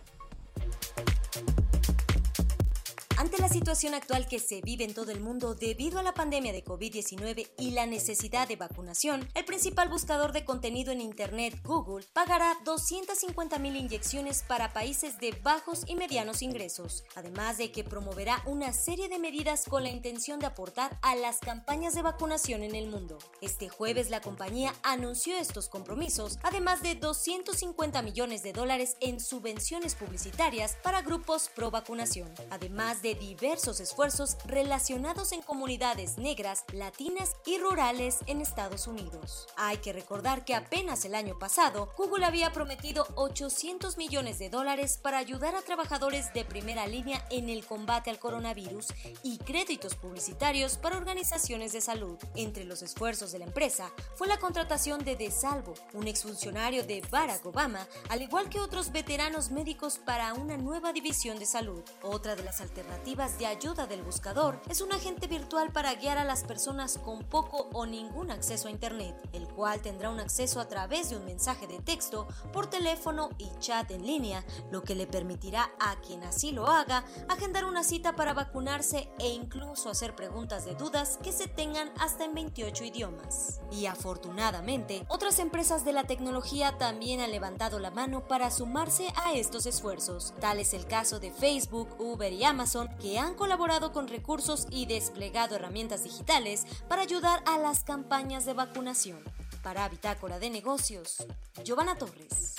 Situación 3.51 3.93
actual 3.93 4.27
que 4.27 4.39
se 4.39 4.61
vive 4.61 4.85
en 4.85 4.93
todo 4.93 5.11
el 5.11 5.19
mundo 5.19 5.55
debido 5.55 5.99
a 5.99 6.03
la 6.03 6.13
pandemia 6.13 6.53
de 6.53 6.63
COVID-19 6.63 7.49
y 7.57 7.71
la 7.71 7.85
necesidad 7.85 8.47
de 8.47 8.55
vacunación, 8.55 9.27
el 9.35 9.43
principal 9.43 9.89
buscador 9.89 10.31
de 10.31 10.45
contenido 10.45 10.93
en 10.93 11.01
Internet, 11.01 11.59
Google, 11.61 12.05
pagará 12.13 12.57
250 12.63 13.59
mil 13.59 13.75
inyecciones 13.75 14.43
para 14.47 14.71
países 14.71 15.19
de 15.19 15.33
bajos 15.43 15.83
y 15.85 15.95
medianos 15.95 16.41
ingresos, 16.41 17.03
además 17.15 17.57
de 17.57 17.73
que 17.73 17.83
promoverá 17.83 18.41
una 18.45 18.71
serie 18.71 19.09
de 19.09 19.19
medidas 19.19 19.65
con 19.65 19.83
la 19.83 19.89
intención 19.89 20.39
de 20.39 20.45
aportar 20.45 20.97
a 21.01 21.15
las 21.15 21.39
campañas 21.39 21.93
de 21.93 22.03
vacunación 22.03 22.63
en 22.63 22.75
el 22.75 22.87
mundo. 22.87 23.17
Este 23.41 23.67
jueves 23.67 24.09
la 24.09 24.21
compañía 24.21 24.73
anunció 24.81 25.37
estos 25.37 25.67
compromisos, 25.67 26.39
además 26.43 26.81
de 26.81 26.95
250 26.95 28.01
millones 28.01 28.43
de 28.43 28.53
dólares 28.53 28.95
en 29.01 29.19
subvenciones 29.19 29.95
publicitarias 29.95 30.77
para 30.81 31.01
grupos 31.01 31.49
pro 31.53 31.69
vacunación, 31.69 32.33
además 32.49 33.01
de 33.01 33.15
diversos 33.15 33.40
esfuerzos 33.41 34.37
relacionados 34.45 35.31
en 35.31 35.41
comunidades 35.41 36.19
negras, 36.19 36.63
latinas 36.73 37.35
y 37.45 37.57
rurales 37.57 38.19
en 38.27 38.39
Estados 38.39 38.85
Unidos. 38.85 39.47
Hay 39.57 39.77
que 39.77 39.93
recordar 39.93 40.45
que 40.45 40.53
apenas 40.53 41.05
el 41.05 41.15
año 41.15 41.39
pasado, 41.39 41.91
Google 41.97 42.25
había 42.25 42.51
prometido 42.51 43.07
800 43.15 43.97
millones 43.97 44.37
de 44.37 44.51
dólares 44.51 44.99
para 45.01 45.17
ayudar 45.17 45.55
a 45.55 45.63
trabajadores 45.63 46.31
de 46.33 46.45
primera 46.45 46.85
línea 46.85 47.25
en 47.31 47.49
el 47.49 47.65
combate 47.65 48.11
al 48.11 48.19
coronavirus 48.19 48.87
y 49.23 49.39
créditos 49.39 49.95
publicitarios 49.95 50.77
para 50.77 50.97
organizaciones 50.97 51.73
de 51.73 51.81
salud. 51.81 52.19
Entre 52.35 52.63
los 52.63 52.83
esfuerzos 52.83 53.31
de 53.31 53.39
la 53.39 53.45
empresa 53.45 53.91
fue 54.15 54.27
la 54.27 54.37
contratación 54.37 55.03
de 55.03 55.15
De 55.15 55.31
Salvo, 55.31 55.73
un 55.93 56.07
exfuncionario 56.07 56.85
de 56.85 57.01
Barack 57.09 57.43
Obama, 57.45 57.87
al 58.09 58.21
igual 58.21 58.49
que 58.49 58.59
otros 58.59 58.91
veteranos 58.91 59.49
médicos 59.49 59.97
para 59.97 60.35
una 60.35 60.57
nueva 60.57 60.93
división 60.93 61.39
de 61.39 61.47
salud. 61.47 61.81
Otra 62.03 62.35
de 62.35 62.43
las 62.43 62.61
alternativas 62.61 63.30
de 63.37 63.45
ayuda 63.45 63.87
del 63.87 64.03
buscador 64.03 64.59
es 64.69 64.81
un 64.81 64.91
agente 64.93 65.27
virtual 65.27 65.71
para 65.71 65.93
guiar 65.95 66.17
a 66.17 66.23
las 66.23 66.43
personas 66.43 66.97
con 66.97 67.23
poco 67.23 67.69
o 67.73 67.85
ningún 67.85 68.31
acceso 68.31 68.67
a 68.67 68.71
Internet, 68.71 69.15
el 69.33 69.47
cual 69.47 69.81
tendrá 69.81 70.09
un 70.09 70.19
acceso 70.19 70.59
a 70.59 70.67
través 70.67 71.09
de 71.09 71.17
un 71.17 71.25
mensaje 71.25 71.67
de 71.67 71.79
texto, 71.79 72.27
por 72.51 72.67
teléfono 72.67 73.29
y 73.37 73.49
chat 73.59 73.89
en 73.91 74.05
línea, 74.05 74.43
lo 74.71 74.81
que 74.83 74.95
le 74.95 75.07
permitirá 75.07 75.71
a 75.79 75.99
quien 76.01 76.23
así 76.23 76.51
lo 76.51 76.67
haga 76.67 77.05
agendar 77.29 77.65
una 77.65 77.83
cita 77.83 78.15
para 78.15 78.33
vacunarse 78.33 79.09
e 79.19 79.29
incluso 79.29 79.89
hacer 79.89 80.15
preguntas 80.15 80.65
de 80.65 80.75
dudas 80.75 81.19
que 81.23 81.31
se 81.31 81.47
tengan 81.47 81.91
hasta 81.99 82.25
en 82.25 82.33
28 82.33 82.85
idiomas. 82.85 83.61
Y 83.71 83.85
afortunadamente, 83.85 85.05
otras 85.07 85.39
empresas 85.39 85.85
de 85.85 85.93
la 85.93 86.05
tecnología 86.05 86.77
también 86.77 87.21
han 87.21 87.31
levantado 87.31 87.79
la 87.79 87.91
mano 87.91 88.27
para 88.27 88.51
sumarse 88.51 89.07
a 89.15 89.33
estos 89.33 89.65
esfuerzos. 89.65 90.33
Tal 90.39 90.59
es 90.59 90.73
el 90.73 90.85
caso 90.85 91.19
de 91.19 91.31
Facebook, 91.31 91.95
Uber 91.99 92.31
y 92.33 92.43
Amazon, 92.43 92.89
que 92.99 93.19
han 93.21 93.35
colaborado 93.35 93.91
con 93.91 94.07
recursos 94.07 94.67
y 94.69 94.85
desplegado 94.85 95.55
herramientas 95.55 96.03
digitales 96.03 96.65
para 96.87 97.03
ayudar 97.03 97.43
a 97.45 97.57
las 97.57 97.83
campañas 97.83 98.45
de 98.45 98.53
vacunación. 98.53 99.19
Para 99.63 99.87
Bitácora 99.89 100.39
de 100.39 100.49
Negocios, 100.49 101.25
Giovanna 101.63 101.95
Torres. 101.95 102.55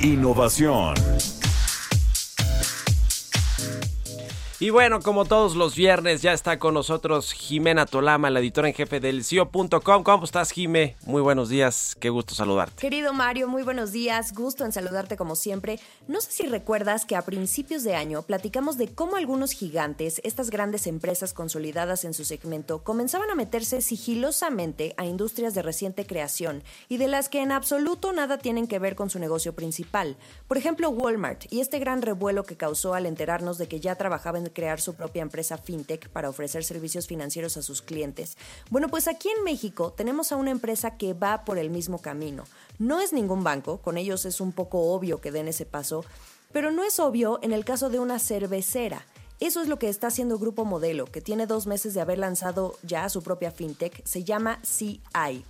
Innovación. 0.00 0.94
Y 4.62 4.68
bueno, 4.68 5.00
como 5.00 5.24
todos 5.24 5.56
los 5.56 5.74
viernes, 5.74 6.20
ya 6.20 6.34
está 6.34 6.58
con 6.58 6.74
nosotros 6.74 7.32
Jimena 7.32 7.86
Tolama, 7.86 8.28
la 8.28 8.40
editora 8.40 8.68
en 8.68 8.74
jefe 8.74 9.00
del 9.00 9.24
CIO.com. 9.24 10.02
¿Cómo 10.02 10.24
estás, 10.24 10.50
Jime? 10.50 10.96
Muy 11.06 11.22
buenos 11.22 11.48
días, 11.48 11.96
qué 11.98 12.10
gusto 12.10 12.34
saludarte. 12.34 12.74
Querido 12.76 13.14
Mario, 13.14 13.48
muy 13.48 13.62
buenos 13.62 13.90
días, 13.90 14.34
gusto 14.34 14.66
en 14.66 14.72
saludarte 14.72 15.16
como 15.16 15.34
siempre. 15.34 15.80
No 16.08 16.20
sé 16.20 16.32
si 16.32 16.46
recuerdas 16.46 17.06
que 17.06 17.16
a 17.16 17.22
principios 17.22 17.84
de 17.84 17.94
año 17.96 18.20
platicamos 18.20 18.76
de 18.76 18.88
cómo 18.88 19.16
algunos 19.16 19.52
gigantes, 19.52 20.20
estas 20.24 20.50
grandes 20.50 20.86
empresas 20.86 21.32
consolidadas 21.32 22.04
en 22.04 22.12
su 22.12 22.26
segmento, 22.26 22.84
comenzaban 22.84 23.30
a 23.30 23.36
meterse 23.36 23.80
sigilosamente 23.80 24.92
a 24.98 25.06
industrias 25.06 25.54
de 25.54 25.62
reciente 25.62 26.04
creación 26.04 26.62
y 26.90 26.98
de 26.98 27.08
las 27.08 27.30
que 27.30 27.40
en 27.40 27.52
absoluto 27.52 28.12
nada 28.12 28.36
tienen 28.36 28.66
que 28.66 28.78
ver 28.78 28.94
con 28.94 29.08
su 29.08 29.20
negocio 29.20 29.54
principal. 29.54 30.18
Por 30.48 30.58
ejemplo, 30.58 30.90
Walmart 30.90 31.50
y 31.50 31.60
este 31.60 31.78
gran 31.78 32.02
revuelo 32.02 32.44
que 32.44 32.58
causó 32.58 32.92
al 32.92 33.06
enterarnos 33.06 33.56
de 33.56 33.66
que 33.66 33.80
ya 33.80 33.94
trabajaba 33.94 34.36
en 34.36 34.49
crear 34.52 34.80
su 34.80 34.94
propia 34.94 35.22
empresa 35.22 35.58
fintech 35.58 36.08
para 36.08 36.28
ofrecer 36.28 36.64
servicios 36.64 37.06
financieros 37.06 37.56
a 37.56 37.62
sus 37.62 37.82
clientes. 37.82 38.36
Bueno, 38.70 38.88
pues 38.88 39.08
aquí 39.08 39.28
en 39.36 39.44
México 39.44 39.92
tenemos 39.92 40.32
a 40.32 40.36
una 40.36 40.50
empresa 40.50 40.96
que 40.96 41.14
va 41.14 41.44
por 41.44 41.58
el 41.58 41.70
mismo 41.70 42.00
camino. 42.00 42.44
No 42.78 43.00
es 43.00 43.12
ningún 43.12 43.44
banco, 43.44 43.78
con 43.78 43.98
ellos 43.98 44.24
es 44.26 44.40
un 44.40 44.52
poco 44.52 44.92
obvio 44.92 45.20
que 45.20 45.32
den 45.32 45.48
ese 45.48 45.66
paso, 45.66 46.04
pero 46.52 46.70
no 46.70 46.82
es 46.84 46.98
obvio 46.98 47.38
en 47.42 47.52
el 47.52 47.64
caso 47.64 47.90
de 47.90 48.00
una 48.00 48.18
cervecera. 48.18 49.06
Eso 49.40 49.62
es 49.62 49.68
lo 49.68 49.78
que 49.78 49.88
está 49.88 50.08
haciendo 50.08 50.38
Grupo 50.38 50.66
Modelo, 50.66 51.06
que 51.06 51.22
tiene 51.22 51.46
dos 51.46 51.66
meses 51.66 51.94
de 51.94 52.02
haber 52.02 52.18
lanzado 52.18 52.76
ya 52.82 53.08
su 53.08 53.22
propia 53.22 53.50
fintech, 53.50 54.04
se 54.04 54.22
llama 54.22 54.60
CI. 54.62 55.44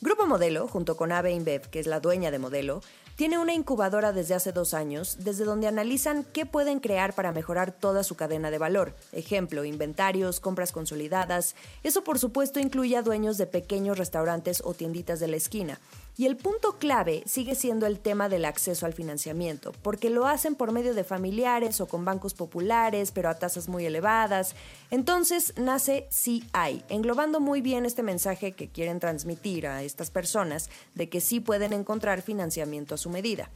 Grupo 0.00 0.26
Modelo, 0.26 0.66
junto 0.66 0.96
con 0.96 1.12
AB 1.12 1.28
InBev, 1.28 1.68
que 1.68 1.78
es 1.78 1.86
la 1.86 2.00
dueña 2.00 2.30
de 2.30 2.38
Modelo, 2.38 2.80
tiene 3.20 3.36
una 3.36 3.52
incubadora 3.52 4.14
desde 4.14 4.32
hace 4.32 4.50
dos 4.50 4.72
años, 4.72 5.18
desde 5.20 5.44
donde 5.44 5.66
analizan 5.66 6.24
qué 6.32 6.46
pueden 6.46 6.80
crear 6.80 7.14
para 7.14 7.32
mejorar 7.32 7.70
toda 7.70 8.02
su 8.02 8.14
cadena 8.14 8.50
de 8.50 8.56
valor. 8.56 8.94
Ejemplo, 9.12 9.66
inventarios, 9.66 10.40
compras 10.40 10.72
consolidadas. 10.72 11.54
Eso 11.82 12.02
por 12.02 12.18
supuesto 12.18 12.60
incluye 12.60 12.96
a 12.96 13.02
dueños 13.02 13.36
de 13.36 13.46
pequeños 13.46 13.98
restaurantes 13.98 14.62
o 14.64 14.72
tienditas 14.72 15.20
de 15.20 15.28
la 15.28 15.36
esquina. 15.36 15.78
Y 16.16 16.26
el 16.26 16.36
punto 16.36 16.78
clave 16.78 17.22
sigue 17.26 17.54
siendo 17.54 17.86
el 17.86 17.98
tema 17.98 18.28
del 18.28 18.44
acceso 18.44 18.84
al 18.86 18.92
financiamiento, 18.92 19.72
porque 19.82 20.10
lo 20.10 20.26
hacen 20.26 20.54
por 20.54 20.72
medio 20.72 20.92
de 20.94 21.04
familiares 21.04 21.80
o 21.80 21.86
con 21.86 22.04
bancos 22.04 22.34
populares, 22.34 23.10
pero 23.10 23.30
a 23.30 23.38
tasas 23.38 23.68
muy 23.68 23.86
elevadas. 23.86 24.54
Entonces 24.90 25.54
nace 25.56 26.08
CI, 26.10 26.44
englobando 26.88 27.40
muy 27.40 27.60
bien 27.62 27.86
este 27.86 28.02
mensaje 28.02 28.52
que 28.52 28.68
quieren 28.68 29.00
transmitir 29.00 29.66
a 29.66 29.82
estas 29.82 30.10
personas 30.10 30.68
de 30.94 31.08
que 31.08 31.20
sí 31.20 31.40
pueden 31.40 31.72
encontrar 31.72 32.22
financiamiento 32.22 32.94
a 32.94 32.98
su 32.98 33.10
medida. 33.10 33.50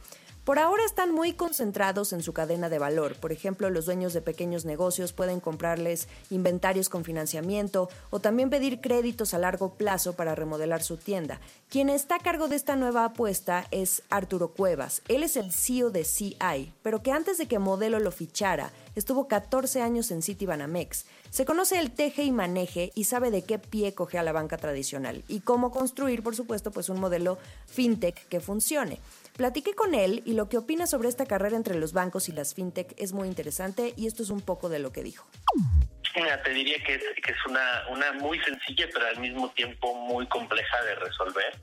Por 0.45 0.59
ahora 0.59 0.85
están 0.85 1.11
muy 1.11 1.33
concentrados 1.33 2.13
en 2.13 2.21
su 2.21 2.31
cadena 2.31 2.69
de 2.69 2.77
valor. 2.77 3.15
Por 3.15 3.31
ejemplo, 3.31 3.71
los 3.71 3.87
dueños 3.87 4.13
de 4.13 4.21
pequeños 4.21 4.63
negocios 4.63 5.11
pueden 5.11 5.39
comprarles 5.39 6.07
inventarios 6.29 6.87
con 6.87 7.03
financiamiento 7.03 7.89
o 8.11 8.19
también 8.19 8.51
pedir 8.51 8.79
créditos 8.79 9.33
a 9.33 9.39
largo 9.39 9.73
plazo 9.73 10.13
para 10.13 10.35
remodelar 10.35 10.83
su 10.83 10.97
tienda. 10.97 11.39
Quien 11.67 11.89
está 11.89 12.17
a 12.17 12.19
cargo 12.19 12.47
de 12.47 12.57
esta 12.57 12.75
nueva 12.75 13.05
apuesta 13.05 13.65
es 13.71 14.03
Arturo 14.11 14.49
Cuevas. 14.49 15.01
Él 15.07 15.23
es 15.23 15.35
el 15.35 15.51
CEO 15.51 15.89
de 15.89 16.03
CI, 16.03 16.71
pero 16.83 17.01
que 17.01 17.11
antes 17.11 17.39
de 17.39 17.47
que 17.47 17.57
Modelo 17.57 17.99
lo 17.99 18.11
fichara, 18.11 18.71
estuvo 18.93 19.27
14 19.27 19.81
años 19.81 20.11
en 20.11 20.21
Citibanamex. 20.21 21.07
Se 21.31 21.45
conoce 21.45 21.79
el 21.79 21.89
teje 21.89 22.23
y 22.23 22.31
maneje 22.31 22.91
y 22.93 23.05
sabe 23.05 23.31
de 23.31 23.41
qué 23.41 23.57
pie 23.57 23.95
coge 23.95 24.19
a 24.19 24.23
la 24.23 24.31
banca 24.31 24.57
tradicional 24.57 25.23
y 25.27 25.39
cómo 25.39 25.71
construir, 25.71 26.21
por 26.21 26.35
supuesto, 26.35 26.69
pues 26.69 26.89
un 26.89 26.99
modelo 26.99 27.39
fintech 27.65 28.27
que 28.27 28.39
funcione. 28.39 28.99
Platiqué 29.35 29.73
con 29.73 29.95
él 29.95 30.23
y 30.25 30.33
lo 30.33 30.47
que 30.47 30.57
opina 30.57 30.87
sobre 30.87 31.09
esta 31.09 31.25
carrera 31.25 31.57
entre 31.57 31.75
los 31.75 31.91
bancos 31.91 32.29
y 32.29 32.31
las 32.31 32.53
fintech 32.53 32.93
es 32.97 33.11
muy 33.11 33.27
interesante 33.27 33.93
y 33.97 34.07
esto 34.07 34.23
es 34.23 34.29
un 34.29 34.39
poco 34.39 34.69
de 34.69 34.79
lo 34.79 34.93
que 34.93 35.03
dijo. 35.03 35.27
Mira, 36.15 36.41
te 36.41 36.51
diría 36.51 36.81
que 36.81 36.95
es, 36.95 37.03
que 37.21 37.33
es 37.33 37.45
una, 37.45 37.83
una 37.89 38.13
muy 38.13 38.39
sencilla, 38.39 38.87
pero 38.93 39.07
al 39.07 39.19
mismo 39.19 39.49
tiempo 39.51 39.93
muy 39.93 40.25
compleja 40.27 40.81
de 40.83 40.95
resolver, 40.95 41.53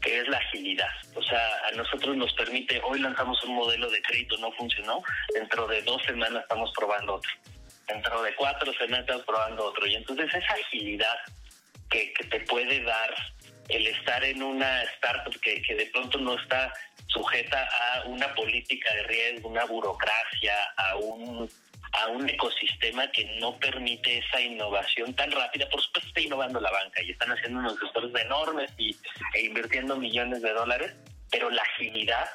que 0.00 0.20
es 0.20 0.28
la 0.28 0.36
agilidad. 0.36 0.92
O 1.16 1.22
sea, 1.24 1.40
a 1.66 1.72
nosotros 1.72 2.16
nos 2.16 2.32
permite, 2.34 2.80
hoy 2.84 3.00
lanzamos 3.00 3.42
un 3.42 3.56
modelo 3.56 3.90
de 3.90 4.00
crédito, 4.02 4.38
no 4.38 4.52
funcionó, 4.52 5.02
dentro 5.34 5.66
de 5.66 5.82
dos 5.82 6.00
semanas 6.04 6.42
estamos 6.42 6.72
probando 6.76 7.16
otro, 7.16 7.32
dentro 7.88 8.22
de 8.22 8.32
cuatro 8.36 8.72
semanas 8.74 9.00
estamos 9.00 9.24
probando 9.26 9.64
otro. 9.64 9.84
Y 9.88 9.96
entonces 9.96 10.32
esa 10.32 10.54
agilidad 10.54 11.16
que, 11.90 12.12
que 12.12 12.24
te 12.26 12.40
puede 12.42 12.80
dar 12.84 13.12
el 13.68 13.86
estar 13.86 14.24
en 14.24 14.42
una 14.42 14.82
startup 14.94 15.38
que, 15.40 15.62
de 15.74 15.86
pronto 15.86 16.18
no 16.18 16.38
está 16.40 16.72
sujeta 17.06 17.62
a 17.64 18.04
una 18.04 18.34
política 18.34 18.92
de 18.94 19.02
riesgo, 19.04 19.48
una 19.48 19.64
burocracia, 19.64 20.54
a 20.76 20.96
un 20.96 21.48
a 21.92 22.08
un 22.08 22.28
ecosistema 22.28 23.10
que 23.12 23.24
no 23.40 23.58
permite 23.58 24.18
esa 24.18 24.40
innovación 24.40 25.14
tan 25.14 25.30
rápida. 25.32 25.68
Por 25.70 25.80
supuesto 25.80 26.08
está 26.08 26.20
innovando 26.20 26.60
la 26.60 26.70
banca 26.70 27.02
y 27.02 27.12
están 27.12 27.30
haciendo 27.30 27.60
unos 27.60 27.80
gestores 27.80 28.14
enormes 28.14 28.70
y, 28.76 28.94
e 29.34 29.46
invirtiendo 29.46 29.96
millones 29.96 30.42
de 30.42 30.52
dólares, 30.52 30.94
pero 31.30 31.48
la 31.50 31.62
agilidad 31.62 32.28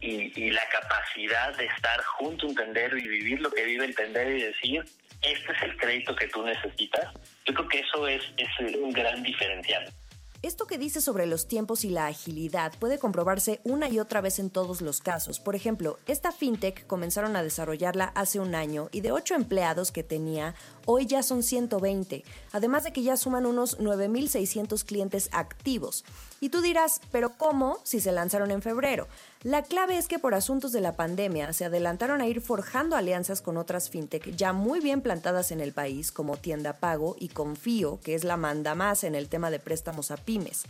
y, 0.00 0.32
y, 0.40 0.50
la 0.52 0.62
capacidad 0.68 1.56
de 1.56 1.66
estar 1.66 2.00
junto 2.04 2.46
a 2.46 2.50
un 2.50 2.54
tendero 2.54 2.96
y 2.96 3.08
vivir 3.08 3.40
lo 3.40 3.50
que 3.50 3.64
vive 3.64 3.84
el 3.84 3.96
tendero 3.96 4.30
y 4.30 4.42
decir, 4.42 4.84
este 5.22 5.52
es 5.52 5.62
el 5.62 5.76
crédito 5.76 6.14
que 6.14 6.28
tú 6.28 6.44
necesitas, 6.44 7.12
yo 7.46 7.54
creo 7.54 7.68
que 7.68 7.80
eso 7.80 8.06
es, 8.06 8.22
es 8.36 8.76
un 8.76 8.92
gran 8.92 9.22
diferencial. 9.24 9.92
Esto 10.40 10.68
que 10.68 10.78
dice 10.78 11.00
sobre 11.00 11.26
los 11.26 11.48
tiempos 11.48 11.84
y 11.84 11.90
la 11.90 12.06
agilidad 12.06 12.72
puede 12.78 13.00
comprobarse 13.00 13.60
una 13.64 13.88
y 13.88 13.98
otra 13.98 14.20
vez 14.20 14.38
en 14.38 14.50
todos 14.50 14.80
los 14.82 15.00
casos. 15.00 15.40
Por 15.40 15.56
ejemplo, 15.56 15.98
esta 16.06 16.30
fintech 16.30 16.86
comenzaron 16.86 17.34
a 17.34 17.42
desarrollarla 17.42 18.12
hace 18.14 18.38
un 18.38 18.54
año 18.54 18.88
y 18.92 19.00
de 19.00 19.10
8 19.10 19.34
empleados 19.34 19.90
que 19.90 20.04
tenía, 20.04 20.54
hoy 20.90 21.04
ya 21.04 21.22
son 21.22 21.42
120, 21.42 22.24
además 22.50 22.82
de 22.82 22.94
que 22.94 23.02
ya 23.02 23.18
suman 23.18 23.44
unos 23.44 23.78
9.600 23.78 24.86
clientes 24.86 25.28
activos. 25.32 26.02
Y 26.40 26.48
tú 26.48 26.62
dirás, 26.62 27.02
¿pero 27.12 27.36
cómo 27.36 27.78
si 27.82 28.00
se 28.00 28.10
lanzaron 28.10 28.50
en 28.50 28.62
febrero? 28.62 29.06
La 29.42 29.62
clave 29.62 29.98
es 29.98 30.08
que 30.08 30.18
por 30.18 30.34
asuntos 30.34 30.72
de 30.72 30.80
la 30.80 30.96
pandemia 30.96 31.52
se 31.52 31.66
adelantaron 31.66 32.22
a 32.22 32.26
ir 32.26 32.40
forjando 32.40 32.96
alianzas 32.96 33.42
con 33.42 33.58
otras 33.58 33.90
fintech 33.90 34.34
ya 34.34 34.54
muy 34.54 34.80
bien 34.80 35.02
plantadas 35.02 35.52
en 35.52 35.60
el 35.60 35.74
país, 35.74 36.10
como 36.10 36.38
Tienda 36.38 36.72
Pago 36.72 37.16
y 37.18 37.28
Confío, 37.28 38.00
que 38.02 38.14
es 38.14 38.24
la 38.24 38.38
manda 38.38 38.74
más 38.74 39.04
en 39.04 39.14
el 39.14 39.28
tema 39.28 39.50
de 39.50 39.58
préstamos 39.58 40.10
a 40.10 40.16
pymes. 40.16 40.64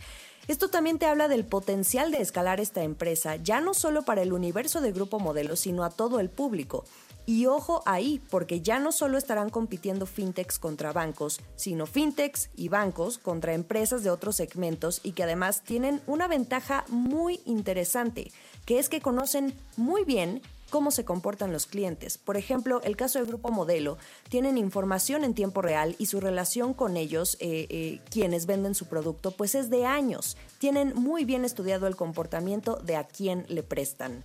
Esto 0.49 0.67
también 0.67 0.97
te 0.97 1.05
habla 1.05 1.27
del 1.27 1.45
potencial 1.45 2.11
de 2.11 2.21
escalar 2.21 2.59
esta 2.59 2.83
empresa, 2.83 3.37
ya 3.37 3.61
no 3.61 3.73
solo 3.73 4.01
para 4.01 4.23
el 4.23 4.33
universo 4.33 4.81
de 4.81 4.91
Grupo 4.91 5.19
Modelo, 5.19 5.55
sino 5.55 5.83
a 5.83 5.91
todo 5.91 6.19
el 6.19 6.29
público. 6.29 6.85
Y 7.29 7.45
ojo 7.45 7.83
ahí, 7.85 8.19
porque 8.31 8.61
ya 8.61 8.79
no 8.79 8.91
solo 8.91 9.15
estarán 9.15 9.51
compitiendo 9.51 10.07
fintechs 10.07 10.57
contra 10.57 10.93
bancos, 10.93 11.39
sino 11.55 11.85
fintechs 11.85 12.49
y 12.55 12.69
bancos 12.69 13.19
contra 13.19 13.53
empresas 13.53 14.01
de 14.01 14.09
otros 14.09 14.37
segmentos 14.37 14.99
y 15.03 15.11
que 15.11 15.21
además 15.21 15.61
tienen 15.61 16.01
una 16.07 16.27
ventaja 16.27 16.85
muy 16.87 17.39
interesante, 17.45 18.31
que 18.65 18.79
es 18.79 18.89
que 18.89 18.99
conocen 18.99 19.53
muy 19.77 20.05
bien 20.05 20.41
cómo 20.71 20.89
se 20.89 21.05
comportan 21.05 21.53
los 21.53 21.67
clientes. 21.67 22.17
Por 22.17 22.35
ejemplo, 22.35 22.81
el 22.81 22.97
caso 22.97 23.19
del 23.19 23.27
Grupo 23.27 23.51
Modelo, 23.51 23.99
tienen 24.29 24.57
información 24.57 25.23
en 25.23 25.35
tiempo 25.35 25.61
real 25.61 25.95
y 25.99 26.07
su 26.07 26.19
relación 26.19 26.73
con 26.73 26.97
ellos, 26.97 27.37
eh, 27.39 27.67
eh, 27.69 28.01
quienes 28.09 28.47
venden 28.47 28.73
su 28.73 28.87
producto, 28.87 29.29
pues 29.29 29.53
es 29.53 29.69
de 29.69 29.85
años. 29.85 30.35
Tienen 30.57 30.95
muy 30.95 31.25
bien 31.25 31.45
estudiado 31.45 31.85
el 31.85 31.95
comportamiento 31.95 32.77
de 32.77 32.95
a 32.95 33.03
quién 33.03 33.45
le 33.49 33.61
prestan. 33.61 34.23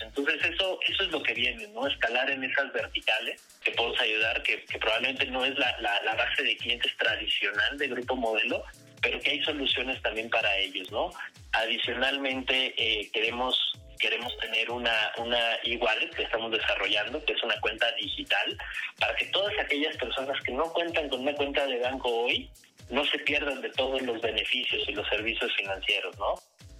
Entonces 0.00 0.42
eso 0.44 0.78
eso 0.86 1.02
es 1.04 1.10
lo 1.10 1.22
que 1.22 1.34
viene, 1.34 1.66
¿no? 1.68 1.86
Escalar 1.86 2.30
en 2.30 2.44
esas 2.44 2.72
verticales 2.72 3.42
que 3.62 3.72
podemos 3.72 4.00
ayudar, 4.00 4.42
que, 4.42 4.64
que 4.64 4.78
probablemente 4.78 5.26
no 5.26 5.44
es 5.44 5.58
la, 5.58 5.76
la, 5.80 6.02
la, 6.02 6.14
base 6.14 6.42
de 6.42 6.56
clientes 6.56 6.96
tradicional 6.96 7.78
de 7.78 7.88
Grupo 7.88 8.16
Modelo, 8.16 8.64
pero 9.02 9.20
que 9.20 9.30
hay 9.30 9.42
soluciones 9.42 10.00
también 10.02 10.30
para 10.30 10.56
ellos, 10.58 10.90
¿no? 10.90 11.10
Adicionalmente, 11.52 12.74
eh, 12.76 13.10
queremos 13.12 13.72
queremos 13.98 14.34
tener 14.38 14.70
una, 14.70 15.12
una 15.18 15.56
e-wallet 15.62 16.08
que 16.10 16.22
estamos 16.22 16.50
desarrollando, 16.50 17.22
que 17.24 17.34
es 17.34 17.42
una 17.42 17.60
cuenta 17.60 17.92
digital, 17.92 18.56
para 18.98 19.14
que 19.14 19.26
todas 19.26 19.52
aquellas 19.58 19.94
personas 19.98 20.42
que 20.42 20.52
no 20.52 20.72
cuentan 20.72 21.10
con 21.10 21.20
una 21.20 21.34
cuenta 21.34 21.66
de 21.66 21.78
banco 21.78 22.08
hoy, 22.08 22.50
no 22.88 23.04
se 23.04 23.18
pierdan 23.20 23.60
de 23.60 23.70
todos 23.70 24.00
los 24.02 24.20
beneficios 24.20 24.82
y 24.88 24.92
los 24.92 25.06
servicios 25.08 25.54
financieros, 25.54 26.16
¿no? 26.18 26.34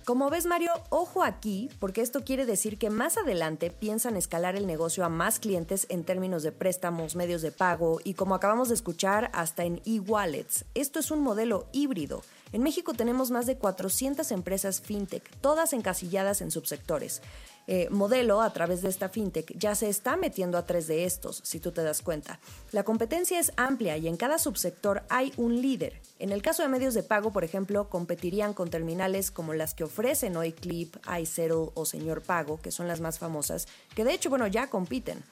Como 0.06 0.30
ves, 0.30 0.46
Mario, 0.46 0.72
ojo 0.88 1.22
aquí, 1.22 1.68
porque 1.78 2.00
esto 2.00 2.24
quiere 2.24 2.46
decir 2.46 2.78
que 2.78 2.90
más 2.90 3.18
adelante 3.18 3.70
piensan 3.70 4.16
escalar 4.16 4.56
el 4.56 4.66
negocio 4.66 5.04
a 5.04 5.08
más 5.10 5.38
clientes 5.38 5.86
en 5.90 6.04
términos 6.04 6.42
de 6.42 6.52
préstamos, 6.52 7.16
medios 7.16 7.42
de 7.42 7.52
pago 7.52 8.00
y, 8.02 8.14
como 8.14 8.34
acabamos 8.34 8.68
de 8.68 8.74
escuchar, 8.74 9.30
hasta 9.34 9.64
en 9.64 9.80
e-wallets. 9.84 10.64
Esto 10.74 10.98
es 11.00 11.10
un 11.10 11.20
modelo 11.20 11.66
híbrido. 11.72 12.22
En 12.52 12.62
México 12.62 12.94
tenemos 12.94 13.30
más 13.30 13.46
de 13.46 13.56
400 13.56 14.30
empresas 14.32 14.80
fintech, 14.80 15.22
todas 15.40 15.72
encasilladas 15.72 16.40
en 16.40 16.50
subsectores. 16.50 17.22
Eh, 17.66 17.88
modelo 17.90 18.40
a 18.40 18.52
través 18.52 18.82
de 18.82 18.88
esta 18.88 19.08
fintech 19.08 19.56
ya 19.56 19.76
se 19.76 19.88
está 19.88 20.16
metiendo 20.16 20.58
a 20.58 20.66
tres 20.66 20.88
de 20.88 21.04
estos, 21.04 21.40
si 21.44 21.60
tú 21.60 21.70
te 21.70 21.84
das 21.84 22.02
cuenta. 22.02 22.40
La 22.72 22.82
competencia 22.82 23.38
es 23.38 23.52
amplia 23.56 23.96
y 23.96 24.08
en 24.08 24.16
cada 24.16 24.38
subsector 24.38 25.04
hay 25.08 25.32
un 25.36 25.62
líder. 25.62 26.00
En 26.18 26.32
el 26.32 26.42
caso 26.42 26.62
de 26.62 26.68
medios 26.68 26.94
de 26.94 27.04
pago, 27.04 27.32
por 27.32 27.44
ejemplo, 27.44 27.88
competirían 27.88 28.54
con 28.54 28.70
terminales 28.70 29.30
como 29.30 29.54
las 29.54 29.74
que 29.74 29.84
ofrecen 29.84 30.36
hoy 30.36 30.52
Clip, 30.52 30.96
iSettle 31.20 31.70
o 31.74 31.86
Señor 31.86 32.22
Pago, 32.22 32.60
que 32.60 32.72
son 32.72 32.88
las 32.88 33.00
más 33.00 33.20
famosas, 33.20 33.68
que 33.94 34.02
de 34.02 34.14
hecho, 34.14 34.30
bueno, 34.30 34.48
ya 34.48 34.68
compiten. 34.68 35.22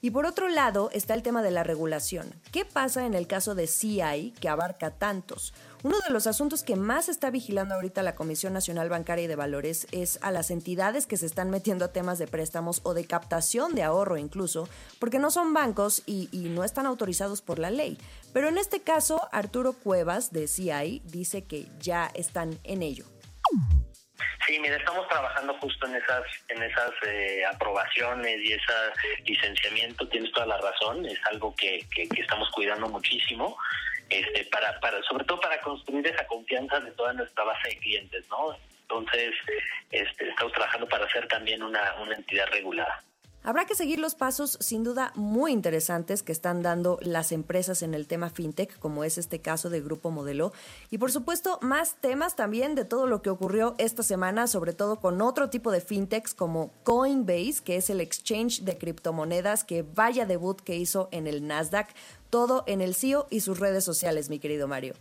Y 0.00 0.12
por 0.12 0.26
otro 0.26 0.48
lado 0.48 0.90
está 0.92 1.14
el 1.14 1.24
tema 1.24 1.42
de 1.42 1.50
la 1.50 1.64
regulación. 1.64 2.32
¿Qué 2.52 2.64
pasa 2.64 3.04
en 3.06 3.14
el 3.14 3.26
caso 3.26 3.56
de 3.56 3.66
CI, 3.66 4.32
que 4.40 4.48
abarca 4.48 4.92
tantos? 4.92 5.52
Uno 5.84 5.96
de 6.00 6.12
los 6.12 6.26
asuntos 6.26 6.64
que 6.64 6.74
más 6.74 7.08
está 7.08 7.30
vigilando 7.30 7.74
ahorita 7.74 8.02
la 8.02 8.16
Comisión 8.16 8.52
Nacional 8.52 8.88
Bancaria 8.88 9.24
y 9.24 9.28
de 9.28 9.36
Valores 9.36 9.86
es 9.92 10.18
a 10.22 10.32
las 10.32 10.50
entidades 10.50 11.06
que 11.06 11.16
se 11.16 11.26
están 11.26 11.50
metiendo 11.50 11.84
a 11.84 11.92
temas 11.92 12.18
de 12.18 12.26
préstamos 12.26 12.80
o 12.82 12.94
de 12.94 13.06
captación 13.06 13.76
de 13.76 13.84
ahorro 13.84 14.16
incluso, 14.16 14.68
porque 14.98 15.20
no 15.20 15.30
son 15.30 15.54
bancos 15.54 16.02
y, 16.04 16.28
y 16.32 16.48
no 16.48 16.64
están 16.64 16.86
autorizados 16.86 17.42
por 17.42 17.60
la 17.60 17.70
ley. 17.70 17.96
Pero 18.32 18.48
en 18.48 18.58
este 18.58 18.82
caso, 18.82 19.28
Arturo 19.30 19.72
Cuevas 19.72 20.32
de 20.32 20.48
CI 20.48 21.00
dice 21.04 21.44
que 21.44 21.66
ya 21.78 22.10
están 22.14 22.58
en 22.64 22.82
ello. 22.82 23.04
Sí, 24.46 24.58
mira, 24.58 24.76
estamos 24.76 25.06
trabajando 25.08 25.54
justo 25.60 25.86
en 25.86 25.96
esas, 25.96 26.22
en 26.48 26.62
esas 26.62 26.90
eh, 27.06 27.44
aprobaciones 27.44 28.40
y 28.42 28.52
ese 28.52 28.72
licenciamiento. 29.26 30.08
Tienes 30.08 30.32
toda 30.32 30.46
la 30.46 30.58
razón. 30.58 31.04
Es 31.06 31.18
algo 31.30 31.54
que, 31.54 31.86
que, 31.94 32.08
que, 32.08 32.22
estamos 32.22 32.50
cuidando 32.50 32.88
muchísimo, 32.88 33.56
este, 34.10 34.44
para, 34.46 34.78
para, 34.80 35.02
sobre 35.02 35.24
todo 35.24 35.40
para 35.40 35.60
construir 35.60 36.06
esa 36.06 36.26
confianza 36.26 36.80
de 36.80 36.90
toda 36.92 37.12
nuestra 37.12 37.44
base 37.44 37.68
de 37.68 37.78
clientes, 37.78 38.28
¿no? 38.28 38.56
Entonces, 38.82 39.34
este, 39.90 40.28
estamos 40.28 40.52
trabajando 40.52 40.88
para 40.88 41.08
ser 41.10 41.28
también 41.28 41.62
una, 41.62 41.94
una 42.00 42.14
entidad 42.14 42.46
regulada. 42.50 43.02
Habrá 43.44 43.66
que 43.66 43.76
seguir 43.76 43.98
los 43.98 44.14
pasos 44.14 44.58
sin 44.60 44.82
duda 44.82 45.12
muy 45.14 45.52
interesantes 45.52 46.22
que 46.22 46.32
están 46.32 46.60
dando 46.60 46.98
las 47.00 47.32
empresas 47.32 47.82
en 47.82 47.94
el 47.94 48.06
tema 48.06 48.30
fintech, 48.30 48.78
como 48.78 49.04
es 49.04 49.16
este 49.16 49.40
caso 49.40 49.70
de 49.70 49.80
Grupo 49.80 50.10
Modelo. 50.10 50.52
Y 50.90 50.98
por 50.98 51.12
supuesto, 51.12 51.58
más 51.62 51.96
temas 52.00 52.36
también 52.36 52.74
de 52.74 52.84
todo 52.84 53.06
lo 53.06 53.22
que 53.22 53.30
ocurrió 53.30 53.74
esta 53.78 54.02
semana, 54.02 54.48
sobre 54.48 54.72
todo 54.72 55.00
con 55.00 55.22
otro 55.22 55.48
tipo 55.50 55.70
de 55.70 55.80
fintechs 55.80 56.34
como 56.34 56.72
Coinbase, 56.82 57.62
que 57.64 57.76
es 57.76 57.88
el 57.90 58.00
exchange 58.00 58.64
de 58.64 58.76
criptomonedas 58.76 59.64
que 59.64 59.82
vaya 59.82 60.26
debut 60.26 60.60
que 60.60 60.76
hizo 60.76 61.08
en 61.12 61.26
el 61.26 61.46
Nasdaq. 61.46 61.88
Todo 62.30 62.64
en 62.66 62.80
el 62.80 62.94
CEO 62.94 63.26
y 63.30 63.40
sus 63.40 63.58
redes 63.58 63.84
sociales, 63.84 64.30
mi 64.30 64.38
querido 64.38 64.68
Mario. 64.68 64.94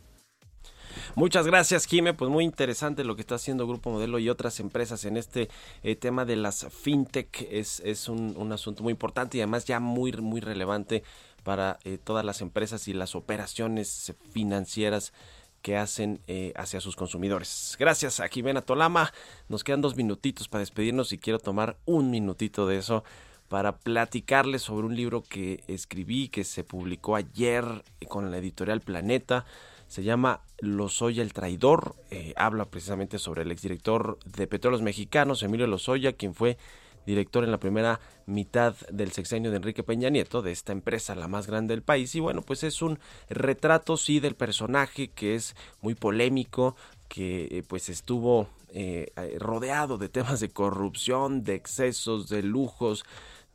Muchas 1.16 1.46
gracias, 1.48 1.86
Jime. 1.86 2.14
Pues 2.14 2.30
muy 2.30 2.44
interesante 2.44 3.04
lo 3.04 3.16
que 3.16 3.22
está 3.22 3.36
haciendo 3.36 3.68
Grupo 3.68 3.90
Modelo 3.90 4.20
y 4.20 4.30
otras 4.30 4.60
empresas 4.60 5.06
en 5.06 5.18
este 5.18 5.50
eh, 5.84 5.96
tema 5.96 6.26
de 6.26 6.36
las 6.36 6.68
fintech. 6.70 7.48
Es, 7.52 7.80
es 7.82 8.10
un, 8.10 8.36
un, 8.38 8.52
asunto 8.52 8.84
muy 8.84 8.92
importante 8.92 9.38
y 9.38 9.42
además 9.42 9.66
ya 9.66 9.80
muy, 9.80 10.12
muy 10.14 10.42
relevante 10.42 11.04
para 11.44 11.80
eh, 11.84 11.98
todas 12.04 12.26
las 12.26 12.42
empresas 12.42 12.88
y 12.88 12.94
las 12.94 13.16
operaciones 13.16 14.14
financieras 14.32 15.14
que 15.62 15.78
hacen 15.78 16.22
eh, 16.28 16.54
hacia 16.56 16.82
sus 16.82 16.96
consumidores. 16.96 17.76
Gracias 17.80 18.20
a 18.20 18.28
Jimena 18.28 18.62
Tolama. 18.62 19.14
Nos 19.50 19.64
quedan 19.64 19.82
dos 19.82 19.96
minutitos 19.96 20.48
para 20.48 20.60
despedirnos 20.60 21.12
y 21.14 21.18
quiero 21.18 21.40
tomar 21.40 21.78
un 21.86 22.12
minutito 22.12 22.68
de 22.68 22.78
eso 22.78 23.04
para 23.50 23.78
platicarles 23.78 24.64
sobre 24.64 24.88
un 24.88 24.96
libro 24.96 25.24
que 25.24 25.64
escribí, 25.68 26.30
que 26.30 26.44
se 26.44 26.64
publicó 26.64 27.16
ayer 27.16 27.66
con 28.08 28.30
la 28.32 28.38
editorial 28.38 28.82
Planeta 28.82 29.46
se 29.88 30.04
llama 30.04 30.42
Lozoya 30.60 31.24
el 31.24 31.34
traidor, 31.34 31.96
eh, 32.12 32.34
habla 32.36 32.66
precisamente 32.66 33.20
sobre 33.20 33.44
el 33.44 33.52
exdirector 33.52 34.20
de 34.26 34.48
Petróleos 34.48 34.82
Mexicanos, 34.82 35.44
Emilio 35.44 35.68
Lozoya, 35.68 36.14
quien 36.14 36.34
fue 36.34 36.58
director 37.06 37.46
en 37.46 37.52
la 37.52 37.60
primera 37.60 38.02
mitad 38.26 38.76
del 38.92 39.14
sexenio 39.14 39.50
de 39.50 39.58
Enrique 39.58 39.84
Peña 39.84 40.10
Nieto, 40.10 40.42
de 40.42 40.52
esta 40.52 40.74
empresa, 40.74 41.16
la 41.16 41.30
más 41.30 41.48
grande 41.48 41.74
del 41.74 41.84
país. 41.84 42.14
Y 42.16 42.20
bueno, 42.20 42.42
pues 42.42 42.64
es 42.64 42.82
un 42.82 43.00
retrato, 43.30 43.96
sí, 43.96 44.20
del 44.20 44.36
personaje 44.36 45.08
que 45.08 45.36
es 45.36 45.56
muy 45.82 45.96
polémico, 45.96 46.76
que 47.08 47.46
eh, 47.46 47.64
pues 47.66 47.88
estuvo 47.88 48.50
eh, 48.74 49.14
rodeado 49.40 49.98
de 49.98 50.10
temas 50.10 50.42
de 50.42 50.50
corrupción, 50.50 51.46
de 51.46 51.56
excesos, 51.56 52.28
de 52.28 52.44
lujos, 52.44 53.06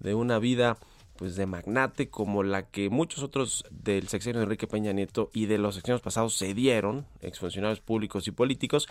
de 0.03 0.14
una 0.14 0.38
vida 0.38 0.76
pues 1.16 1.36
de 1.36 1.46
magnate 1.46 2.09
como 2.09 2.42
la 2.42 2.68
que 2.68 2.90
muchos 2.90 3.22
otros 3.22 3.64
del 3.70 4.09
sexenio 4.09 4.40
de 4.40 4.44
Enrique 4.44 4.66
Peña 4.66 4.92
Nieto 4.92 5.30
y 5.32 5.46
de 5.46 5.59
los 5.59 5.76
sexenios 5.76 6.00
pasados 6.00 6.34
se 6.34 6.53
dieron, 6.55 7.07
exfuncionarios 7.20 7.80
públicos 7.80 8.26
y 8.26 8.32
políticos, 8.32 8.88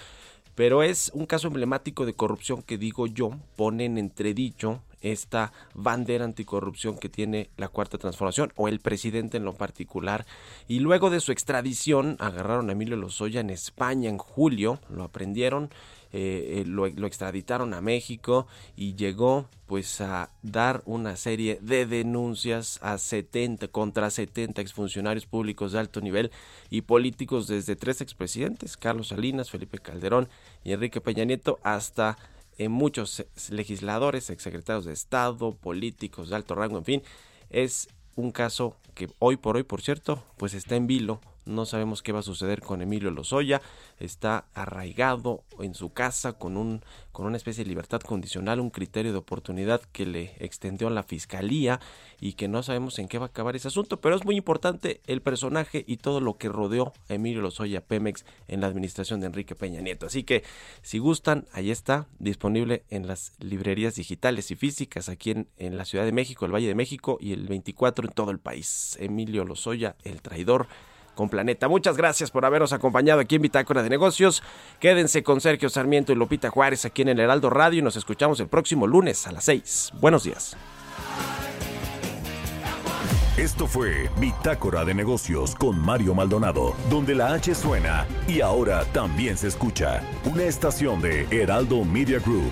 pero 0.56 0.84
es 0.84 1.12
un 1.14 1.26
caso 1.26 1.48
emblemático 1.48 2.06
de 2.06 2.14
corrupción 2.14 2.62
que 2.62 2.78
digo 2.78 3.08
yo 3.08 3.32
pone 3.56 3.86
en 3.86 3.98
entredicho 3.98 4.82
esta 5.02 5.52
bandera 5.74 6.26
anticorrupción 6.26 6.98
que 6.98 7.10
tiene 7.10 7.50
la 7.58 7.68
cuarta 7.68 7.98
transformación 7.98 8.54
o 8.56 8.68
el 8.68 8.80
presidente 8.80 9.38
en 9.38 9.46
lo 9.46 9.54
particular. 9.54 10.26
Y 10.68 10.80
luego 10.80 11.10
de 11.10 11.20
su 11.20 11.32
extradición 11.32 12.18
agarraron 12.20 12.70
a 12.70 12.74
Emilio 12.74 12.96
Lozoya 12.96 13.42
en 13.42 13.50
España 13.50 14.10
en 14.10 14.20
julio, 14.20 14.80
lo 14.90 15.04
aprendieron 15.04 15.72
eh, 16.14 16.62
eh, 16.62 16.64
lo, 16.66 16.86
extraditaron 16.86 17.74
a 17.74 17.82
México 17.82 18.46
y 18.76 18.96
llegó 18.96 19.48
pues 19.66 20.02
a 20.02 20.30
dar 20.42 20.82
una 20.86 21.16
serie 21.16 21.58
de 21.62 21.86
denuncias 21.86 22.80
a 22.82 22.98
70 22.98 23.70
contra 23.70 24.10
70 24.10 24.62
exfuncionarios 24.62 25.26
públicos 25.26 25.72
de 25.72 25.80
alto 25.80 26.02
nivel 26.02 26.32
y 26.70 26.82
políticos 26.82 27.48
desde 27.48 27.78
tres 27.78 28.02
expresidentes, 28.02 28.76
Carlos 28.76 29.08
Salinas, 29.08 29.50
Felipe 29.50 29.80
Calderón 29.80 30.28
y 30.66 30.74
Enrique 30.74 31.00
Peña 31.00 31.24
Nieto 31.24 31.60
hasta 31.64 32.18
eh, 32.58 32.68
muchos 32.68 33.26
legisladores, 33.50 34.30
exsecretarios 34.30 34.84
de 34.84 34.94
Estado, 34.94 35.54
políticos 35.54 36.30
de 36.30 36.36
alto 36.36 36.56
rango, 36.56 36.78
en 36.78 36.86
fin, 36.86 37.04
es 37.50 37.88
un 38.16 38.32
caso 38.32 38.76
que 38.94 39.08
hoy 39.20 39.38
por 39.38 39.56
hoy, 39.56 39.64
por 39.64 39.82
cierto, 39.82 40.22
pues 40.36 40.54
está 40.54 40.76
en 40.76 40.88
vilo 40.88 41.22
no 41.46 41.66
sabemos 41.66 42.02
qué 42.02 42.12
va 42.12 42.20
a 42.20 42.24
suceder 42.24 42.62
con 42.62 42.82
Emilio 42.82 43.12
Lozoya. 43.12 43.62
Está 44.00 44.46
arraigado 44.54 45.44
en 45.60 45.74
su 45.74 45.92
casa 45.92 46.34
con, 46.34 46.58
un, 46.58 46.82
con 47.12 47.26
una 47.26 47.38
especie 47.38 47.64
de 47.64 47.70
libertad 47.70 48.02
condicional, 48.02 48.60
un 48.60 48.70
criterio 48.70 49.12
de 49.12 49.18
oportunidad 49.18 49.82
que 49.92 50.06
le 50.06 50.36
extendió 50.40 50.88
a 50.88 50.92
la 50.92 51.04
fiscalía 51.04 51.80
y 52.20 52.34
que 52.34 52.48
no 52.48 52.64
sabemos 52.64 53.00
en 53.00 53.08
qué 53.08 53.18
va 53.18 53.26
a 53.26 53.30
acabar 53.30 53.56
ese 53.56 53.68
asunto. 53.68 54.00
Pero 54.02 54.16
es 54.16 54.26
muy 54.26 54.36
importante 54.38 55.02
el 55.08 55.22
personaje 55.22 55.84
y 55.88 55.98
todo 55.98 56.22
lo 56.22 56.38
que 56.38 56.50
rodeó 56.50 56.94
a 57.10 57.14
Emilio 57.16 57.42
Lozoya 57.42 57.82
Pemex 57.82 58.26
en 58.48 58.62
la 58.62 58.68
administración 58.68 59.20
de 59.20 59.28
Enrique 59.28 59.56
Peña 59.56 59.82
Nieto. 59.82 60.06
Así 60.06 60.24
que 60.24 60.44
si 60.82 61.00
gustan, 61.00 61.46
ahí 61.54 61.72
está, 61.72 62.08
disponible 62.20 62.84
en 62.90 63.08
las 63.08 63.34
librerías 63.40 63.96
digitales 63.96 64.52
y 64.52 64.56
físicas 64.56 65.10
aquí 65.10 65.32
en, 65.32 65.48
en 65.58 65.78
la 65.78 65.86
Ciudad 65.86 66.06
de 66.06 66.12
México, 66.12 66.46
el 66.46 66.54
Valle 66.54 66.68
de 66.68 66.76
México 66.76 67.18
y 67.20 67.34
el 67.34 67.48
24 67.48 68.08
en 68.08 68.14
todo 68.14 68.32
el 68.32 68.40
país. 68.40 68.98
Emilio 69.00 69.46
Lozoya, 69.46 69.96
el 70.04 70.22
traidor 70.22 70.68
con 71.16 71.30
Planeta. 71.30 71.68
Muchas 71.68 71.98
gracias 71.98 72.32
por 72.32 72.46
habernos 72.46 72.74
acompañado 72.74 73.20
aquí 73.20 73.36
en 73.36 73.44
Bitácora 73.44 73.84
de 73.84 73.90
Negocios. 73.90 74.44
Quédense 74.80 75.24
con 75.24 75.42
Sergio 75.42 75.70
Sarmiento 75.70 76.12
y 76.12 76.16
Lupita 76.16 76.50
Juárez 76.50 76.86
aquí 76.86 77.02
en 77.02 77.10
el 77.10 77.20
Heraldo 77.20 77.50
Radio 77.50 77.80
y 77.80 77.82
nos 77.82 77.96
escuchamos 77.96 78.40
el 78.40 78.48
próximo 78.48 78.88
lunes 78.88 79.28
a 79.28 79.32
las 79.32 79.46
6. 79.46 79.94
Buenos 80.00 80.24
días. 80.24 80.58
Esto 83.38 83.66
fue 83.66 84.10
Bitácora 84.20 84.86
de 84.86 84.94
Negocios 84.94 85.56
con 85.56 85.80
Mario 85.80 86.14
Maldonado, 86.14 86.76
donde 86.92 87.16
la 87.16 87.34
H 87.34 87.56
suena 87.56 88.06
y 88.28 88.42
ahora 88.42 88.86
también 88.94 89.36
se 89.36 89.48
escucha. 89.48 90.04
Una 90.26 90.44
estación 90.44 91.02
de 91.02 91.26
Heraldo 91.32 91.84
Media 91.84 92.20
Group. 92.20 92.52